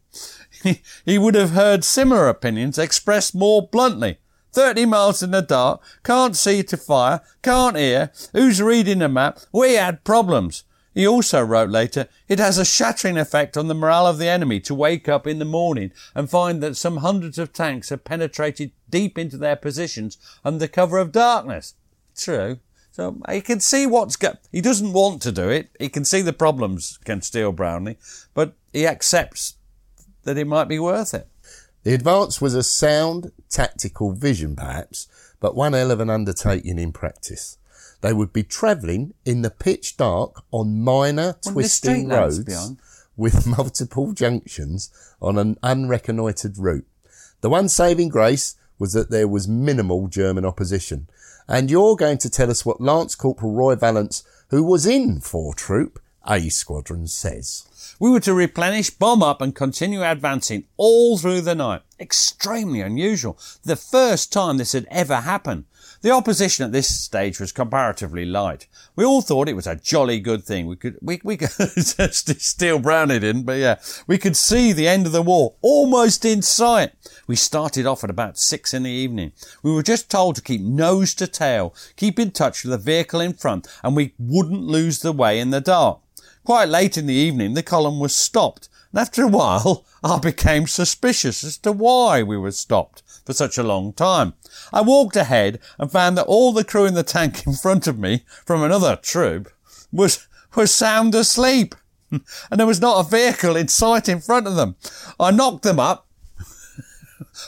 he 1.04 1.18
would 1.18 1.34
have 1.34 1.50
heard 1.50 1.84
similar 1.84 2.26
opinions 2.26 2.78
expressed 2.78 3.34
more 3.34 3.68
bluntly. 3.68 4.16
30 4.52 4.86
miles 4.86 5.22
in 5.22 5.32
the 5.32 5.42
dark, 5.42 5.82
can't 6.02 6.36
see 6.36 6.62
to 6.62 6.78
fire, 6.78 7.20
can't 7.42 7.76
hear, 7.76 8.12
who's 8.32 8.62
reading 8.62 9.00
the 9.00 9.08
map? 9.10 9.40
We 9.52 9.74
had 9.74 10.04
problems. 10.04 10.64
He 10.94 11.06
also 11.06 11.42
wrote 11.42 11.70
later, 11.70 12.08
it 12.28 12.38
has 12.38 12.56
a 12.56 12.64
shattering 12.64 13.18
effect 13.18 13.56
on 13.56 13.66
the 13.66 13.74
morale 13.74 14.06
of 14.06 14.18
the 14.18 14.28
enemy 14.28 14.60
to 14.60 14.74
wake 14.74 15.08
up 15.08 15.26
in 15.26 15.38
the 15.38 15.44
morning 15.44 15.92
and 16.14 16.30
find 16.30 16.62
that 16.62 16.76
some 16.76 16.98
hundreds 16.98 17.36
of 17.36 17.52
tanks 17.52 17.90
have 17.90 18.04
penetrated 18.04 18.70
deep 18.88 19.18
into 19.18 19.36
their 19.36 19.56
positions 19.56 20.16
under 20.44 20.68
cover 20.68 20.98
of 20.98 21.12
darkness. 21.12 21.74
True. 22.16 22.60
So 22.94 23.16
he 23.28 23.40
can 23.40 23.58
see 23.58 23.88
what's 23.88 24.14
go- 24.14 24.38
he 24.52 24.60
doesn't 24.60 24.92
want 24.92 25.20
to 25.22 25.32
do 25.32 25.48
it. 25.48 25.68
He 25.80 25.88
can 25.88 26.04
see 26.04 26.22
the 26.22 26.32
problems, 26.32 26.96
Ken 27.04 27.22
Steel 27.22 27.52
Brownlie, 27.52 27.96
but 28.34 28.54
he 28.72 28.86
accepts 28.86 29.56
that 30.22 30.38
it 30.38 30.46
might 30.46 30.68
be 30.68 30.78
worth 30.78 31.12
it. 31.12 31.26
The 31.82 31.92
advance 31.92 32.40
was 32.40 32.54
a 32.54 32.62
sound 32.62 33.32
tactical 33.48 34.12
vision, 34.12 34.54
perhaps, 34.54 35.08
but 35.40 35.56
one 35.56 35.72
hell 35.72 35.90
of 35.90 35.98
an 35.98 36.08
undertaking 36.08 36.78
in 36.78 36.92
practice. 36.92 37.58
They 38.00 38.12
would 38.12 38.32
be 38.32 38.44
travelling 38.44 39.14
in 39.24 39.42
the 39.42 39.50
pitch 39.50 39.96
dark 39.96 40.44
on 40.52 40.80
minor 40.80 41.34
Well, 41.44 41.54
twisting 41.54 42.10
roads 42.10 42.76
with 43.16 43.44
multiple 43.58 44.12
junctions 44.12 44.90
on 45.20 45.36
an 45.36 45.58
unreconnoitred 45.64 46.58
route. 46.58 46.86
The 47.40 47.50
one 47.50 47.68
saving 47.68 48.10
grace 48.10 48.54
was 48.78 48.92
that 48.92 49.10
there 49.10 49.26
was 49.26 49.48
minimal 49.48 50.06
German 50.06 50.44
opposition. 50.44 51.08
And 51.46 51.70
you're 51.70 51.96
going 51.96 52.18
to 52.18 52.30
tell 52.30 52.50
us 52.50 52.64
what 52.64 52.80
Lance 52.80 53.14
Corporal 53.14 53.52
Roy 53.52 53.74
Valance, 53.74 54.22
who 54.48 54.62
was 54.62 54.86
in 54.86 55.20
4 55.20 55.54
Troop 55.54 55.98
A 56.26 56.48
Squadron, 56.48 57.06
says. 57.06 57.66
We 58.00 58.10
were 58.10 58.20
to 58.20 58.34
replenish, 58.34 58.90
bomb 58.90 59.22
up, 59.22 59.40
and 59.40 59.54
continue 59.54 60.02
advancing 60.02 60.64
all 60.76 61.18
through 61.18 61.42
the 61.42 61.54
night. 61.54 61.82
Extremely 62.00 62.80
unusual. 62.80 63.38
The 63.62 63.76
first 63.76 64.32
time 64.32 64.56
this 64.56 64.72
had 64.72 64.86
ever 64.90 65.16
happened. 65.16 65.66
The 66.04 66.10
opposition 66.10 66.66
at 66.66 66.72
this 66.72 66.94
stage 66.94 67.40
was 67.40 67.50
comparatively 67.50 68.26
light. 68.26 68.66
We 68.94 69.06
all 69.06 69.22
thought 69.22 69.48
it 69.48 69.56
was 69.56 69.66
a 69.66 69.74
jolly 69.74 70.20
good 70.20 70.44
thing. 70.44 70.66
We 70.66 70.76
could, 70.76 70.98
we, 71.00 71.18
we 71.24 71.36
could, 71.38 71.48
Steel 71.50 72.78
Brownlie 72.78 73.20
didn't, 73.20 73.44
but 73.44 73.56
yeah, 73.56 73.76
we 74.06 74.18
could 74.18 74.36
see 74.36 74.74
the 74.74 74.86
end 74.86 75.06
of 75.06 75.12
the 75.12 75.22
war 75.22 75.54
almost 75.62 76.26
in 76.26 76.42
sight. 76.42 76.92
We 77.26 77.36
started 77.36 77.86
off 77.86 78.04
at 78.04 78.10
about 78.10 78.36
six 78.36 78.74
in 78.74 78.82
the 78.82 78.90
evening. 78.90 79.32
We 79.62 79.72
were 79.72 79.82
just 79.82 80.10
told 80.10 80.36
to 80.36 80.42
keep 80.42 80.60
nose 80.60 81.14
to 81.14 81.26
tail, 81.26 81.74
keep 81.96 82.18
in 82.18 82.32
touch 82.32 82.64
with 82.64 82.72
the 82.72 82.76
vehicle 82.76 83.20
in 83.20 83.32
front, 83.32 83.66
and 83.82 83.96
we 83.96 84.12
wouldn't 84.18 84.60
lose 84.60 84.98
the 84.98 85.10
way 85.10 85.40
in 85.40 85.52
the 85.52 85.62
dark. 85.62 86.00
Quite 86.44 86.68
late 86.68 86.98
in 86.98 87.06
the 87.06 87.14
evening, 87.14 87.54
the 87.54 87.62
column 87.62 87.98
was 87.98 88.14
stopped, 88.14 88.68
after 88.96 89.22
a 89.22 89.28
while, 89.28 89.84
I 90.04 90.18
became 90.18 90.66
suspicious 90.66 91.44
as 91.44 91.58
to 91.58 91.72
why 91.72 92.22
we 92.22 92.36
were 92.36 92.52
stopped 92.52 93.02
for 93.24 93.32
such 93.32 93.58
a 93.58 93.62
long 93.62 93.92
time. 93.92 94.34
I 94.72 94.82
walked 94.82 95.16
ahead 95.16 95.60
and 95.78 95.90
found 95.90 96.18
that 96.18 96.26
all 96.26 96.52
the 96.52 96.64
crew 96.64 96.84
in 96.84 96.94
the 96.94 97.02
tank 97.02 97.44
in 97.46 97.54
front 97.54 97.86
of 97.86 97.98
me, 97.98 98.24
from 98.44 98.62
another 98.62 98.96
troop, 98.96 99.50
was, 99.92 100.26
was 100.54 100.74
sound 100.74 101.14
asleep. 101.14 101.74
And 102.50 102.60
there 102.60 102.66
was 102.66 102.80
not 102.80 103.04
a 103.04 103.08
vehicle 103.08 103.56
in 103.56 103.66
sight 103.66 104.08
in 104.08 104.20
front 104.20 104.46
of 104.46 104.54
them. 104.54 104.76
I 105.18 105.32
knocked 105.32 105.64
them 105.64 105.80
up, 105.80 106.06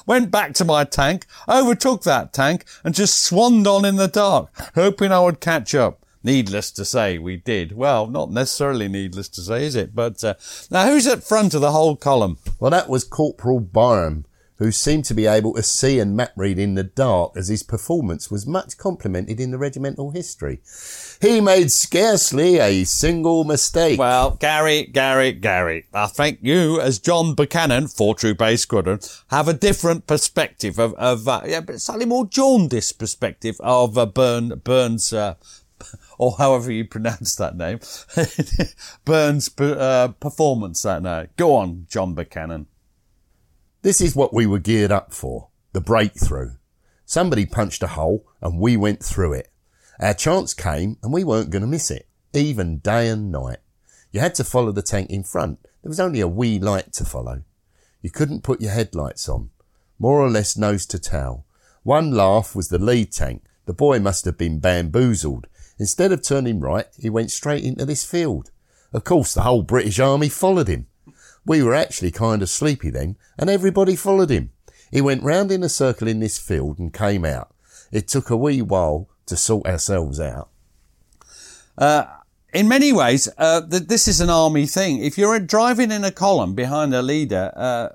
went 0.06 0.30
back 0.30 0.54
to 0.54 0.64
my 0.64 0.84
tank, 0.84 1.26
overtook 1.48 2.02
that 2.02 2.32
tank, 2.32 2.64
and 2.82 2.94
just 2.94 3.22
swanned 3.22 3.66
on 3.66 3.84
in 3.84 3.96
the 3.96 4.08
dark, 4.08 4.50
hoping 4.74 5.12
I 5.12 5.20
would 5.20 5.40
catch 5.40 5.74
up. 5.74 6.04
Needless 6.26 6.72
to 6.72 6.84
say, 6.84 7.18
we 7.18 7.36
did. 7.36 7.76
Well, 7.76 8.08
not 8.08 8.32
necessarily 8.32 8.88
needless 8.88 9.28
to 9.28 9.40
say, 9.42 9.64
is 9.64 9.76
it? 9.76 9.94
But 9.94 10.24
uh, 10.24 10.34
now, 10.72 10.86
who's 10.86 11.06
at 11.06 11.22
front 11.22 11.54
of 11.54 11.60
the 11.60 11.70
whole 11.70 11.94
column? 11.94 12.38
Well, 12.58 12.72
that 12.72 12.88
was 12.88 13.04
Corporal 13.04 13.60
Byram, 13.60 14.24
who 14.56 14.72
seemed 14.72 15.04
to 15.04 15.14
be 15.14 15.26
able 15.26 15.54
to 15.54 15.62
see 15.62 16.00
and 16.00 16.16
map 16.16 16.32
read 16.34 16.58
in 16.58 16.74
the 16.74 16.82
dark 16.82 17.36
as 17.36 17.46
his 17.46 17.62
performance 17.62 18.28
was 18.28 18.44
much 18.44 18.76
complimented 18.76 19.38
in 19.38 19.52
the 19.52 19.56
regimental 19.56 20.10
history. 20.10 20.60
He 21.20 21.40
made 21.40 21.70
scarcely 21.70 22.58
a 22.58 22.82
single 22.82 23.44
mistake. 23.44 23.96
Well, 23.96 24.32
Gary, 24.32 24.82
Gary, 24.82 25.30
Gary, 25.30 25.86
I 25.94 26.08
think 26.08 26.40
you, 26.42 26.80
as 26.80 26.98
John 26.98 27.36
Buchanan, 27.36 27.86
4 27.86 28.16
Troop 28.16 28.42
A 28.42 28.56
Squadron, 28.56 28.98
have 29.28 29.46
a 29.46 29.54
different 29.54 30.08
perspective 30.08 30.80
of, 30.80 30.92
of 30.94 31.28
uh, 31.28 31.42
yeah, 31.46 31.60
but 31.60 31.80
slightly 31.80 32.04
more 32.04 32.26
jaundiced 32.26 32.98
perspective 32.98 33.60
of 33.60 33.96
uh, 33.96 34.06
Burn, 34.06 34.60
Burns, 34.64 35.12
uh, 35.12 35.36
or 36.18 36.36
however 36.38 36.70
you 36.70 36.84
pronounce 36.84 37.34
that 37.36 37.56
name, 37.56 37.80
Burns' 39.04 39.50
uh, 39.58 40.08
performance 40.20 40.82
that 40.82 41.02
night. 41.02 41.36
Go 41.36 41.54
on, 41.54 41.86
John 41.88 42.14
Buchanan. 42.14 42.66
This 43.82 44.00
is 44.00 44.16
what 44.16 44.34
we 44.34 44.46
were 44.46 44.58
geared 44.58 44.92
up 44.92 45.12
for. 45.12 45.48
The 45.72 45.80
breakthrough. 45.80 46.52
Somebody 47.04 47.46
punched 47.46 47.82
a 47.82 47.88
hole 47.88 48.26
and 48.40 48.58
we 48.58 48.76
went 48.76 49.02
through 49.02 49.34
it. 49.34 49.50
Our 50.00 50.14
chance 50.14 50.54
came 50.54 50.96
and 51.02 51.12
we 51.12 51.24
weren't 51.24 51.50
going 51.50 51.62
to 51.62 51.68
miss 51.68 51.90
it, 51.90 52.08
even 52.32 52.78
day 52.78 53.08
and 53.08 53.30
night. 53.30 53.58
You 54.10 54.20
had 54.20 54.34
to 54.36 54.44
follow 54.44 54.72
the 54.72 54.82
tank 54.82 55.10
in 55.10 55.22
front. 55.22 55.60
There 55.82 55.88
was 55.88 56.00
only 56.00 56.20
a 56.20 56.28
wee 56.28 56.58
light 56.58 56.92
to 56.94 57.04
follow. 57.04 57.42
You 58.02 58.10
couldn't 58.10 58.42
put 58.42 58.60
your 58.60 58.72
headlights 58.72 59.28
on. 59.28 59.50
More 59.98 60.20
or 60.20 60.30
less 60.30 60.56
nose 60.56 60.86
to 60.86 60.98
tail. 60.98 61.46
One 61.82 62.10
laugh 62.10 62.56
was 62.56 62.68
the 62.68 62.78
lead 62.78 63.12
tank. 63.12 63.44
The 63.66 63.72
boy 63.72 64.00
must 64.00 64.24
have 64.24 64.36
been 64.36 64.58
bamboozled. 64.58 65.46
Instead 65.78 66.12
of 66.12 66.22
turning 66.22 66.60
right, 66.60 66.86
he 66.98 67.10
went 67.10 67.30
straight 67.30 67.64
into 67.64 67.84
this 67.84 68.04
field. 68.04 68.50
Of 68.92 69.04
course, 69.04 69.34
the 69.34 69.42
whole 69.42 69.62
British 69.62 69.98
Army 69.98 70.28
followed 70.28 70.68
him. 70.68 70.86
We 71.44 71.62
were 71.62 71.74
actually 71.74 72.10
kind 72.10 72.42
of 72.42 72.48
sleepy 72.48 72.90
then, 72.90 73.16
and 73.38 73.50
everybody 73.50 73.94
followed 73.94 74.30
him. 74.30 74.50
He 74.90 75.00
went 75.00 75.22
round 75.22 75.52
in 75.52 75.62
a 75.62 75.68
circle 75.68 76.08
in 76.08 76.20
this 76.20 76.38
field 76.38 76.78
and 76.78 76.92
came 76.92 77.24
out. 77.24 77.54
It 77.92 78.08
took 78.08 78.30
a 78.30 78.36
wee 78.36 78.62
while 78.62 79.08
to 79.26 79.36
sort 79.36 79.66
ourselves 79.66 80.18
out. 80.18 80.48
Uh, 81.76 82.06
in 82.52 82.68
many 82.68 82.92
ways, 82.92 83.28
uh, 83.36 83.60
th- 83.66 83.84
this 83.84 84.08
is 84.08 84.20
an 84.20 84.30
army 84.30 84.66
thing. 84.66 85.04
If 85.04 85.18
you're 85.18 85.38
driving 85.38 85.90
in 85.90 86.04
a 86.04 86.10
column 86.10 86.54
behind 86.54 86.94
a 86.94 87.02
leader, 87.02 87.52
uh, 87.54 87.88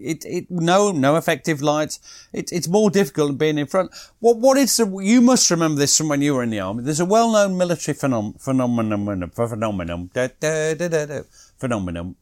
it, 0.00 0.24
it, 0.24 0.50
no, 0.50 0.90
no 0.90 1.16
effective 1.16 1.62
lights. 1.62 2.00
It, 2.32 2.52
it's 2.52 2.68
more 2.68 2.90
difficult 2.90 3.28
than 3.28 3.36
being 3.36 3.58
in 3.58 3.66
front. 3.66 3.92
What, 4.18 4.38
what 4.38 4.56
is 4.56 4.76
the, 4.76 4.86
you 4.98 5.20
must 5.20 5.50
remember 5.50 5.78
this 5.78 5.96
from 5.96 6.08
when 6.08 6.22
you 6.22 6.34
were 6.34 6.42
in 6.42 6.50
the 6.50 6.60
army. 6.60 6.82
There's 6.82 7.00
a 7.00 7.04
well-known 7.04 7.56
military 7.56 7.96
phenom, 7.96 8.40
phenomenon, 8.40 9.30
phenomenon, 9.30 10.10
da, 10.12 10.28
da, 10.40 10.74
da, 10.74 11.20
phenomenon. 11.58 12.16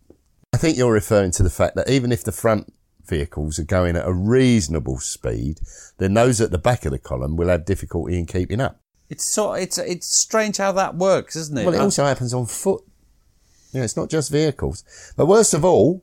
I 0.53 0.57
think 0.57 0.76
you're 0.76 0.93
referring 0.93 1.31
to 1.33 1.43
the 1.43 1.51
fact 1.51 1.76
that 1.76 1.89
even 1.89 2.12
if 2.12 2.24
the 2.24 2.33
front 2.33 2.72
vehicles 3.07 3.59
are 3.59 3.64
going 3.64 3.97
at 3.97 4.07
a 4.07 4.12
reasonable 4.12 4.99
speed, 4.99 5.61
then 5.99 6.14
those 6.14 6.41
at 6.41 6.51
the 6.51 6.59
back 6.59 6.85
of 6.85 6.93
the 6.93 6.99
column 6.99 7.37
will 7.37 7.49
have 7.49 7.64
difficulty 7.64 8.18
in 8.18 8.26
keeping 8.26 8.61
up. 8.61 8.81
It's 9.09 9.24
so, 9.24 9.55
it's, 9.55 9.79
it's 9.79 10.07
strange 10.07 10.59
how 10.59 10.72
that 10.72 10.97
works, 10.97 11.35
isn't 11.35 11.57
it? 11.57 11.64
Well, 11.64 11.74
it 11.74 11.81
uh, 11.81 11.85
also 11.85 12.05
happens 12.05 12.35
on 12.35 12.47
foot. 12.47 12.85
You 13.72 13.81
know, 13.81 13.85
it's 13.85 13.97
not 13.97 14.11
just 14.11 14.31
vehicles. 14.31 14.85
But 15.16 15.26
worst 15.26 15.55
of 15.55 15.64
all, 15.64 16.03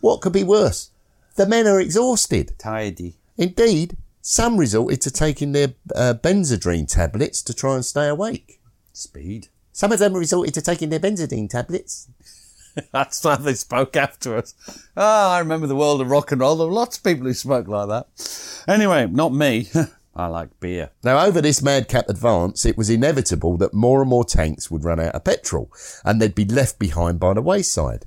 what 0.00 0.20
could 0.20 0.32
be 0.32 0.44
worse? 0.44 0.90
The 1.36 1.46
men 1.46 1.66
are 1.66 1.80
exhausted. 1.80 2.58
Tidy. 2.58 3.16
Indeed, 3.36 3.96
some 4.20 4.56
resorted 4.56 5.00
to 5.02 5.10
taking 5.10 5.52
their 5.52 5.74
uh, 5.94 6.14
Benzedrine 6.14 6.86
tablets 6.86 7.42
to 7.42 7.54
try 7.54 7.74
and 7.74 7.84
stay 7.84 8.08
awake. 8.08 8.60
Speed. 8.92 9.48
Some 9.72 9.92
of 9.92 9.98
them 9.98 10.14
resorted 10.14 10.54
to 10.54 10.62
taking 10.62 10.90
their 10.90 11.00
Benzedrine 11.00 11.48
tablets. 11.48 12.08
That's 12.92 13.22
how 13.22 13.36
they 13.36 13.54
spoke 13.54 13.96
after 13.96 14.36
us. 14.36 14.54
Ah, 14.96 15.34
I 15.34 15.38
remember 15.38 15.66
the 15.66 15.76
world 15.76 16.00
of 16.00 16.10
rock 16.10 16.32
and 16.32 16.40
roll. 16.40 16.56
There 16.56 16.66
were 16.66 16.72
lots 16.72 16.98
of 16.98 17.04
people 17.04 17.26
who 17.26 17.34
spoke 17.34 17.68
like 17.68 17.88
that. 17.88 18.64
Anyway, 18.68 19.06
not 19.06 19.32
me. 19.32 19.68
I 20.14 20.26
like 20.26 20.60
beer. 20.60 20.90
Now, 21.02 21.24
over 21.24 21.40
this 21.40 21.62
madcap 21.62 22.08
advance, 22.08 22.66
it 22.66 22.76
was 22.76 22.90
inevitable 22.90 23.56
that 23.56 23.72
more 23.72 24.02
and 24.02 24.10
more 24.10 24.24
tanks 24.24 24.70
would 24.70 24.84
run 24.84 25.00
out 25.00 25.14
of 25.14 25.24
petrol 25.24 25.72
and 26.04 26.20
they'd 26.20 26.34
be 26.34 26.44
left 26.44 26.78
behind 26.78 27.18
by 27.18 27.32
the 27.32 27.40
wayside. 27.40 28.04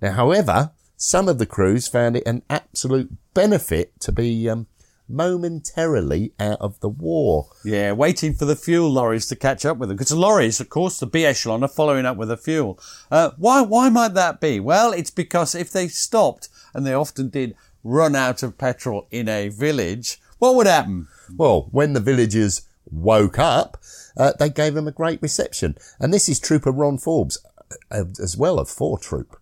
Now, 0.00 0.12
however, 0.12 0.70
some 1.02 1.28
of 1.28 1.38
the 1.38 1.46
crews 1.46 1.88
found 1.88 2.16
it 2.16 2.22
an 2.26 2.42
absolute 2.48 3.10
benefit 3.34 3.92
to 3.98 4.12
be 4.12 4.48
um, 4.48 4.68
momentarily 5.08 6.32
out 6.38 6.60
of 6.60 6.78
the 6.78 6.88
war. 6.88 7.48
Yeah, 7.64 7.90
waiting 7.90 8.34
for 8.34 8.44
the 8.44 8.54
fuel 8.54 8.88
lorries 8.88 9.26
to 9.26 9.34
catch 9.34 9.66
up 9.66 9.78
with 9.78 9.88
them. 9.88 9.96
Because 9.96 10.10
the 10.10 10.16
lorries, 10.16 10.60
of 10.60 10.68
course, 10.68 11.00
the 11.00 11.06
B 11.06 11.24
echelon 11.24 11.64
are 11.64 11.68
following 11.68 12.06
up 12.06 12.16
with 12.16 12.28
the 12.28 12.36
fuel. 12.36 12.78
Uh, 13.10 13.30
why, 13.36 13.62
why 13.62 13.88
might 13.88 14.14
that 14.14 14.40
be? 14.40 14.60
Well, 14.60 14.92
it's 14.92 15.10
because 15.10 15.56
if 15.56 15.72
they 15.72 15.88
stopped, 15.88 16.48
and 16.72 16.86
they 16.86 16.94
often 16.94 17.30
did, 17.30 17.56
run 17.82 18.14
out 18.14 18.44
of 18.44 18.56
petrol 18.56 19.08
in 19.10 19.28
a 19.28 19.48
village, 19.48 20.20
what 20.38 20.54
would 20.54 20.68
happen? 20.68 21.08
Well, 21.36 21.66
when 21.72 21.94
the 21.94 22.00
villagers 22.00 22.62
woke 22.88 23.40
up, 23.40 23.76
uh, 24.16 24.34
they 24.38 24.50
gave 24.50 24.74
them 24.74 24.86
a 24.86 24.92
great 24.92 25.20
reception. 25.20 25.76
And 25.98 26.14
this 26.14 26.28
is 26.28 26.38
Trooper 26.38 26.70
Ron 26.70 26.96
Forbes, 26.96 27.44
uh, 27.90 28.04
as 28.22 28.36
well 28.36 28.60
as 28.60 28.72
four 28.72 29.00
troop. 29.00 29.36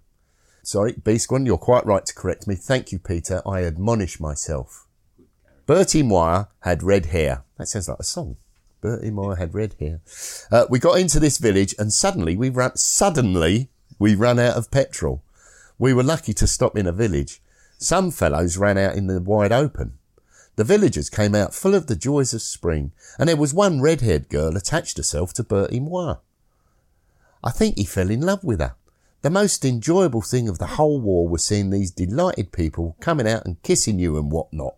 Sorry, 0.71 0.93
B 0.93 1.19
Squad, 1.19 1.47
you're 1.47 1.59
quite 1.59 1.85
right 1.85 2.07
to 2.07 2.15
correct 2.15 2.47
me. 2.47 2.55
Thank 2.55 2.93
you, 2.93 3.01
Peter. 3.01 3.43
I 3.45 3.65
admonish 3.65 4.21
myself. 4.21 4.87
Bertie 5.67 6.05
Moir 6.05 6.47
had 6.61 6.85
red 6.85 7.07
hair. 7.07 7.43
That 7.59 7.67
sounds 7.67 7.89
like 7.89 7.99
a 7.99 8.05
song. 8.05 8.37
Bertie 8.81 9.11
Moir 9.11 9.35
had 9.35 9.53
red 9.53 9.75
hair. 9.81 10.01
Uh, 10.49 10.67
we 10.71 10.79
got 10.79 11.01
into 11.01 11.19
this 11.19 11.39
village 11.39 11.75
and 11.77 11.93
suddenly 11.93 12.37
we 12.37 12.51
ran, 12.51 12.77
suddenly 12.77 13.69
we 13.99 14.15
ran 14.15 14.39
out 14.39 14.57
of 14.57 14.71
petrol. 14.71 15.25
We 15.77 15.93
were 15.93 16.05
lucky 16.05 16.33
to 16.35 16.47
stop 16.47 16.77
in 16.77 16.87
a 16.87 16.93
village. 16.93 17.43
Some 17.79 18.13
fellows 18.13 18.57
ran 18.57 18.79
out 18.79 18.95
in 18.95 19.09
the 19.09 19.21
wide 19.21 19.51
open. 19.51 19.95
The 20.55 20.63
villagers 20.63 21.11
came 21.11 21.35
out 21.35 21.53
full 21.53 21.75
of 21.75 21.89
the 21.89 21.97
joys 21.97 22.33
of 22.33 22.43
spring, 22.43 22.93
and 23.19 23.29
there 23.29 23.37
was 23.37 23.53
one 23.53 23.81
red-haired 23.81 24.29
girl 24.29 24.57
attached 24.57 24.99
herself 24.99 25.33
to 25.35 25.43
Bertie 25.43 25.81
Moir. 25.81 26.21
I 27.43 27.51
think 27.51 27.77
he 27.77 27.85
fell 27.85 28.09
in 28.09 28.21
love 28.21 28.45
with 28.45 28.61
her. 28.61 28.77
The 29.23 29.31
most 29.31 29.67
enjoyable 29.67 30.23
thing 30.23 30.49
of 30.49 30.59
the 30.59 30.67
whole 30.67 30.99
war 30.99 31.29
was 31.29 31.45
seeing 31.45 31.69
these 31.69 31.91
delighted 31.91 32.53
people 32.53 32.97
coming 33.01 33.29
out 33.29 33.45
and 33.45 33.63
kissing 33.63 33.99
you 33.99 34.17
and 34.17 34.33
whatnot. 34.33 34.77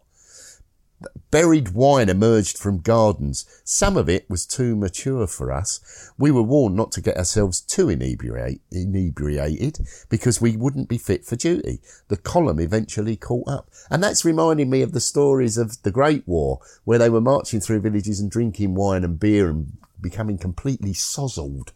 Buried 1.30 1.70
wine 1.70 2.09
emerged 2.09 2.59
from 2.59 2.80
gardens. 2.80 3.45
Some 3.64 3.97
of 3.97 4.09
it 4.09 4.28
was 4.28 4.45
too 4.45 4.74
mature 4.74 5.28
for 5.28 5.53
us. 5.53 6.11
We 6.18 6.32
were 6.32 6.43
warned 6.43 6.76
not 6.76 6.90
to 6.93 7.01
get 7.01 7.16
ourselves 7.16 7.61
too 7.61 7.88
inebriate, 7.88 8.61
inebriated 8.72 9.86
because 10.09 10.40
we 10.40 10.57
wouldn't 10.57 10.88
be 10.88 10.99
fit 10.99 11.24
for 11.24 11.36
duty. 11.36 11.80
The 12.09 12.16
column 12.16 12.59
eventually 12.59 13.16
caught 13.16 13.49
up. 13.49 13.70
And 13.90 14.03
that's 14.03 14.24
reminding 14.24 14.70
me 14.70 14.82
of 14.82 14.93
the 14.93 15.01
stories 15.01 15.57
of 15.57 15.82
the 15.84 15.93
Great 15.93 16.26
War, 16.26 16.61
where 16.84 16.99
they 16.99 17.11
were 17.11 17.20
marching 17.20 17.61
through 17.61 17.80
villages 17.80 18.20
and 18.20 18.30
drinking 18.30 18.74
wine 18.74 19.05
and 19.05 19.18
beer 19.18 19.49
and 19.49 19.76
becoming 20.03 20.37
completely 20.39 20.93
sozzled. 20.93 21.73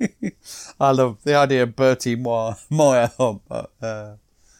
I 0.80 0.92
love 0.92 1.18
the 1.24 1.34
idea 1.34 1.64
of 1.64 1.76
Bertie 1.76 2.16
Moore, 2.16 2.56
Moore, 2.70 3.10
uh, 3.50 4.14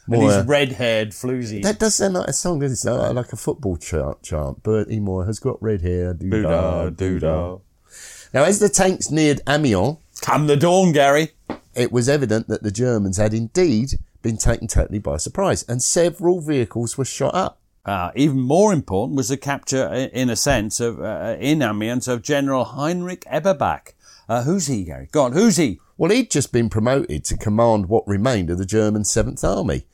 and 0.09 0.21
his 0.21 0.45
red-haired 0.45 1.11
floozy. 1.11 1.61
That 1.63 1.79
does 1.79 1.95
sound 1.95 2.13
like 2.15 2.27
a 2.29 2.33
song, 2.33 2.59
doesn't 2.59 2.89
it? 2.91 2.95
Like- 2.95 3.15
Like 3.15 3.33
a 3.33 3.37
football 3.37 3.77
chant. 3.77 4.21
chant. 4.23 4.63
Bertie 4.63 4.99
Moore 4.99 5.25
has 5.25 5.39
got 5.39 5.61
red 5.61 5.81
hair. 5.81 6.13
Doo-dah, 6.13 6.89
doo-dah. 6.89 7.57
Now, 8.33 8.43
as 8.43 8.59
the 8.59 8.69
tanks 8.69 9.09
neared 9.09 9.41
Amiens, 9.47 9.97
Come 10.21 10.47
the 10.47 10.57
dawn, 10.57 10.91
Gary. 10.91 11.31
it 11.75 11.91
was 11.91 12.09
evident 12.09 12.47
that 12.47 12.63
the 12.63 12.71
Germans 12.71 13.17
had 13.17 13.33
indeed 13.33 13.91
been 14.21 14.37
taken 14.37 14.67
totally 14.67 14.99
by 14.99 15.17
surprise, 15.17 15.63
and 15.69 15.81
several 15.81 16.41
vehicles 16.41 16.97
were 16.97 17.05
shot 17.05 17.33
up. 17.35 17.59
Uh, 17.87 18.11
even 18.15 18.41
more 18.41 18.73
important 18.73 19.15
was 19.15 19.29
the 19.29 19.37
capture, 19.37 19.87
in 19.87 20.29
a 20.29 20.35
sense, 20.35 20.81
of 20.81 20.99
uh, 20.99 21.37
in 21.39 21.61
Amiens 21.61 22.09
of 22.09 22.21
General 22.21 22.65
Heinrich 22.65 23.23
Eberbach. 23.31 23.93
Uh, 24.27 24.43
who's 24.43 24.67
he, 24.67 24.83
Gary? 24.83 25.07
Go 25.09 25.23
on, 25.23 25.31
who's 25.31 25.55
he? 25.55 25.79
Well, 25.97 26.11
he'd 26.11 26.29
just 26.29 26.51
been 26.51 26.69
promoted 26.69 27.23
to 27.25 27.37
command 27.37 27.87
what 27.87 28.05
remained 28.05 28.49
of 28.49 28.57
the 28.57 28.65
German 28.65 29.05
Seventh 29.05 29.41
Army. 29.43 29.85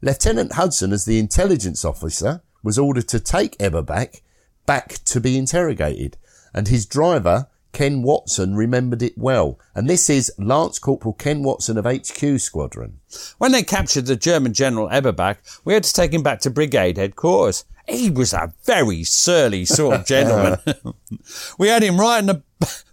Lieutenant 0.00 0.52
Hudson, 0.52 0.92
as 0.92 1.04
the 1.04 1.18
intelligence 1.18 1.84
officer, 1.84 2.42
was 2.62 2.78
ordered 2.78 3.08
to 3.08 3.18
take 3.18 3.58
Eberbach 3.58 4.22
back 4.64 5.02
to 5.06 5.20
be 5.20 5.36
interrogated, 5.36 6.16
and 6.54 6.68
his 6.68 6.86
driver, 6.86 7.48
Ken 7.72 8.02
Watson, 8.02 8.54
remembered 8.54 9.02
it 9.02 9.16
well. 9.16 9.58
And 9.74 9.88
this 9.88 10.10
is 10.10 10.32
Lance 10.38 10.78
Corporal 10.78 11.14
Ken 11.14 11.42
Watson 11.42 11.78
of 11.78 11.84
HQ 11.84 12.40
Squadron. 12.40 13.00
When 13.38 13.52
they 13.52 13.62
captured 13.62 14.06
the 14.06 14.16
German 14.16 14.52
General 14.52 14.88
Eberbach, 14.88 15.38
we 15.64 15.74
had 15.74 15.84
to 15.84 15.92
take 15.92 16.12
him 16.12 16.22
back 16.22 16.40
to 16.40 16.50
brigade 16.50 16.96
headquarters. 16.96 17.64
He 17.88 18.10
was 18.10 18.32
a 18.32 18.52
very 18.64 19.02
surly 19.04 19.64
sort 19.64 19.96
of 19.96 20.06
gentleman. 20.06 20.58
we 21.58 21.68
had 21.68 21.82
him 21.82 21.98
right 21.98 22.18
in 22.18 22.26
the, 22.26 22.42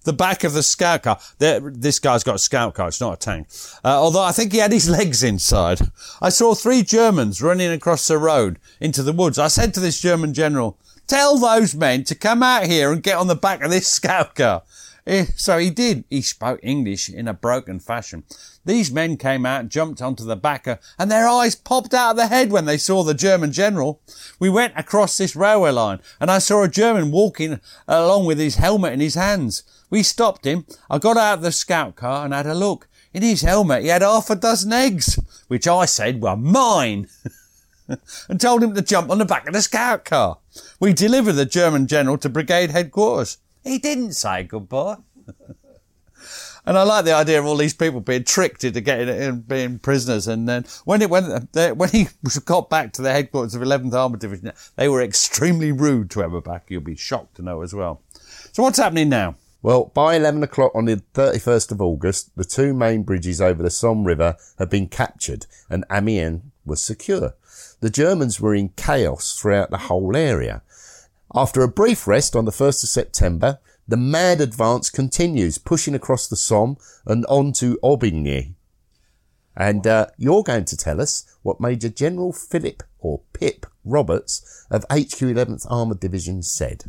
the 0.06 0.14
back 0.14 0.44
of 0.44 0.54
the 0.54 0.64
scout 0.64 1.04
car. 1.04 1.20
There, 1.38 1.60
this 1.60 2.00
guy's 2.00 2.24
got 2.24 2.36
a 2.36 2.40
scout 2.40 2.74
car, 2.74 2.88
it's 2.88 3.02
not 3.02 3.14
a 3.14 3.18
tank. 3.18 3.48
Uh, 3.84 4.02
although 4.02 4.24
I 4.24 4.32
think 4.32 4.52
he 4.52 4.60
had 4.60 4.72
his 4.72 4.90
legs 4.98 5.24
inside. 5.24 5.82
I 6.22 6.30
saw 6.30 6.56
three 6.56 6.82
Germans 6.84 7.42
running 7.42 7.72
across 7.72 8.08
the 8.08 8.18
road 8.18 8.60
into 8.80 9.04
the 9.04 9.14
woods. 9.14 9.38
I 9.38 9.50
said 9.50 9.74
to 9.76 9.80
this 9.80 10.00
German 10.00 10.34
general, 10.34 10.78
tell 11.08 11.38
those 11.38 11.74
men 11.74 12.04
to 12.06 12.16
come 12.16 12.44
out 12.44 12.66
here 12.66 12.92
and 12.92 13.02
get 13.04 13.18
on 13.18 13.28
the 13.28 13.36
back 13.36 13.62
of 13.64 13.72
this 13.72 13.88
scout 13.88 14.36
car. 14.36 14.64
Eh, 15.06 15.26
So 15.38 15.58
he 15.58 15.70
did. 15.70 16.04
He 16.10 16.22
spoke 16.22 16.60
English 16.62 17.10
in 17.10 17.28
a 17.30 17.34
broken 17.34 17.80
fashion. 17.80 18.24
These 18.66 18.92
men 18.92 19.16
came 19.16 19.46
out, 19.46 19.70
jumped 19.70 20.02
onto 20.02 20.26
the 20.26 20.36
backer, 20.36 20.80
and 21.00 21.10
their 21.10 21.30
eyes 21.30 21.56
popped 21.56 21.94
out 21.94 22.12
of 22.12 22.18
their 22.18 22.28
head 22.28 22.52
when 22.52 22.66
they 22.66 22.78
saw 22.78 23.04
the 23.04 23.14
German 23.14 23.54
general. 23.54 24.02
We 24.40 24.50
went 24.50 24.74
across 24.76 25.18
this 25.18 25.36
railway 25.38 25.72
line, 25.72 26.02
and 26.20 26.30
I 26.30 26.40
saw 26.40 26.64
a 26.64 26.68
German 26.68 27.12
walking 27.12 27.62
along 27.88 28.26
with 28.26 28.38
his 28.38 28.56
helmet 28.56 28.92
in 28.92 29.00
his 29.00 29.16
hands. 29.16 29.64
We 29.90 30.04
stopped 30.04 30.46
him. 30.46 30.66
I 30.90 30.98
got 30.98 31.16
out 31.16 31.36
of 31.36 31.42
the 31.42 31.54
scout 31.54 31.96
car 31.96 32.26
and 32.26 32.34
had 32.34 32.46
a 32.46 32.54
look. 32.54 32.90
In 33.14 33.24
his 33.24 33.42
helmet, 33.42 33.84
he 33.84 33.88
had 33.88 34.02
half 34.02 34.30
a 34.30 34.36
dozen 34.36 34.74
eggs, 34.74 35.18
which 35.48 35.66
I 35.70 35.86
said 35.86 36.22
were 36.22 36.36
mine. 36.36 37.08
and 38.30 38.40
told 38.40 38.64
him 38.64 38.74
to 38.74 38.82
jump 38.82 39.10
on 39.10 39.18
the 39.18 39.26
back 39.26 39.48
of 39.48 39.54
the 39.54 39.62
scout 39.62 40.06
car. 40.06 40.40
We 40.80 40.94
delivered 40.94 41.34
the 41.34 41.46
German 41.46 41.88
general 41.88 42.18
to 42.20 42.30
brigade 42.30 42.72
headquarters. 42.72 43.38
He 43.64 43.78
didn't 43.78 44.14
say 44.14 44.44
goodbye. 44.44 44.98
and 46.66 46.78
I 46.78 46.84
like 46.84 47.06
the 47.06 47.14
idea 47.14 47.40
of 47.40 47.46
all 47.46 47.58
these 47.58 47.74
people 47.74 48.02
being 48.02 48.24
tricked 48.24 48.64
into 48.64 48.82
getting 48.82 49.10
in, 49.10 49.42
being 49.42 49.80
prisoners. 49.80 50.28
And 50.28 50.48
then 50.48 50.66
when 50.86 51.02
it 51.02 51.10
when 51.10 51.48
they, 51.54 51.72
when 51.72 51.90
he 51.90 52.08
got 52.46 52.70
back 52.70 52.94
to 52.94 53.02
the 53.02 53.12
headquarters 53.12 53.56
of 53.56 53.62
11th 53.62 53.94
Armored 53.94 54.20
Division, 54.20 54.52
they 54.76 54.90
were 54.90 55.02
extremely 55.02 55.72
rude 55.72 56.10
to 56.12 56.20
Eberbach. 56.20 56.64
You'll 56.70 56.82
be 56.82 56.96
shocked 56.96 57.36
to 57.36 57.42
know 57.42 57.62
as 57.62 57.74
well. 57.74 58.02
So 58.54 58.64
what's 58.64 58.78
happening 58.78 59.10
now? 59.10 59.36
Well, 59.68 59.92
by 59.94 60.16
11 60.16 60.44
o'clock 60.44 60.72
on 60.76 60.86
the 60.86 61.04
31st 61.14 61.74
of 61.74 61.82
August, 61.82 62.34
the 62.38 62.46
two 62.46 62.74
main 62.74 63.04
bridges 63.04 63.42
over 63.42 63.62
the 63.62 63.70
Somme 63.70 64.06
River 64.06 64.38
had 64.58 64.70
been 64.70 64.88
captured 64.88 65.46
and 65.70 65.84
Amiens 65.92 66.44
was 66.64 66.82
secure. 66.82 67.36
The 67.82 67.90
Germans 67.90 68.40
were 68.40 68.56
in 68.56 68.70
chaos 68.78 69.38
throughout 69.38 69.70
the 69.70 69.90
whole 69.90 70.16
area. 70.16 70.62
After 71.36 71.64
a 71.64 71.68
brief 71.68 72.08
rest 72.08 72.34
on 72.34 72.46
the 72.46 72.52
1st 72.52 72.84
of 72.84 72.90
September, 72.90 73.60
the 73.86 73.98
mad 73.98 74.40
advance 74.40 74.90
continues, 74.90 75.58
pushing 75.58 75.96
across 75.96 76.30
the 76.30 76.38
Somme 76.38 76.78
and 77.06 77.26
on 77.26 77.52
to 77.60 77.78
Aubigny. 77.84 78.54
And 79.54 79.86
uh, 79.86 80.08
you're 80.16 80.44
going 80.44 80.64
to 80.64 80.78
tell 80.78 81.02
us 81.02 81.26
what 81.42 81.60
Major 81.60 81.90
General 81.90 82.32
Philip 82.32 82.84
or 83.00 83.20
Pip 83.34 83.66
Roberts 83.84 84.66
of 84.72 84.84
HQ 84.84 85.20
11th 85.20 85.68
Armoured 85.70 86.00
Division 86.00 86.42
said. 86.42 86.86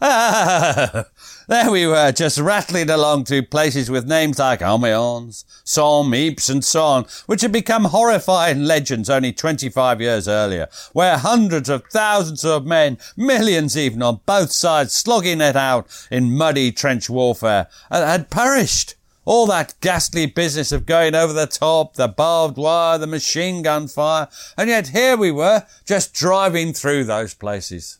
Ah, 0.00 1.06
there 1.48 1.72
we 1.72 1.84
were, 1.84 2.12
just 2.12 2.38
rattling 2.38 2.88
along 2.88 3.24
through 3.24 3.42
places 3.42 3.90
with 3.90 4.06
names 4.06 4.38
like 4.38 4.62
Amiens, 4.62 5.44
Somme, 5.64 6.14
Ypres, 6.14 6.48
and 6.48 6.64
so 6.64 6.84
on, 6.84 7.06
which 7.26 7.40
had 7.40 7.50
become 7.50 7.86
horrifying 7.86 8.62
legends 8.62 9.10
only 9.10 9.32
25 9.32 10.00
years 10.00 10.28
earlier, 10.28 10.68
where 10.92 11.18
hundreds 11.18 11.68
of 11.68 11.84
thousands 11.86 12.44
of 12.44 12.64
men, 12.64 12.96
millions 13.16 13.76
even 13.76 14.00
on 14.02 14.20
both 14.24 14.52
sides, 14.52 14.94
slogging 14.94 15.40
it 15.40 15.56
out 15.56 15.88
in 16.12 16.36
muddy 16.36 16.70
trench 16.70 17.10
warfare, 17.10 17.66
had 17.90 18.30
perished. 18.30 18.94
All 19.24 19.46
that 19.46 19.74
ghastly 19.82 20.24
business 20.24 20.72
of 20.72 20.86
going 20.86 21.14
over 21.14 21.34
the 21.34 21.46
top, 21.46 21.94
the 21.94 22.08
barbed 22.08 22.56
wire, 22.56 22.96
the 22.96 23.06
machine 23.06 23.60
gun 23.60 23.86
fire, 23.86 24.28
and 24.56 24.70
yet 24.70 24.88
here 24.88 25.18
we 25.18 25.30
were, 25.30 25.66
just 25.84 26.14
driving 26.14 26.72
through 26.72 27.04
those 27.04 27.34
places. 27.34 27.98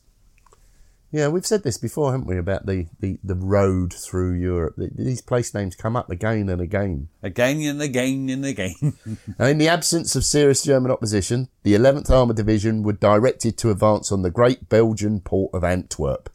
Yeah, 1.11 1.29
we've 1.29 1.47
said 1.47 1.63
this 1.63 1.79
before, 1.79 2.13
haven't 2.13 2.27
we, 2.27 2.37
about 2.37 2.67
the, 2.67 2.87
the, 3.01 3.19
the 3.25 3.35
road 3.35 3.95
through 3.95 4.35
Europe. 4.35 4.75
These 4.77 5.23
place 5.23 5.55
names 5.55 5.75
come 5.75 5.97
up 5.97 6.11
again 6.11 6.51
and 6.51 6.61
again. 6.61 7.09
Again 7.23 7.63
and 7.63 7.81
again 7.81 8.29
and 8.29 8.45
again. 8.45 8.75
now, 9.39 9.47
in 9.47 9.57
the 9.57 9.69
absence 9.69 10.15
of 10.15 10.25
serious 10.25 10.63
German 10.63 10.91
opposition, 10.91 11.49
the 11.63 11.75
11th 11.75 12.11
Armoured 12.11 12.37
Division 12.37 12.83
were 12.83 12.93
directed 12.93 13.57
to 13.59 13.71
advance 13.71 14.13
on 14.13 14.21
the 14.21 14.31
great 14.31 14.69
Belgian 14.69 15.21
port 15.21 15.55
of 15.55 15.65
Antwerp. 15.65 16.29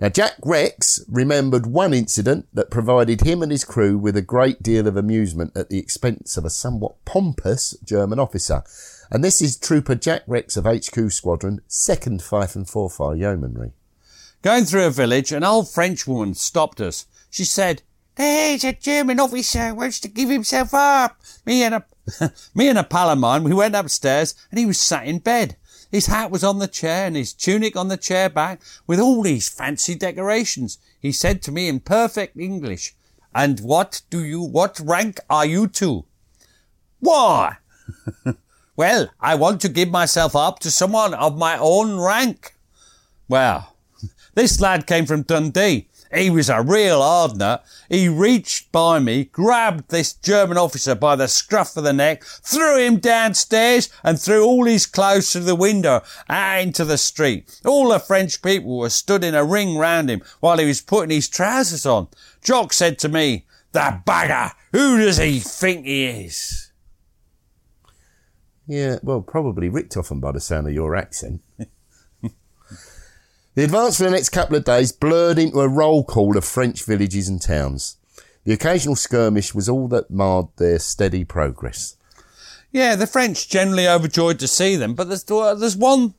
Now, 0.00 0.08
Jack 0.08 0.34
Rex 0.42 1.04
remembered 1.08 1.66
one 1.66 1.94
incident 1.94 2.48
that 2.54 2.70
provided 2.70 3.20
him 3.20 3.40
and 3.40 3.52
his 3.52 3.64
crew 3.64 3.98
with 3.98 4.16
a 4.16 4.22
great 4.22 4.62
deal 4.62 4.88
of 4.88 4.96
amusement 4.96 5.52
at 5.54 5.68
the 5.68 5.78
expense 5.78 6.36
of 6.36 6.44
a 6.44 6.50
somewhat 6.50 7.04
pompous 7.04 7.76
German 7.84 8.18
officer. 8.18 8.64
And 9.12 9.24
this 9.24 9.42
is 9.42 9.56
Trooper 9.56 9.96
Jack 9.96 10.22
Rex 10.28 10.56
of 10.56 10.66
HQ 10.66 11.10
Squadron, 11.10 11.62
2nd 11.68 12.22
Fife 12.22 12.54
and 12.54 12.64
Forfar 12.64 13.18
Yeomanry. 13.18 13.72
Going 14.40 14.64
through 14.64 14.86
a 14.86 14.90
village, 14.90 15.32
an 15.32 15.42
old 15.42 15.68
French 15.68 16.06
woman 16.06 16.34
stopped 16.34 16.80
us. 16.80 17.06
She 17.28 17.44
said, 17.44 17.82
There's 18.14 18.62
a 18.62 18.72
German 18.72 19.18
officer 19.18 19.74
wants 19.74 19.98
to 20.00 20.08
give 20.08 20.28
himself 20.28 20.72
up. 20.74 21.20
Me 21.44 21.64
and 21.64 21.74
a, 21.74 21.84
me 22.54 22.68
and 22.68 22.78
a 22.78 22.84
pal 22.84 23.10
of 23.10 23.18
mine, 23.18 23.42
we 23.42 23.52
went 23.52 23.74
upstairs 23.74 24.36
and 24.48 24.60
he 24.60 24.66
was 24.66 24.78
sat 24.78 25.08
in 25.08 25.18
bed. 25.18 25.56
His 25.90 26.06
hat 26.06 26.30
was 26.30 26.44
on 26.44 26.60
the 26.60 26.68
chair 26.68 27.06
and 27.06 27.16
his 27.16 27.32
tunic 27.32 27.74
on 27.74 27.88
the 27.88 27.96
chair 27.96 28.30
back 28.30 28.60
with 28.86 29.00
all 29.00 29.24
these 29.24 29.48
fancy 29.48 29.96
decorations. 29.96 30.78
He 31.00 31.10
said 31.10 31.42
to 31.42 31.52
me 31.52 31.66
in 31.66 31.80
perfect 31.80 32.36
English, 32.36 32.94
and 33.34 33.58
what 33.58 34.02
do 34.08 34.22
you, 34.24 34.40
what 34.40 34.78
rank 34.78 35.18
are 35.28 35.46
you 35.46 35.66
to? 35.66 36.04
Why? 37.00 37.56
Well, 38.80 39.10
I 39.20 39.34
want 39.34 39.60
to 39.60 39.68
give 39.68 39.90
myself 39.90 40.34
up 40.34 40.58
to 40.60 40.70
someone 40.70 41.12
of 41.12 41.36
my 41.36 41.58
own 41.58 42.00
rank. 42.00 42.54
Well, 43.28 43.76
this 44.34 44.58
lad 44.58 44.86
came 44.86 45.04
from 45.04 45.20
Dundee. 45.20 45.88
He 46.14 46.30
was 46.30 46.48
a 46.48 46.62
real 46.62 47.02
hard 47.02 47.36
nut. 47.36 47.62
He 47.90 48.08
reached 48.08 48.72
by 48.72 48.98
me, 48.98 49.24
grabbed 49.24 49.90
this 49.90 50.14
German 50.14 50.56
officer 50.56 50.94
by 50.94 51.14
the 51.14 51.28
scruff 51.28 51.76
of 51.76 51.84
the 51.84 51.92
neck, 51.92 52.24
threw 52.24 52.78
him 52.78 53.00
downstairs 53.00 53.90
and 54.02 54.18
threw 54.18 54.46
all 54.46 54.64
his 54.64 54.86
clothes 54.86 55.30
through 55.30 55.42
the 55.42 55.54
window 55.54 56.00
out 56.30 56.62
into 56.62 56.86
the 56.86 56.96
street. 56.96 57.60
All 57.66 57.90
the 57.90 57.98
French 57.98 58.40
people 58.40 58.78
were 58.78 58.88
stood 58.88 59.22
in 59.22 59.34
a 59.34 59.44
ring 59.44 59.76
round 59.76 60.08
him 60.08 60.22
while 60.40 60.56
he 60.56 60.64
was 60.64 60.80
putting 60.80 61.14
his 61.14 61.28
trousers 61.28 61.84
on. 61.84 62.08
Jock 62.42 62.72
said 62.72 62.98
to 63.00 63.10
me, 63.10 63.44
the 63.72 64.00
bagger, 64.06 64.54
who 64.72 64.96
does 64.96 65.18
he 65.18 65.38
think 65.38 65.84
he 65.84 66.06
is? 66.06 66.69
Yeah, 68.70 69.00
well, 69.02 69.20
probably 69.20 69.68
Richthofen 69.68 70.20
by 70.20 70.30
the 70.30 70.38
sound 70.38 70.68
of 70.68 70.72
your 70.72 70.94
accent. 70.94 71.42
the 72.22 72.30
advance 73.56 73.96
for 73.96 74.04
the 74.04 74.12
next 74.12 74.28
couple 74.28 74.54
of 74.54 74.62
days 74.62 74.92
blurred 74.92 75.40
into 75.40 75.58
a 75.58 75.66
roll 75.66 76.04
call 76.04 76.36
of 76.36 76.44
French 76.44 76.84
villages 76.84 77.28
and 77.28 77.42
towns. 77.42 77.96
The 78.44 78.52
occasional 78.52 78.94
skirmish 78.94 79.56
was 79.56 79.68
all 79.68 79.88
that 79.88 80.12
marred 80.12 80.46
their 80.56 80.78
steady 80.78 81.24
progress. 81.24 81.96
Yeah, 82.70 82.94
the 82.94 83.08
French 83.08 83.48
generally 83.48 83.88
overjoyed 83.88 84.38
to 84.38 84.46
see 84.46 84.76
them, 84.76 84.94
but 84.94 85.08
there's 85.08 85.24
there's 85.24 85.76
one 85.76 86.14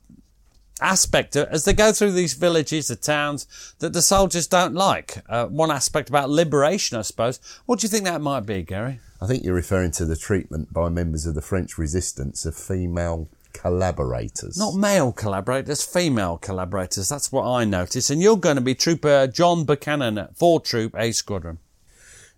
aspect 0.82 1.36
as 1.36 1.66
they 1.66 1.74
go 1.74 1.92
through 1.92 2.12
these 2.12 2.34
villages, 2.34 2.88
the 2.88 2.96
towns 2.96 3.76
that 3.80 3.94
the 3.94 4.02
soldiers 4.02 4.48
don't 4.48 4.74
like. 4.74 5.24
Uh, 5.30 5.46
one 5.46 5.72
aspect 5.72 6.10
about 6.10 6.30
liberation, 6.30 6.98
I 6.98 7.04
suppose. 7.04 7.40
What 7.66 7.80
do 7.80 7.86
you 7.86 7.90
think 7.90 8.06
that 8.06 8.22
might 8.22 8.46
be, 8.46 8.64
Gary? 8.64 9.00
I 9.22 9.28
think 9.28 9.44
you're 9.44 9.54
referring 9.54 9.92
to 9.92 10.06
the 10.06 10.16
treatment 10.16 10.74
by 10.74 10.90
members 10.90 11.26
of 11.26 11.36
the 11.36 11.42
French 11.42 11.78
resistance 11.78 12.46
of 12.46 12.56
female 12.56 13.30
collaborators. 13.54 14.58
Not 14.58 14.76
male 14.76 15.12
collaborators, 15.12 15.84
female 15.84 16.38
collaborators. 16.38 17.10
That's 17.10 17.32
what 17.32 17.46
I 17.46 17.66
noticed. 17.66 18.10
And 18.10 18.22
you're 18.22 18.38
going 18.38 18.56
to 18.56 18.62
be 18.62 18.76
Trooper 18.76 19.28
John 19.28 19.66
Buchanan 19.66 20.18
at 20.18 20.38
4 20.38 20.62
Troop 20.62 20.96
A 20.98 21.12
Squadron. 21.12 21.60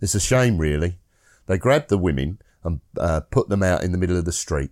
It's 0.01 0.15
a 0.15 0.19
shame, 0.19 0.57
really. 0.57 0.97
They 1.45 1.57
grabbed 1.57 1.89
the 1.89 1.97
women 1.97 2.39
and 2.63 2.81
uh, 2.97 3.21
put 3.21 3.49
them 3.49 3.63
out 3.63 3.83
in 3.83 3.91
the 3.91 3.97
middle 3.97 4.17
of 4.17 4.25
the 4.25 4.31
street, 4.31 4.71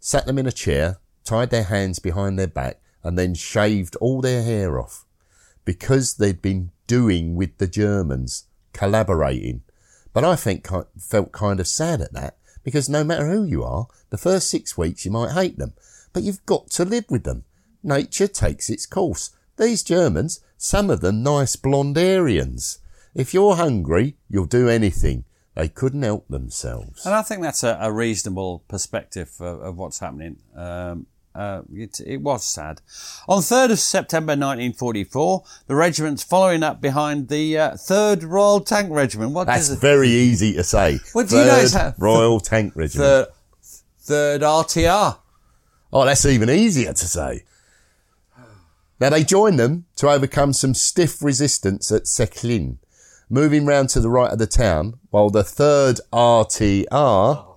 sat 0.00 0.26
them 0.26 0.38
in 0.38 0.46
a 0.46 0.52
chair, 0.52 0.98
tied 1.24 1.50
their 1.50 1.64
hands 1.64 1.98
behind 1.98 2.38
their 2.38 2.46
back, 2.46 2.80
and 3.06 3.16
then 3.16 3.34
shaved 3.34 3.94
all 4.00 4.20
their 4.20 4.42
hair 4.42 4.80
off 4.80 5.04
because 5.64 6.14
they'd 6.14 6.42
been 6.42 6.72
doing 6.88 7.36
with 7.36 7.56
the 7.58 7.68
Germans, 7.68 8.46
collaborating. 8.72 9.62
But 10.12 10.24
I 10.24 10.34
think 10.34 10.66
felt 10.98 11.30
kind 11.30 11.60
of 11.60 11.68
sad 11.68 12.00
at 12.00 12.12
that 12.14 12.36
because 12.64 12.88
no 12.88 13.04
matter 13.04 13.28
who 13.28 13.44
you 13.44 13.62
are, 13.62 13.86
the 14.10 14.18
first 14.18 14.50
six 14.50 14.76
weeks 14.76 15.04
you 15.04 15.12
might 15.12 15.34
hate 15.34 15.56
them, 15.56 15.74
but 16.12 16.24
you've 16.24 16.44
got 16.46 16.68
to 16.70 16.84
live 16.84 17.04
with 17.08 17.22
them. 17.22 17.44
Nature 17.80 18.26
takes 18.26 18.68
its 18.68 18.86
course. 18.86 19.30
These 19.56 19.84
Germans, 19.84 20.40
some 20.58 20.90
of 20.90 21.00
them 21.00 21.22
nice 21.22 21.54
blonde 21.54 21.96
Aryans. 21.96 22.80
If 23.14 23.32
you're 23.32 23.54
hungry, 23.54 24.16
you'll 24.28 24.46
do 24.46 24.68
anything. 24.68 25.24
They 25.54 25.68
couldn't 25.68 26.02
help 26.02 26.26
themselves. 26.26 27.06
And 27.06 27.14
I 27.14 27.22
think 27.22 27.42
that's 27.42 27.62
a, 27.62 27.78
a 27.80 27.92
reasonable 27.92 28.64
perspective 28.66 29.30
of, 29.38 29.60
of 29.60 29.78
what's 29.78 30.00
happening. 30.00 30.38
Um, 30.56 31.06
uh, 31.36 31.62
it, 31.72 32.00
it, 32.06 32.20
was 32.22 32.44
sad. 32.44 32.80
On 33.28 33.40
3rd 33.40 33.72
of 33.72 33.78
September 33.78 34.30
1944, 34.32 35.44
the 35.66 35.74
regiment's 35.74 36.22
following 36.22 36.62
up 36.62 36.80
behind 36.80 37.28
the 37.28 37.58
uh, 37.58 37.70
3rd 37.72 38.28
Royal 38.28 38.60
Tank 38.60 38.90
Regiment. 38.90 39.32
What 39.32 39.46
That's 39.46 39.68
very 39.68 40.08
easy 40.08 40.54
to 40.54 40.64
say. 40.64 40.98
What 41.12 41.28
do 41.28 41.36
you 41.36 41.44
know? 41.44 41.94
Royal 41.98 42.40
Tank 42.40 42.74
Regiment. 42.74 43.06
Third, 43.06 43.26
third 44.00 44.40
RTR. 44.42 45.18
Oh, 45.92 46.04
that's 46.04 46.26
even 46.26 46.50
easier 46.50 46.92
to 46.92 47.06
say. 47.06 47.44
Now 48.98 49.10
they 49.10 49.24
joined 49.24 49.58
them 49.58 49.86
to 49.96 50.08
overcome 50.08 50.52
some 50.52 50.74
stiff 50.74 51.22
resistance 51.22 51.92
at 51.92 52.04
Seclin, 52.04 52.78
moving 53.28 53.66
round 53.66 53.90
to 53.90 54.00
the 54.00 54.08
right 54.08 54.32
of 54.32 54.38
the 54.38 54.46
town, 54.46 54.98
while 55.10 55.30
the 55.30 55.42
3rd 55.42 56.00
RTR 56.12 57.55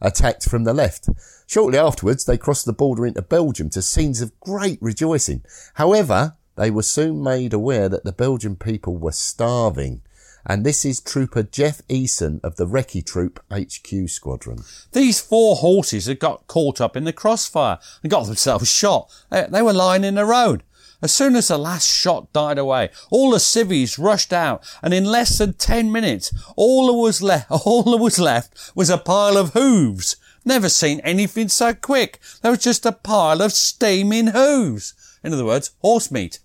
attacked 0.00 0.48
from 0.48 0.64
the 0.64 0.74
left. 0.74 1.08
Shortly 1.46 1.78
afterwards, 1.78 2.24
they 2.24 2.38
crossed 2.38 2.66
the 2.66 2.72
border 2.72 3.06
into 3.06 3.22
Belgium 3.22 3.70
to 3.70 3.82
scenes 3.82 4.20
of 4.20 4.38
great 4.40 4.78
rejoicing. 4.80 5.42
However, 5.74 6.36
they 6.56 6.70
were 6.70 6.82
soon 6.82 7.22
made 7.22 7.52
aware 7.52 7.88
that 7.88 8.04
the 8.04 8.12
Belgian 8.12 8.56
people 8.56 8.96
were 8.96 9.12
starving. 9.12 10.02
And 10.46 10.64
this 10.64 10.86
is 10.86 11.00
Trooper 11.00 11.42
Jeff 11.42 11.86
Eason 11.88 12.40
of 12.42 12.56
the 12.56 12.66
Recce 12.66 13.04
Troop 13.04 13.40
HQ 13.52 14.08
Squadron. 14.08 14.60
These 14.92 15.20
four 15.20 15.56
horses 15.56 16.06
had 16.06 16.18
got 16.18 16.46
caught 16.46 16.80
up 16.80 16.96
in 16.96 17.04
the 17.04 17.12
crossfire 17.12 17.78
and 18.02 18.10
got 18.10 18.26
themselves 18.26 18.70
shot. 18.70 19.12
They 19.30 19.60
were 19.60 19.74
lying 19.74 20.02
in 20.02 20.14
the 20.14 20.24
road. 20.24 20.62
As 21.02 21.12
soon 21.12 21.36
as 21.36 21.48
the 21.48 21.58
last 21.58 21.88
shot 21.88 22.32
died 22.32 22.58
away, 22.58 22.90
all 23.10 23.30
the 23.30 23.40
civvies 23.40 23.98
rushed 23.98 24.32
out, 24.32 24.62
and 24.82 24.92
in 24.92 25.04
less 25.04 25.38
than 25.38 25.54
ten 25.54 25.90
minutes, 25.90 26.32
all 26.56 26.88
that 26.88 26.92
was 26.94 27.22
left, 27.22 27.50
all 27.64 27.82
that 27.84 27.96
was 27.96 28.18
left 28.18 28.72
was 28.74 28.90
a 28.90 28.98
pile 28.98 29.36
of 29.36 29.54
hooves 29.54 30.16
Never 30.44 30.68
seen 30.68 31.00
anything 31.00 31.48
so 31.48 31.74
quick. 31.74 32.18
There 32.42 32.50
was 32.50 32.60
just 32.60 32.86
a 32.86 32.92
pile 32.92 33.42
of 33.42 33.52
steaming 33.52 34.28
hooves. 34.28 34.94
In 35.22 35.32
other 35.32 35.44
words, 35.44 35.72
horse 35.80 36.10
meat. 36.10 36.40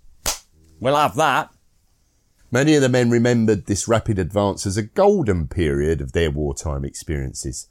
We'll 0.79 0.95
have 0.95 1.15
that. 1.15 1.49
Many 2.51 2.75
of 2.75 2.81
the 2.81 2.89
men 2.89 3.09
remembered 3.09 3.65
this 3.65 3.87
rapid 3.87 4.19
advance 4.19 4.65
as 4.65 4.77
a 4.77 4.83
golden 4.83 5.47
period 5.47 6.01
of 6.01 6.11
their 6.11 6.29
wartime 6.29 6.83
experiences. 6.85 7.67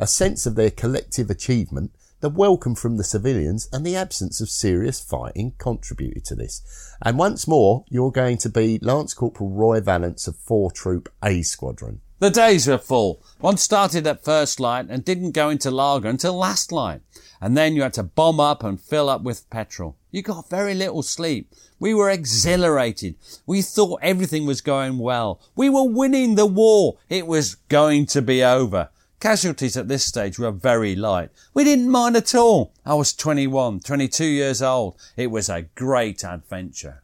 A 0.00 0.06
sense 0.06 0.46
of 0.46 0.54
their 0.54 0.70
collective 0.70 1.30
achievement 1.30 1.92
The 2.20 2.28
welcome 2.28 2.74
from 2.74 2.96
the 2.96 3.04
civilians 3.04 3.68
and 3.72 3.86
the 3.86 3.94
absence 3.94 4.40
of 4.40 4.50
serious 4.50 4.98
fighting 4.98 5.52
contributed 5.56 6.24
to 6.24 6.34
this. 6.34 6.96
And 7.00 7.16
once 7.16 7.46
more, 7.46 7.84
you're 7.88 8.10
going 8.10 8.38
to 8.38 8.48
be 8.48 8.80
Lance 8.82 9.14
Corporal 9.14 9.50
Roy 9.50 9.80
Valance 9.80 10.26
of 10.26 10.34
4 10.34 10.72
Troop 10.72 11.12
A 11.22 11.42
Squadron. 11.42 12.00
The 12.18 12.30
days 12.30 12.66
were 12.66 12.76
full. 12.76 13.22
One 13.38 13.56
started 13.56 14.04
at 14.08 14.24
first 14.24 14.58
light 14.58 14.86
and 14.90 15.04
didn't 15.04 15.30
go 15.30 15.48
into 15.48 15.70
lager 15.70 16.08
until 16.08 16.34
last 16.34 16.72
light. 16.72 17.02
And 17.40 17.56
then 17.56 17.76
you 17.76 17.82
had 17.82 17.94
to 17.94 18.02
bomb 18.02 18.40
up 18.40 18.64
and 18.64 18.80
fill 18.80 19.08
up 19.08 19.22
with 19.22 19.48
petrol. 19.48 19.94
You 20.10 20.22
got 20.22 20.50
very 20.50 20.74
little 20.74 21.04
sleep. 21.04 21.54
We 21.78 21.94
were 21.94 22.10
exhilarated. 22.10 23.14
We 23.46 23.62
thought 23.62 24.00
everything 24.02 24.44
was 24.44 24.60
going 24.60 24.98
well. 24.98 25.40
We 25.54 25.70
were 25.70 25.84
winning 25.84 26.34
the 26.34 26.46
war. 26.46 26.96
It 27.08 27.28
was 27.28 27.54
going 27.68 28.06
to 28.06 28.22
be 28.22 28.42
over. 28.42 28.88
Casualties 29.20 29.76
at 29.76 29.88
this 29.88 30.04
stage 30.04 30.38
were 30.38 30.52
very 30.52 30.94
light. 30.94 31.30
We 31.52 31.64
didn't 31.64 31.90
mind 31.90 32.16
at 32.16 32.34
all. 32.34 32.72
I 32.86 32.94
was 32.94 33.12
21, 33.12 33.80
22 33.80 34.24
years 34.24 34.62
old. 34.62 34.96
It 35.16 35.28
was 35.30 35.48
a 35.48 35.62
great 35.62 36.24
adventure. 36.24 37.02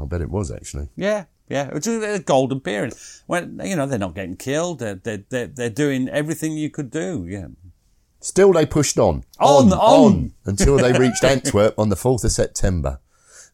I 0.00 0.04
bet 0.04 0.20
it 0.20 0.30
was 0.30 0.50
actually. 0.50 0.88
Yeah, 0.96 1.24
yeah, 1.48 1.68
it 1.68 1.74
was 1.74 1.86
a 1.86 2.18
golden 2.18 2.60
period. 2.60 2.94
When 3.26 3.60
you 3.64 3.76
know 3.76 3.86
they're 3.86 3.98
not 3.98 4.14
getting 4.14 4.36
killed, 4.36 4.78
they're 4.78 4.94
they're 4.96 5.24
they're, 5.28 5.46
they're 5.46 5.70
doing 5.70 6.08
everything 6.08 6.52
you 6.56 6.70
could 6.70 6.90
do. 6.90 7.26
Yeah, 7.28 7.48
Still, 8.20 8.54
they 8.54 8.64
pushed 8.64 8.98
on, 8.98 9.22
On, 9.38 9.70
on. 9.74 10.32
until 10.46 10.78
they 10.78 10.92
reached 10.92 11.22
Antwerp 11.22 11.78
on 11.78 11.90
the 11.90 11.94
4th 11.96 12.24
of 12.24 12.32
September. 12.32 12.98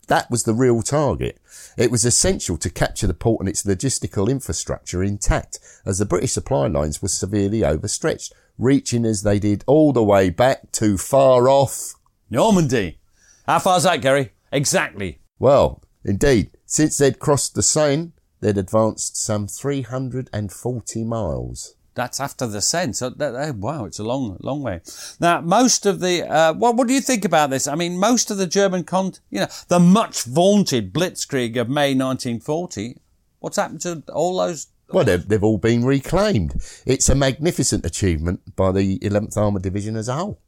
That 0.06 0.30
was 0.30 0.44
the 0.44 0.54
real 0.54 0.80
target. 0.82 1.39
It 1.76 1.90
was 1.90 2.04
essential 2.04 2.56
to 2.58 2.70
capture 2.70 3.06
the 3.06 3.14
port 3.14 3.40
and 3.40 3.48
its 3.48 3.62
logistical 3.62 4.30
infrastructure 4.30 5.02
intact, 5.02 5.58
as 5.86 5.98
the 5.98 6.04
British 6.04 6.32
supply 6.32 6.66
lines 6.66 7.00
were 7.00 7.08
severely 7.08 7.64
overstretched, 7.64 8.32
reaching 8.58 9.04
as 9.04 9.22
they 9.22 9.38
did 9.38 9.64
all 9.66 9.92
the 9.92 10.02
way 10.02 10.30
back 10.30 10.72
to 10.72 10.98
far 10.98 11.48
off. 11.48 11.94
Normandy. 12.28 12.98
How 13.46 13.58
far's 13.58 13.84
that, 13.84 14.02
Gary? 14.02 14.32
Exactly. 14.52 15.20
Well, 15.38 15.82
indeed, 16.04 16.50
since 16.66 16.98
they'd 16.98 17.18
crossed 17.18 17.54
the 17.54 17.62
Seine, 17.62 18.12
they'd 18.40 18.58
advanced 18.58 19.16
some 19.16 19.46
340 19.46 21.04
miles. 21.04 21.74
That's 22.00 22.18
after 22.18 22.46
the 22.46 22.62
Seine. 22.62 22.94
So 22.94 23.10
that, 23.10 23.32
that- 23.32 23.56
wow, 23.56 23.84
it's 23.84 23.98
a 23.98 24.02
long, 24.04 24.38
long 24.40 24.62
way. 24.62 24.80
Now, 25.20 25.42
most 25.42 25.84
of 25.84 26.00
the 26.00 26.26
uh, 26.26 26.54
what 26.54 26.74
what 26.76 26.88
do 26.88 26.94
you 26.94 27.02
think 27.02 27.26
about 27.26 27.50
this? 27.50 27.68
I 27.68 27.74
mean, 27.74 27.98
most 27.98 28.30
of 28.30 28.38
the 28.38 28.46
German 28.46 28.84
con, 28.84 29.12
you 29.28 29.40
know, 29.40 29.48
the 29.68 29.78
much 29.78 30.22
vaunted 30.22 30.94
Blitzkrieg 30.94 31.60
of 31.60 31.68
May 31.68 31.90
1940. 31.92 32.96
What's 33.40 33.58
happened 33.58 33.82
to 33.82 34.02
all 34.14 34.38
those? 34.38 34.68
Well, 34.88 35.04
they've, 35.04 35.28
they've 35.28 35.44
all 35.44 35.58
been 35.58 35.84
reclaimed. 35.84 36.54
It's 36.86 37.10
a 37.10 37.14
magnificent 37.14 37.84
achievement 37.84 38.56
by 38.56 38.72
the 38.72 38.98
11th 39.00 39.36
Armoured 39.36 39.62
Division 39.62 39.94
as 39.94 40.08
a 40.08 40.14
whole. 40.14 40.40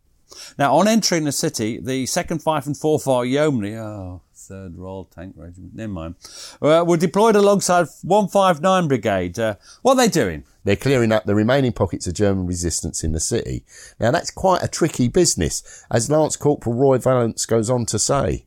Now, 0.58 0.74
on 0.76 0.88
entering 0.88 1.24
the 1.24 1.32
city, 1.32 1.78
the 1.78 2.06
second, 2.06 2.42
Fife 2.42 2.66
and 2.66 2.74
Forfar 2.74 3.28
yeomanry, 3.28 3.76
oh, 3.76 4.22
third 4.48 4.76
Royal 4.76 5.04
Tank 5.04 5.34
Regiment, 5.36 5.74
never 5.74 5.92
mind, 5.92 6.14
uh, 6.60 6.84
were 6.86 6.96
deployed 6.96 7.36
alongside 7.36 7.86
159 8.02 8.88
Brigade. 8.88 9.38
Uh, 9.38 9.56
what 9.82 9.92
are 9.92 9.96
they 9.96 10.08
doing? 10.08 10.44
They're 10.64 10.76
clearing 10.76 11.12
up 11.12 11.24
the 11.24 11.34
remaining 11.34 11.72
pockets 11.72 12.06
of 12.06 12.14
German 12.14 12.46
resistance 12.46 13.02
in 13.02 13.12
the 13.12 13.20
city. 13.20 13.64
Now, 13.98 14.10
that's 14.10 14.30
quite 14.30 14.62
a 14.62 14.68
tricky 14.68 15.08
business, 15.08 15.84
as 15.90 16.10
Lance 16.10 16.36
Corporal 16.36 16.76
Roy 16.76 16.98
Valence 16.98 17.46
goes 17.46 17.70
on 17.70 17.86
to 17.86 17.98
say. 17.98 18.44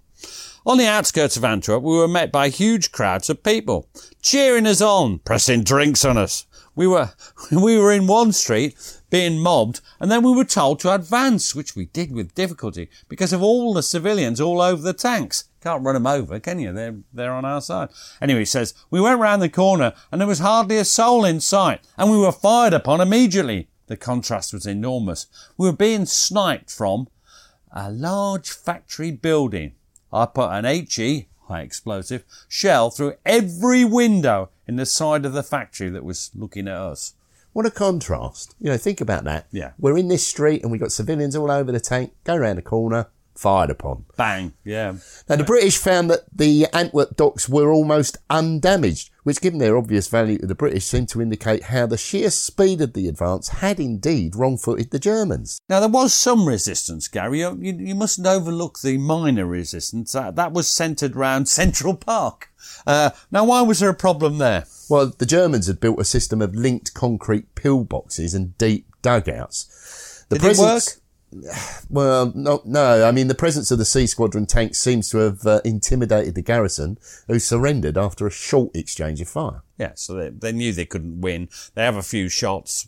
On 0.65 0.77
the 0.77 0.87
outskirts 0.87 1.37
of 1.37 1.45
Antwerp, 1.45 1.83
we 1.83 1.97
were 1.97 2.07
met 2.07 2.31
by 2.31 2.49
huge 2.49 2.91
crowds 2.91 3.29
of 3.29 3.43
people, 3.43 3.87
cheering 4.21 4.65
us 4.65 4.81
on, 4.81 5.19
pressing 5.19 5.63
drinks 5.63 6.03
on 6.03 6.17
us. 6.17 6.45
We 6.75 6.87
were, 6.87 7.11
we 7.51 7.77
were 7.77 7.91
in 7.91 8.07
one 8.07 8.31
street, 8.31 8.75
being 9.09 9.39
mobbed, 9.39 9.81
and 9.99 10.11
then 10.11 10.23
we 10.23 10.33
were 10.33 10.45
told 10.45 10.79
to 10.79 10.93
advance, 10.93 11.53
which 11.53 11.75
we 11.75 11.85
did 11.85 12.11
with 12.11 12.35
difficulty, 12.35 12.89
because 13.07 13.31
of 13.31 13.43
all 13.43 13.73
the 13.73 13.83
civilians 13.83 14.41
all 14.41 14.61
over 14.61 14.81
the 14.81 14.93
tanks. 14.93 15.45
Can't 15.65 15.83
run 15.83 15.95
them 15.95 16.05
over, 16.05 16.39
can 16.39 16.59
you? 16.59 16.71
They're, 16.71 16.95
they're 17.11 17.33
on 17.33 17.43
our 17.43 17.59
side. 17.59 17.89
Anyway, 18.21 18.41
he 18.41 18.45
says, 18.45 18.75
we 18.91 19.01
went 19.01 19.19
round 19.19 19.41
the 19.41 19.49
corner, 19.49 19.93
and 20.11 20.21
there 20.21 20.27
was 20.27 20.37
hardly 20.37 20.77
a 20.77 20.85
soul 20.85 21.25
in 21.25 21.41
sight, 21.41 21.81
and 21.97 22.11
we 22.11 22.19
were 22.19 22.31
fired 22.31 22.73
upon 22.73 23.01
immediately. 23.01 23.67
The 23.87 23.97
contrast 23.97 24.53
was 24.53 24.67
enormous. 24.67 25.25
We 25.57 25.67
were 25.67 25.75
being 25.75 26.05
sniped 26.05 26.69
from 26.69 27.07
a 27.71 27.89
large 27.89 28.51
factory 28.51 29.09
building. 29.09 29.73
I 30.13 30.27
put 30.27 30.51
an 30.51 30.65
HE, 30.65 31.29
high 31.47 31.61
explosive, 31.61 32.25
shell 32.47 32.91
through 32.91 33.15
every 33.25 33.83
window 33.83 34.51
in 34.67 34.75
the 34.75 34.85
side 34.85 35.25
of 35.25 35.33
the 35.33 35.41
factory 35.41 35.89
that 35.89 36.03
was 36.03 36.29
looking 36.35 36.67
at 36.67 36.77
us. 36.77 37.15
What 37.53 37.65
a 37.65 37.71
contrast. 37.71 38.53
You 38.59 38.69
know, 38.69 38.77
think 38.77 39.01
about 39.01 39.23
that. 39.23 39.47
Yeah. 39.51 39.71
We're 39.79 39.97
in 39.97 40.09
this 40.09 40.27
street 40.27 40.61
and 40.61 40.71
we've 40.71 40.81
got 40.81 40.91
civilians 40.91 41.35
all 41.35 41.49
over 41.49 41.71
the 41.71 41.79
tank, 41.79 42.13
go 42.23 42.37
round 42.37 42.59
the 42.59 42.61
corner, 42.61 43.07
fired 43.35 43.69
upon. 43.69 44.05
Bang, 44.17 44.53
yeah. 44.63 44.95
Now, 45.27 45.35
the 45.35 45.43
British 45.43 45.77
found 45.77 46.09
that 46.09 46.21
the 46.33 46.67
Antwerp 46.73 47.15
docks 47.15 47.49
were 47.49 47.71
almost 47.71 48.17
undamaged, 48.29 49.09
which, 49.23 49.41
given 49.41 49.59
their 49.59 49.77
obvious 49.77 50.07
value 50.07 50.37
to 50.39 50.47
the 50.47 50.55
British, 50.55 50.85
seemed 50.85 51.09
to 51.09 51.21
indicate 51.21 51.63
how 51.63 51.85
the 51.85 51.97
sheer 51.97 52.29
speed 52.29 52.81
of 52.81 52.93
the 52.93 53.07
advance 53.07 53.49
had 53.49 53.79
indeed 53.79 54.35
wrong-footed 54.35 54.91
the 54.91 54.99
Germans. 54.99 55.59
Now, 55.67 55.79
there 55.79 55.89
was 55.89 56.13
some 56.13 56.47
resistance, 56.47 57.07
Gary. 57.07 57.39
You, 57.39 57.57
you, 57.59 57.73
you 57.73 57.95
mustn't 57.95 58.27
overlook 58.27 58.79
the 58.79 58.97
minor 58.97 59.45
resistance. 59.45 60.13
That, 60.13 60.35
that 60.35 60.53
was 60.53 60.67
centred 60.67 61.15
round 61.15 61.47
Central 61.49 61.95
Park. 61.95 62.51
Uh, 62.87 63.11
now, 63.31 63.45
why 63.45 63.61
was 63.61 63.79
there 63.79 63.89
a 63.89 63.95
problem 63.95 64.37
there? 64.37 64.65
Well, 64.89 65.11
the 65.17 65.25
Germans 65.25 65.67
had 65.67 65.79
built 65.79 65.99
a 65.99 66.05
system 66.05 66.41
of 66.41 66.55
linked 66.55 66.93
concrete 66.93 67.53
pillboxes 67.55 68.35
and 68.35 68.57
deep 68.57 68.87
dugouts. 69.01 70.25
The 70.29 70.39
Did 70.39 70.51
it 70.51 70.57
work? 70.57 70.83
Well, 71.89 72.31
no, 72.35 72.61
no. 72.65 73.05
I 73.07 73.11
mean, 73.11 73.27
the 73.27 73.35
presence 73.35 73.71
of 73.71 73.77
the 73.77 73.85
C 73.85 74.07
Squadron 74.07 74.45
tanks 74.45 74.77
seems 74.79 75.09
to 75.09 75.17
have 75.19 75.45
uh, 75.45 75.61
intimidated 75.65 76.35
the 76.35 76.41
garrison, 76.41 76.97
who 77.27 77.39
surrendered 77.39 77.97
after 77.97 78.25
a 78.25 78.31
short 78.31 78.75
exchange 78.75 79.21
of 79.21 79.27
fire. 79.27 79.61
Yeah, 79.77 79.91
so 79.95 80.13
they, 80.15 80.29
they 80.29 80.51
knew 80.51 80.71
they 80.71 80.85
couldn't 80.85 81.21
win. 81.21 81.49
They 81.73 81.83
have 81.83 81.97
a 81.97 82.03
few 82.03 82.29
shots, 82.29 82.87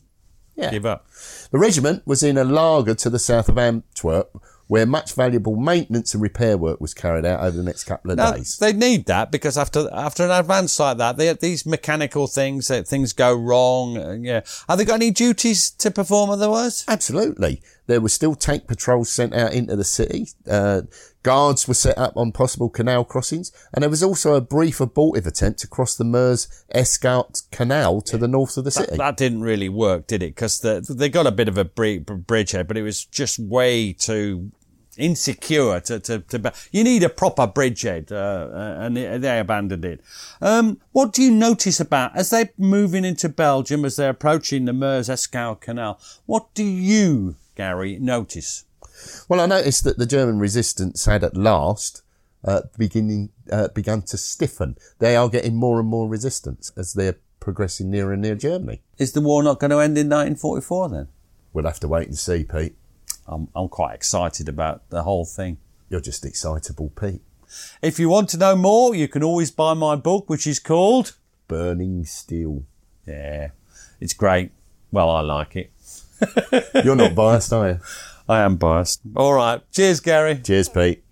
Yeah. 0.55 0.71
give 0.71 0.85
up. 0.85 1.07
The 1.51 1.59
regiment 1.59 2.03
was 2.05 2.23
in 2.23 2.37
a 2.37 2.43
lager 2.43 2.95
to 2.95 3.09
the 3.09 3.19
south 3.19 3.49
of 3.49 3.57
Antwerp, 3.57 4.41
where 4.67 4.85
much 4.85 5.13
valuable 5.13 5.55
maintenance 5.55 6.13
and 6.13 6.21
repair 6.21 6.57
work 6.57 6.81
was 6.81 6.93
carried 6.93 7.25
out 7.25 7.39
over 7.41 7.55
the 7.55 7.63
next 7.63 7.85
couple 7.85 8.11
of 8.11 8.17
Now, 8.17 8.33
days. 8.33 8.57
they 8.57 8.73
need 8.73 9.05
that 9.05 9.31
because 9.31 9.57
after 9.57 9.87
after 9.93 10.23
an 10.25 10.31
advance 10.31 10.77
like 10.79 10.97
that, 10.97 11.15
they 11.17 11.31
these 11.33 11.65
mechanical 11.65 12.27
things 12.27 12.67
things 12.67 13.13
go 13.13 13.33
wrong. 13.33 13.97
uh, 13.97 14.17
yeah, 14.19 14.41
have 14.67 14.77
they 14.77 14.83
got 14.85 14.95
any 14.95 15.11
duties 15.11 15.71
to 15.71 15.89
perform 15.89 16.29
otherwise? 16.31 16.83
Absolutely. 16.87 17.61
There 17.87 18.01
were 18.01 18.09
still 18.09 18.35
tank 18.35 18.67
patrols 18.67 19.11
sent 19.11 19.33
out 19.33 19.53
into 19.53 19.75
the 19.75 19.83
city. 19.83 20.27
Uh, 20.49 20.81
guards 21.23 21.67
were 21.67 21.73
set 21.73 21.97
up 21.97 22.15
on 22.15 22.31
possible 22.31 22.69
canal 22.69 23.03
crossings. 23.03 23.51
And 23.73 23.81
there 23.81 23.89
was 23.89 24.03
also 24.03 24.35
a 24.35 24.41
brief 24.41 24.79
abortive 24.79 25.25
attempt 25.25 25.59
to 25.59 25.67
cross 25.67 25.95
the 25.95 26.03
Meuse 26.03 26.47
Escaut 26.71 27.41
Canal 27.51 28.01
to 28.01 28.17
the 28.17 28.27
north 28.27 28.57
of 28.57 28.63
the 28.63 28.71
city. 28.71 28.97
that 28.97 29.17
didn't 29.17 29.41
really 29.41 29.69
work, 29.69 30.07
did 30.07 30.21
it? 30.21 30.35
Because 30.35 30.59
the, 30.59 30.85
they 30.87 31.09
got 31.09 31.27
a 31.27 31.31
bit 31.31 31.47
of 31.47 31.57
a 31.57 31.65
bri- 31.65 31.99
bridgehead, 31.99 32.67
but 32.67 32.77
it 32.77 32.83
was 32.83 33.03
just 33.05 33.39
way 33.39 33.93
too 33.93 34.51
insecure 34.97 35.79
to, 35.79 35.99
to, 35.99 36.19
to 36.19 36.53
you 36.71 36.83
need 36.83 37.03
a 37.03 37.09
proper 37.09 37.47
bridgehead, 37.47 38.11
uh, 38.11 38.15
uh, 38.51 38.77
and 38.79 38.97
they 38.97 39.17
they 39.17 39.39
abandoned 39.39 39.85
it. 39.85 40.01
Um, 40.41 40.81
what 40.91 41.13
do 41.13 41.21
you 41.21 41.31
notice 41.31 41.79
about, 41.79 42.15
as 42.15 42.31
they're 42.31 42.49
moving 42.57 43.05
into 43.05 43.29
Belgium, 43.29 43.85
as 43.85 43.95
they're 43.95 44.09
approaching 44.09 44.65
the 44.65 44.73
Meuse 44.73 45.09
Escaut 45.09 45.61
Canal, 45.61 45.99
what 46.25 46.53
do 46.53 46.63
you, 46.63 47.35
Gary, 47.57 47.97
notice? 47.99 48.65
Well, 49.27 49.41
I 49.41 49.47
noticed 49.47 49.83
that 49.83 49.97
the 49.97 50.05
German 50.05 50.37
resistance 50.37 51.05
had 51.05 51.23
at 51.23 51.35
last 51.35 52.03
uh, 52.45 52.61
beginning 52.77 53.29
uh, 53.51 53.69
begun 53.69 54.03
to 54.03 54.17
stiffen. 54.17 54.77
They 54.99 55.15
are 55.15 55.27
getting 55.27 55.55
more 55.55 55.79
and 55.79 55.89
more 55.89 56.07
resistance 56.07 56.71
as 56.77 56.93
they're 56.93 57.17
progressing 57.39 57.89
nearer 57.89 58.13
and 58.13 58.21
nearer 58.21 58.35
Germany. 58.35 58.81
Is 58.99 59.13
the 59.13 59.21
war 59.21 59.41
not 59.41 59.59
going 59.59 59.71
to 59.71 59.79
end 59.79 59.97
in 59.97 60.07
1944 60.07 60.89
then? 60.89 61.07
We'll 61.51 61.65
have 61.65 61.79
to 61.79 61.87
wait 61.87 62.07
and 62.07 62.17
see, 62.17 62.43
Pete. 62.43 62.75
I'm, 63.25 63.47
I'm 63.55 63.69
quite 63.69 63.95
excited 63.95 64.47
about 64.47 64.87
the 64.91 65.01
whole 65.01 65.25
thing. 65.25 65.57
You're 65.89 65.99
just 65.99 66.25
excitable, 66.25 66.91
Pete. 66.91 67.21
If 67.81 67.97
you 67.97 68.07
want 68.07 68.29
to 68.29 68.37
know 68.37 68.55
more, 68.55 68.93
you 68.93 69.07
can 69.07 69.23
always 69.23 69.49
buy 69.49 69.73
my 69.73 69.95
book, 69.95 70.29
which 70.29 70.45
is 70.45 70.59
called 70.59 71.17
Burning 71.47 72.05
Steel. 72.05 72.65
Yeah, 73.07 73.49
it's 73.99 74.13
great. 74.13 74.51
Well, 74.91 75.09
I 75.09 75.21
like 75.21 75.55
it. 75.55 75.71
You're 76.83 76.95
not 76.95 77.15
biased, 77.15 77.53
are 77.53 77.69
you? 77.69 77.79
I 78.29 78.41
am 78.41 78.57
biased. 78.57 79.01
All 79.15 79.33
right. 79.33 79.61
Cheers, 79.71 79.99
Gary. 80.01 80.39
Cheers, 80.43 80.69
Pete. 80.69 81.03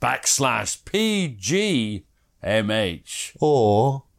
backslash 0.00 2.02
PGMH. 2.42 3.36
Or 3.40 4.02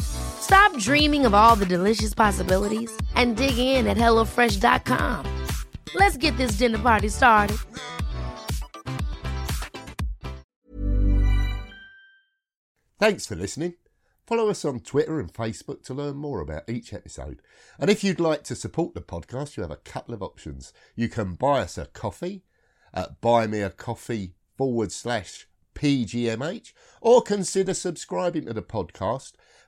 Stop 0.00 0.78
dreaming 0.78 1.24
of 1.24 1.34
all 1.34 1.56
the 1.56 1.66
delicious 1.66 2.14
possibilities 2.14 2.94
and 3.14 3.36
dig 3.36 3.58
in 3.58 3.86
at 3.86 3.96
HelloFresh.com. 3.96 5.26
Let's 5.94 6.16
get 6.16 6.36
this 6.36 6.52
dinner 6.52 6.78
party 6.78 7.08
started. 7.08 7.56
Thanks 12.98 13.26
for 13.26 13.34
listening. 13.34 13.74
Follow 14.26 14.48
us 14.48 14.64
on 14.64 14.80
Twitter 14.80 15.20
and 15.20 15.30
Facebook 15.30 15.82
to 15.84 15.94
learn 15.94 16.16
more 16.16 16.40
about 16.40 16.68
each 16.68 16.94
episode. 16.94 17.42
And 17.78 17.90
if 17.90 18.02
you'd 18.02 18.20
like 18.20 18.42
to 18.44 18.54
support 18.54 18.94
the 18.94 19.02
podcast, 19.02 19.56
you 19.56 19.62
have 19.62 19.70
a 19.70 19.76
couple 19.76 20.14
of 20.14 20.22
options. 20.22 20.72
You 20.96 21.10
can 21.10 21.34
buy 21.34 21.60
us 21.60 21.76
a 21.76 21.84
coffee 21.84 22.44
at 22.94 23.20
buymeacoffee 23.20 24.32
forward 24.56 24.92
slash 24.92 25.46
PGMH 25.74 26.72
or 27.02 27.20
consider 27.20 27.74
subscribing 27.74 28.46
to 28.46 28.54
the 28.54 28.62
podcast 28.62 29.32